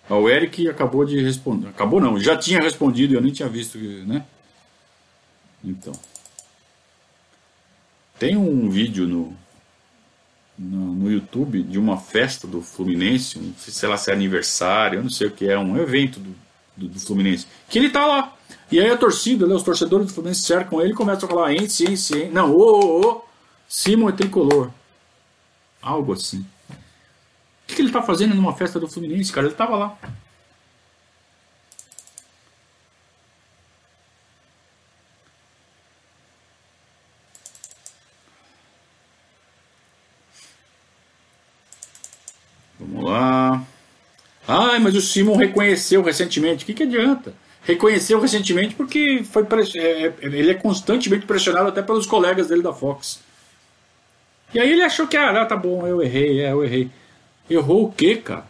O 0.07 0.29
Eric 0.29 0.69
acabou 0.69 1.03
de 1.03 1.19
responder. 1.19 1.69
Acabou 1.69 1.99
não, 1.99 2.19
já 2.19 2.37
tinha 2.37 2.61
respondido 2.61 3.13
e 3.13 3.15
eu 3.15 3.21
nem 3.21 3.33
tinha 3.33 3.49
visto, 3.49 3.79
né? 3.79 4.23
Então. 5.63 5.93
Tem 8.19 8.37
um 8.37 8.69
vídeo 8.69 9.07
no, 9.07 9.35
no, 10.55 10.93
no, 10.93 11.11
YouTube 11.11 11.63
de 11.63 11.79
uma 11.79 11.97
festa 11.97 12.45
do 12.45 12.61
Fluminense, 12.61 13.39
um, 13.39 13.51
sei 13.57 13.89
lá 13.89 13.97
se 13.97 14.11
é 14.11 14.13
aniversário, 14.13 14.99
eu 14.99 15.03
não 15.03 15.09
sei 15.09 15.25
o 15.25 15.31
que 15.31 15.49
é, 15.49 15.57
um 15.57 15.75
evento 15.75 16.19
do, 16.19 16.35
do, 16.75 16.87
do 16.87 16.99
Fluminense, 16.99 17.47
que 17.69 17.77
ele 17.79 17.89
tá 17.89 18.05
lá. 18.05 18.33
E 18.71 18.79
aí 18.79 18.89
a 18.89 18.97
torcida, 18.97 19.45
né, 19.45 19.53
os 19.53 19.63
torcedores 19.63 20.07
do 20.07 20.13
Fluminense 20.13 20.43
cercam 20.43 20.81
ele 20.81 20.91
e 20.91 20.95
começam 20.95 21.27
a 21.27 21.31
falar 21.31 21.53
ence, 21.53 21.83
ence, 21.83 22.17
ence. 22.17 22.25
Não, 22.31 22.53
ô, 22.55 22.79
ô, 22.79 23.07
ô, 23.07 23.21
Simon 23.67 24.09
é 24.09 24.13
tricolor. 24.13 24.71
Algo 25.81 26.13
assim. 26.13 26.45
O 26.69 27.67
que, 27.67 27.75
que 27.75 27.81
ele 27.81 27.91
tá 27.91 28.01
fazendo 28.01 28.35
numa 28.35 28.53
festa 28.53 28.79
do 28.79 28.87
Fluminense, 28.87 29.31
cara? 29.31 29.47
Ele 29.47 29.55
tava 29.55 29.75
lá. 29.77 29.97
Vamos 42.79 43.03
lá. 43.05 43.65
Ai, 44.53 44.79
mas 44.79 44.95
o 44.95 45.01
Simon 45.01 45.37
reconheceu 45.37 46.01
recentemente. 46.03 46.63
O 46.63 46.67
que, 46.67 46.73
que 46.73 46.83
adianta? 46.83 47.33
Reconheceu 47.63 48.19
recentemente 48.19 48.75
porque 48.75 49.23
foi 49.23 49.47
é, 49.75 49.79
é, 49.79 50.13
ele 50.23 50.51
é 50.51 50.53
constantemente 50.55 51.25
pressionado 51.25 51.69
até 51.69 51.81
pelos 51.81 52.05
colegas 52.05 52.49
dele 52.49 52.61
da 52.61 52.73
Fox. 52.73 53.21
E 54.53 54.59
aí 54.59 54.69
ele 54.69 54.81
achou 54.81 55.07
que, 55.07 55.15
ah, 55.15 55.45
tá 55.45 55.55
bom, 55.55 55.87
eu 55.87 56.01
errei, 56.01 56.41
é, 56.41 56.51
eu 56.51 56.65
errei. 56.65 56.91
Errou 57.49 57.85
o 57.85 57.91
quê, 57.93 58.17
cara? 58.17 58.45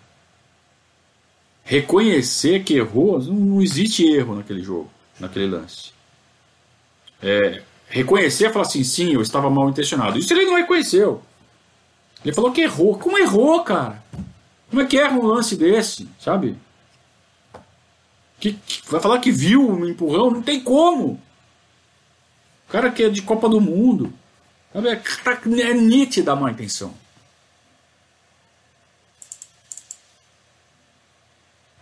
Reconhecer 1.64 2.64
que 2.64 2.73
errou, 2.73 3.22
não 3.22 3.61
existe 3.61 4.03
erro 4.03 4.36
naquele 4.36 4.64
jogo, 4.64 4.90
naquele 5.19 5.45
lance. 5.45 5.91
É, 7.22 7.61
reconhecer 7.88 8.45
é 8.45 8.49
falar 8.49 8.65
assim, 8.65 8.84
sim, 8.84 9.14
eu 9.14 9.22
estava 9.22 9.52
mal 9.52 9.69
intencionado. 9.69 10.18
Isso 10.18 10.34
ele 10.34 10.45
não 10.45 10.56
reconheceu. 10.56 11.22
Ele 12.26 12.34
falou 12.34 12.52
que 12.52 12.61
errou. 12.61 12.98
Como 12.98 13.19
errou, 13.19 13.64
cara? 13.64 14.03
Como 14.72 14.81
é 14.81 14.85
que 14.85 14.98
erra 14.98 15.18
um 15.19 15.27
lance 15.27 15.57
desse, 15.57 16.07
sabe? 16.18 16.57
Que, 18.39 18.53
que, 18.53 18.89
vai 18.89 19.02
falar 19.02 19.19
que 19.19 19.30
viu 19.30 19.69
um 19.69 19.85
empurrão? 19.85 20.31
Não 20.31 20.41
tem 20.41 20.61
como. 20.61 21.22
O 22.68 22.72
cara 22.72 22.89
que 22.89 23.03
é 23.03 23.10
de 23.10 23.22
Copa 23.22 23.49
do 23.49 23.60
Mundo. 23.60 24.14
Sabe? 24.72 24.88
É, 24.88 25.61
é 25.61 25.73
nítida 25.73 26.31
a 26.31 26.35
má 26.38 26.49
intenção. 26.49 26.95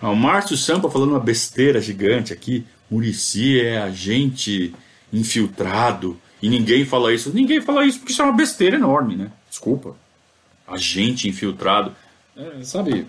Ah, 0.01 0.09
o 0.09 0.15
Márcio 0.15 0.57
Sampa 0.57 0.89
falando 0.89 1.11
uma 1.11 1.19
besteira 1.19 1.79
gigante 1.79 2.33
aqui. 2.33 2.65
Murici 2.89 3.61
é 3.61 3.77
agente 3.77 4.73
infiltrado. 5.13 6.19
E 6.41 6.49
ninguém 6.49 6.85
fala 6.85 7.13
isso. 7.13 7.31
Ninguém 7.31 7.61
fala 7.61 7.85
isso 7.85 7.99
porque 7.99 8.13
isso 8.13 8.21
é 8.23 8.25
uma 8.25 8.33
besteira 8.33 8.77
enorme, 8.77 9.15
né? 9.15 9.31
Desculpa. 9.47 9.95
Agente 10.67 11.29
infiltrado. 11.29 11.95
É, 12.39 12.63
sabe? 12.63 13.05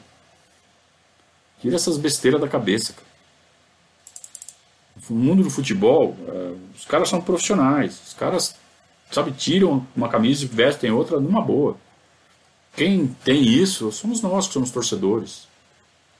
Tira 1.60 1.76
essas 1.76 1.96
besteiras 1.96 2.40
da 2.40 2.48
cabeça. 2.48 2.92
Cara. 2.92 3.06
No 5.08 5.16
mundo 5.16 5.44
do 5.44 5.50
futebol, 5.50 6.16
é, 6.26 6.54
os 6.76 6.84
caras 6.84 7.08
são 7.08 7.20
profissionais. 7.20 8.08
Os 8.08 8.14
caras, 8.14 8.56
sabe, 9.10 9.30
tiram 9.30 9.86
uma 9.94 10.08
camisa 10.08 10.44
e 10.44 10.48
vestem 10.48 10.90
outra 10.90 11.20
numa 11.20 11.40
boa. 11.40 11.76
Quem 12.74 13.06
tem 13.24 13.42
isso 13.42 13.92
somos 13.92 14.20
nós 14.20 14.48
que 14.48 14.52
somos 14.52 14.72
torcedores. 14.72 15.46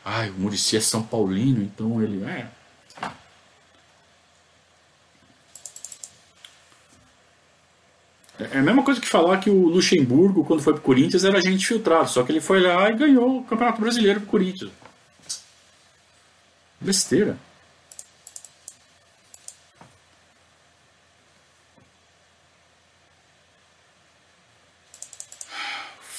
Ai, 0.05 0.31
o 0.31 0.35
Murici 0.35 0.77
é 0.77 0.81
São 0.81 1.03
Paulino, 1.03 1.63
então 1.63 2.01
ele 2.01 2.23
é. 2.25 2.49
É 8.53 8.59
a 8.59 8.63
mesma 8.63 8.83
coisa 8.83 9.01
que 9.01 9.09
falar 9.09 9.39
que 9.39 9.51
o 9.51 9.69
Luxemburgo, 9.69 10.45
quando 10.45 10.63
foi 10.63 10.73
pro 10.73 10.83
Corinthians, 10.83 11.25
era 11.25 11.39
agente 11.39 11.67
filtrado. 11.67 12.09
Só 12.09 12.23
que 12.23 12.33
ele 12.33 12.41
foi 12.41 12.61
lá 12.61 12.89
e 12.91 12.97
ganhou 12.97 13.39
o 13.39 13.45
Campeonato 13.45 13.81
Brasileiro 13.81 14.21
pro 14.21 14.31
Corinthians. 14.31 14.71
Besteira. 16.81 17.37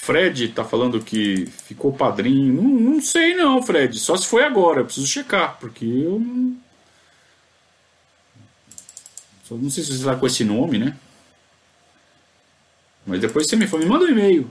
Fred 0.01 0.49
tá 0.49 0.65
falando 0.65 0.99
que 1.01 1.45
ficou 1.45 1.93
padrinho. 1.93 2.61
Não, 2.61 2.63
não, 2.63 3.01
sei 3.01 3.35
não, 3.35 3.61
Fred. 3.61 3.97
Só 3.99 4.17
se 4.17 4.27
foi 4.27 4.43
agora. 4.43 4.81
Eu 4.81 4.85
preciso 4.85 5.07
checar, 5.07 5.57
porque 5.59 5.85
eu 5.85 6.19
não. 6.19 6.57
Não 9.51 9.69
sei 9.69 9.83
se 9.83 9.91
você 9.91 9.97
está 9.97 10.15
com 10.15 10.25
esse 10.25 10.43
nome, 10.43 10.77
né? 10.77 10.97
Mas 13.05 13.19
depois 13.19 13.47
você 13.47 13.55
me, 13.55 13.65
me 13.65 13.85
manda 13.85 14.05
um 14.05 14.09
e-mail 14.09 14.49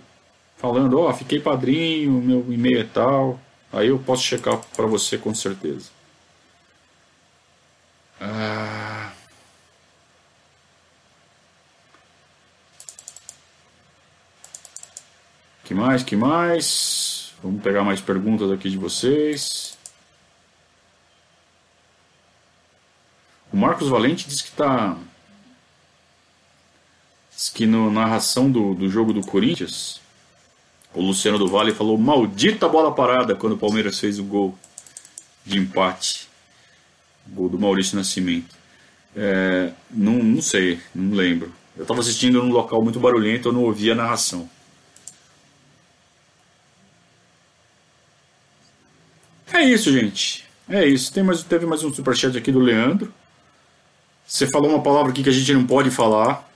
falando, 0.57 0.99
ó, 0.99 1.09
oh, 1.11 1.15
fiquei 1.15 1.41
padrinho, 1.41 2.13
meu 2.13 2.45
e-mail 2.53 2.81
é 2.81 2.85
tal. 2.85 3.41
Aí 3.73 3.89
eu 3.89 3.99
posso 3.99 4.23
checar 4.23 4.59
para 4.77 4.87
você 4.87 5.17
com 5.17 5.35
certeza. 5.35 5.91
Ah... 8.21 9.13
Que 15.65 15.75
mais? 15.75 16.03
Que 16.03 16.17
mais? 16.17 17.33
Vamos 17.43 17.63
pegar 17.63 17.85
mais 17.85 18.01
perguntas 18.01 18.51
aqui 18.51 18.69
de 18.69 18.77
vocês. 18.77 19.79
O 23.53 23.57
Marcos 23.57 23.89
Valente 23.89 24.29
disse 24.29 24.43
que 24.43 24.51
está 24.51 24.97
que 27.49 27.65
na 27.65 27.89
narração 27.89 28.51
do, 28.51 28.75
do 28.75 28.91
jogo 28.91 29.13
do 29.13 29.23
Corinthians, 29.23 30.01
o 30.93 31.01
Luciano 31.01 31.39
do 31.39 31.49
Vale 31.49 31.73
falou 31.73 31.97
maldita 31.97 32.69
bola 32.69 32.93
parada 32.93 33.35
quando 33.35 33.55
o 33.55 33.59
Palmeiras 33.59 33.99
fez 33.99 34.19
o 34.19 34.25
gol 34.25 34.59
de 35.47 35.59
empate. 35.59 36.29
Gol 37.29 37.49
do 37.49 37.59
Maurício 37.59 37.97
Nascimento. 37.97 38.55
É, 39.15 39.73
não, 39.91 40.15
não 40.15 40.43
sei, 40.43 40.81
não 40.95 41.15
lembro. 41.15 41.53
Eu 41.77 41.83
estava 41.83 42.01
assistindo 42.01 42.43
num 42.43 42.51
local 42.51 42.83
muito 42.83 43.01
barulhento, 43.01 43.49
eu 43.49 43.53
não 43.53 43.63
ouvia 43.63 43.93
a 43.93 43.97
narração. 43.97 44.49
É 49.53 49.63
isso, 49.63 49.93
gente. 49.93 50.45
É 50.69 50.87
isso. 50.87 51.13
Tem 51.13 51.23
mais, 51.23 51.43
teve 51.43 51.67
mais 51.67 51.83
um 51.83 51.93
superchat 51.93 52.37
aqui 52.37 52.53
do 52.53 52.61
Leandro. 52.61 53.13
Você 54.27 54.47
falou 54.47 54.71
uma 54.71 54.83
palavra 54.83 55.11
aqui 55.11 55.23
que 55.23 55.29
a 55.29 55.33
gente 55.33 55.53
não 55.53 55.67
pode 55.67 55.91
falar. 55.91 56.50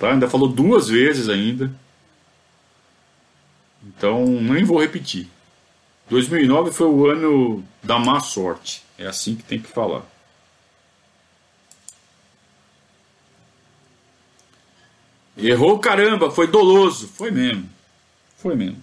Tá? 0.00 0.12
Ainda 0.12 0.30
falou 0.30 0.48
duas 0.48 0.88
vezes 0.88 1.28
ainda. 1.28 1.70
Então 3.84 4.24
nem 4.24 4.64
vou 4.64 4.80
repetir. 4.80 5.28
2009 6.08 6.72
foi 6.72 6.86
o 6.86 7.06
ano 7.06 7.62
da 7.82 7.98
má 7.98 8.18
sorte. 8.18 8.82
É 8.98 9.06
assim 9.06 9.36
que 9.36 9.42
tem 9.42 9.60
que 9.60 9.68
falar. 9.68 10.02
Errou 15.36 15.78
caramba, 15.78 16.30
foi 16.30 16.46
doloso. 16.46 17.06
Foi 17.06 17.30
mesmo. 17.30 17.68
Foi 18.38 18.56
mesmo. 18.56 18.82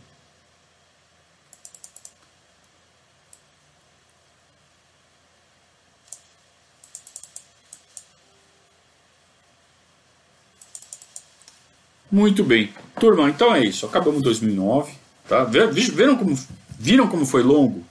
Muito 12.18 12.44
bem. 12.44 12.74
Turma, 13.00 13.30
então 13.30 13.54
é 13.54 13.64
isso. 13.64 13.86
Acabamos 13.86 14.24
2009. 14.24 14.92
Tá? 15.30 15.44
Viram 15.44 16.18
como, 16.18 16.36
viram 16.80 17.08
como 17.08 17.28
foi 17.28 17.44
longo? 17.44 17.86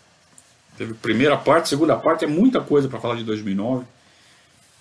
Teve 0.77 0.94
primeira 0.94 1.36
parte, 1.36 1.69
segunda 1.69 1.97
parte, 1.97 2.24
é 2.24 2.27
muita 2.27 2.61
coisa 2.61 2.89
para 2.89 2.98
falar 2.98 3.15
de 3.15 3.23
2009. 3.23 3.85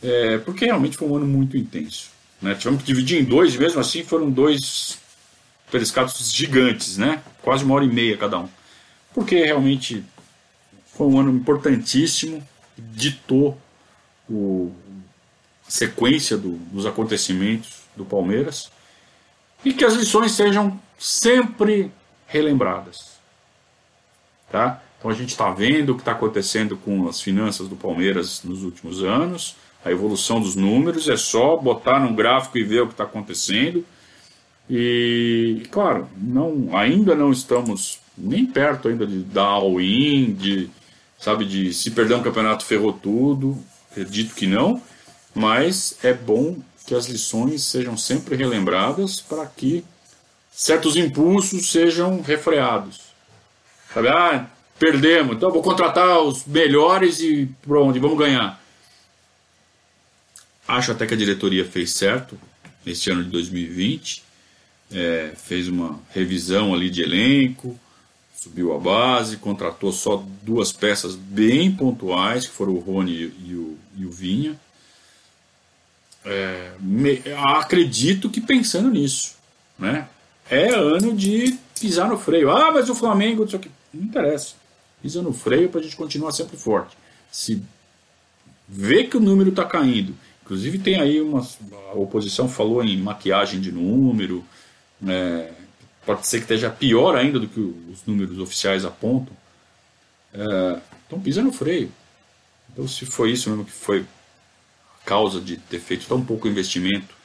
É, 0.02 0.40
porque 0.40 0.66
realmente 0.66 0.98
foi 0.98 1.08
um 1.08 1.18
ano 1.18 1.28
muito 1.28 1.56
intenso. 1.56 2.10
Né? 2.42 2.56
Tivemos 2.56 2.82
que 2.82 2.88
dividir 2.88 3.22
em 3.22 3.24
dois, 3.24 3.54
e 3.54 3.60
mesmo 3.60 3.80
assim 3.80 4.04
foram 4.04 4.32
dois 4.32 4.98
periscatos 5.72 6.34
gigantes, 6.34 6.98
né? 6.98 7.22
Quase 7.44 7.64
uma 7.64 7.76
hora 7.76 7.86
e 7.86 7.88
meia 7.88 8.18
cada 8.18 8.40
um. 8.40 8.50
Porque 9.14 9.46
realmente 9.46 10.04
foi 10.88 11.06
um 11.06 11.20
ano 11.20 11.30
importantíssimo, 11.30 12.44
ditou 12.76 13.56
o, 14.28 14.74
a 15.68 15.70
sequência 15.70 16.36
do, 16.36 16.54
dos 16.72 16.88
acontecimentos 16.88 17.84
do 17.96 18.04
Palmeiras 18.04 18.74
e 19.66 19.74
que 19.74 19.84
as 19.84 19.96
lições 19.96 20.32
sejam 20.32 20.80
sempre 20.98 21.92
relembradas. 22.28 23.16
Tá? 24.52 24.82
Então 25.00 25.10
a 25.10 25.14
gente 25.14 25.30
está 25.30 25.50
vendo 25.52 25.90
o 25.90 25.96
que 25.96 26.02
está 26.02 26.12
acontecendo 26.12 26.78
com 26.78 27.08
as 27.10 27.20
finanças 27.20 27.68
do 27.68 27.76
Palmeiras 27.76 28.44
nos 28.44 28.64
últimos 28.64 29.04
anos, 29.04 29.56
a 29.84 29.92
evolução 29.92 30.40
dos 30.40 30.56
números, 30.56 31.10
é 31.10 31.18
só 31.18 31.58
botar 31.58 32.00
num 32.00 32.16
gráfico 32.16 32.58
e 32.58 32.64
ver 32.64 32.82
o 32.82 32.88
que 32.88 32.94
está 32.94 33.04
acontecendo. 33.04 33.86
E, 34.70 35.64
claro, 35.70 36.08
não, 36.18 36.76
ainda 36.76 37.14
não 37.14 37.32
estamos 37.32 38.00
nem 38.18 38.46
perto 38.46 38.88
ainda 38.88 39.06
de 39.06 39.20
dar 39.20 39.44
all-in, 39.44 40.34
de, 40.34 40.70
sabe, 41.20 41.46
de 41.46 41.72
se 41.74 41.92
perder 41.92 42.16
um 42.16 42.24
campeonato 42.24 42.66
ferrou 42.66 42.94
tudo, 42.94 43.58
acredito 43.92 44.34
que 44.34 44.48
não, 44.48 44.82
mas 45.36 46.00
é 46.02 46.14
bom 46.14 46.58
que 46.86 46.94
as 46.94 47.08
lições 47.08 47.64
sejam 47.64 47.98
sempre 47.98 48.36
relembradas 48.36 49.20
para 49.20 49.46
que 49.46 49.84
certos 50.52 50.96
impulsos 50.96 51.70
sejam 51.70 52.22
refreados. 52.22 53.02
Sabe, 53.94 54.10
ah, 54.10 54.50
perdemos, 54.78 55.36
então 55.36 55.52
vou 55.52 55.64
contratar 55.64 56.22
os 56.22 56.46
melhores 56.46 57.20
e 57.20 57.50
pronto, 57.62 58.00
vamos 58.00 58.18
ganhar. 58.18 58.62
Acho 60.68 60.92
até 60.92 61.06
que 61.06 61.14
a 61.14 61.18
diretoria 61.18 61.66
fez 61.66 61.94
certo 61.94 62.40
neste 62.86 63.10
ano 63.10 63.24
de 63.24 63.30
2020, 63.30 64.24
é, 64.92 65.34
fez 65.36 65.68
uma 65.68 66.00
revisão 66.14 66.74
ali 66.74 66.90
de 66.90 67.02
elenco, 67.02 67.80
subiu 68.40 68.76
a 68.76 68.80
base, 68.80 69.38
contratou 69.38 69.92
só 69.92 70.24
duas 70.44 70.72
peças 70.72 71.16
bem 71.16 71.72
pontuais, 71.72 72.46
que 72.46 72.54
foram 72.54 72.74
o 72.74 72.80
Rony 72.80 73.34
e 73.44 73.56
o, 73.56 73.78
e 73.98 74.06
o 74.06 74.12
Vinha. 74.12 74.60
É, 76.26 76.72
me, 76.80 77.22
acredito 77.38 78.30
que 78.30 78.42
pensando 78.42 78.90
nisso, 78.90 79.36
né? 79.78 80.08
É 80.50 80.70
ano 80.70 81.16
de 81.16 81.58
pisar 81.80 82.08
no 82.08 82.18
freio. 82.18 82.52
Ah, 82.52 82.72
mas 82.72 82.90
o 82.90 82.96
Flamengo, 82.96 83.46
não, 83.46 83.62
não 83.94 84.04
interessa. 84.04 84.56
Pisa 85.02 85.22
no 85.22 85.34
freio 85.34 85.70
para 85.70 85.80
a 85.80 85.84
gente 85.84 85.96
continuar 85.96 86.32
sempre 86.32 86.58
forte. 86.58 86.98
Se 87.32 87.62
vê 88.68 89.04
que 89.04 89.18
o 89.18 89.20
número 89.20 89.50
está 89.50 89.66
caindo, 89.66 90.16
inclusive 90.44 90.80
tem 90.80 91.00
aí 91.00 91.22
uma 91.22 91.46
a 91.92 91.94
oposição 91.94 92.50
falou 92.50 92.84
em 92.84 92.98
maquiagem 92.98 93.60
de 93.60 93.72
número, 93.72 94.44
é, 95.08 95.52
pode 96.06 96.26
ser 96.26 96.38
que 96.38 96.44
esteja 96.44 96.70
pior 96.70 97.16
ainda 97.16 97.40
do 97.40 97.48
que 97.48 97.60
os 97.60 98.04
números 98.06 98.40
oficiais 98.40 98.86
apontam. 98.86 99.36
É, 100.34 100.80
então 101.06 101.20
pisa 101.20 101.42
no 101.42 101.52
freio. 101.52 101.92
Então 102.72 102.88
se 102.88 103.06
foi 103.06 103.32
isso 103.32 103.50
mesmo 103.50 103.66
que 103.66 103.72
foi 103.72 104.06
causa 105.06 105.40
de 105.40 105.58
ter 105.58 105.80
feito 105.80 106.08
tão 106.08 106.24
pouco 106.24 106.48
investimento 106.48 107.16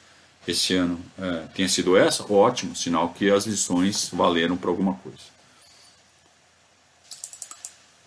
esse 0.47 0.73
ano 0.75 0.99
é, 1.19 1.43
tenha 1.53 1.69
sido 1.69 1.95
essa, 1.95 2.31
ótimo, 2.31 2.75
sinal 2.75 3.09
que 3.09 3.29
as 3.29 3.45
lições 3.45 4.09
valeram 4.11 4.57
para 4.57 4.69
alguma 4.69 4.93
coisa. 4.95 5.19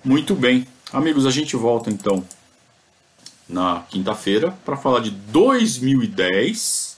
Muito 0.05 0.35
bem, 0.35 0.67
amigos, 0.93 1.27
a 1.27 1.31
gente 1.31 1.57
volta 1.57 1.91
então 1.91 2.25
na 3.49 3.85
quinta-feira 3.89 4.51
para 4.65 4.77
falar 4.77 5.01
de 5.01 5.11
2010. 5.11 6.97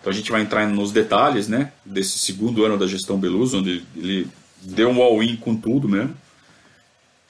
Então 0.00 0.10
a 0.10 0.14
gente 0.14 0.30
vai 0.32 0.42
entrar 0.42 0.66
nos 0.66 0.92
detalhes, 0.92 1.46
né, 1.46 1.72
desse 1.84 2.18
segundo 2.18 2.64
ano 2.64 2.78
da 2.78 2.86
gestão 2.86 3.18
Beluso, 3.18 3.58
onde 3.58 3.84
ele 3.96 4.28
deu 4.62 4.90
um 4.90 5.02
all-in 5.02 5.36
com 5.36 5.54
tudo 5.56 5.88
mesmo. 5.88 6.16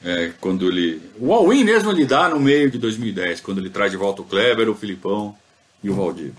É, 0.02 0.32
quando 0.40 0.66
ele. 0.66 1.02
O 1.18 1.32
all-in 1.32 1.62
mesmo 1.62 1.90
ele 1.90 2.06
dá 2.06 2.28
no 2.28 2.40
meio 2.40 2.70
de 2.70 2.78
2010, 2.78 3.40
quando 3.40 3.59
ele 3.59 3.68
traz 3.68 3.90
de 3.90 3.98
volta 3.98 4.22
o 4.22 4.24
Kleber, 4.24 4.68
o 4.68 4.74
Filipão 4.74 5.36
e 5.82 5.90
o 5.90 5.94
Valdir. 5.94 6.32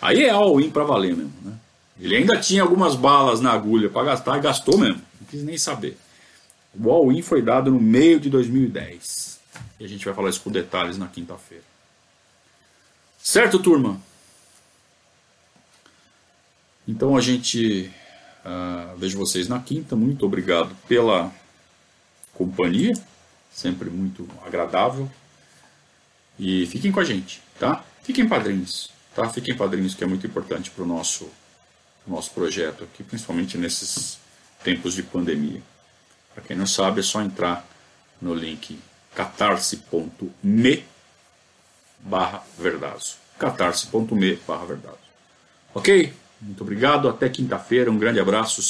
Aí 0.00 0.24
é 0.24 0.30
all-in 0.30 0.70
para 0.70 0.84
valer 0.84 1.16
mesmo. 1.16 1.32
Né? 1.42 1.52
Ele 2.00 2.16
ainda 2.16 2.36
tinha 2.40 2.62
algumas 2.62 2.94
balas 2.94 3.40
na 3.40 3.52
agulha 3.52 3.88
para 3.88 4.04
gastar 4.06 4.38
e 4.38 4.40
gastou 4.40 4.78
mesmo, 4.78 5.02
não 5.20 5.26
quis 5.28 5.42
nem 5.42 5.58
saber. 5.58 5.96
O 6.78 6.90
all-in 6.90 7.22
foi 7.22 7.42
dado 7.42 7.70
no 7.70 7.80
meio 7.80 8.18
de 8.18 8.30
2010. 8.30 9.40
E 9.78 9.84
a 9.84 9.88
gente 9.88 10.04
vai 10.04 10.14
falar 10.14 10.30
isso 10.30 10.40
com 10.40 10.50
detalhes 10.50 10.96
na 10.96 11.06
quinta-feira. 11.06 11.64
Certo, 13.18 13.58
turma? 13.58 14.00
Então 16.86 17.16
a 17.16 17.20
gente 17.20 17.90
uh, 18.44 18.96
vejo 18.96 19.18
vocês 19.18 19.48
na 19.48 19.60
quinta. 19.60 19.94
Muito 19.94 20.24
obrigado 20.26 20.74
pela 20.88 21.32
companhia, 22.44 22.92
sempre 23.52 23.88
muito 23.88 24.28
agradável. 24.44 25.08
E 26.38 26.66
fiquem 26.66 26.90
com 26.90 26.98
a 26.98 27.04
gente, 27.04 27.40
tá? 27.58 27.84
Fiquem 28.02 28.28
padrinhos, 28.28 28.90
tá? 29.14 29.28
Fiquem 29.28 29.56
padrinhos 29.56 29.94
que 29.94 30.02
é 30.02 30.06
muito 30.06 30.26
importante 30.26 30.70
para 30.70 30.82
o 30.82 30.86
nosso, 30.86 31.30
nosso 32.06 32.32
projeto 32.32 32.84
aqui, 32.84 33.04
principalmente 33.04 33.56
nesses 33.56 34.18
tempos 34.64 34.94
de 34.94 35.02
pandemia. 35.02 35.62
Para 36.34 36.42
quem 36.42 36.56
não 36.56 36.66
sabe, 36.66 37.00
é 37.00 37.02
só 37.02 37.20
entrar 37.22 37.66
no 38.20 38.34
link 38.34 38.78
catarse.me 39.14 40.84
barra 42.00 42.42
verdazo. 42.58 43.16
catarse.me 43.38 44.36
barra 44.48 44.64
verdazo. 44.64 44.98
Ok? 45.74 46.12
Muito 46.40 46.62
obrigado, 46.62 47.08
até 47.08 47.28
quinta-feira, 47.28 47.90
um 47.90 47.98
grande 47.98 48.18
abraço. 48.18 48.62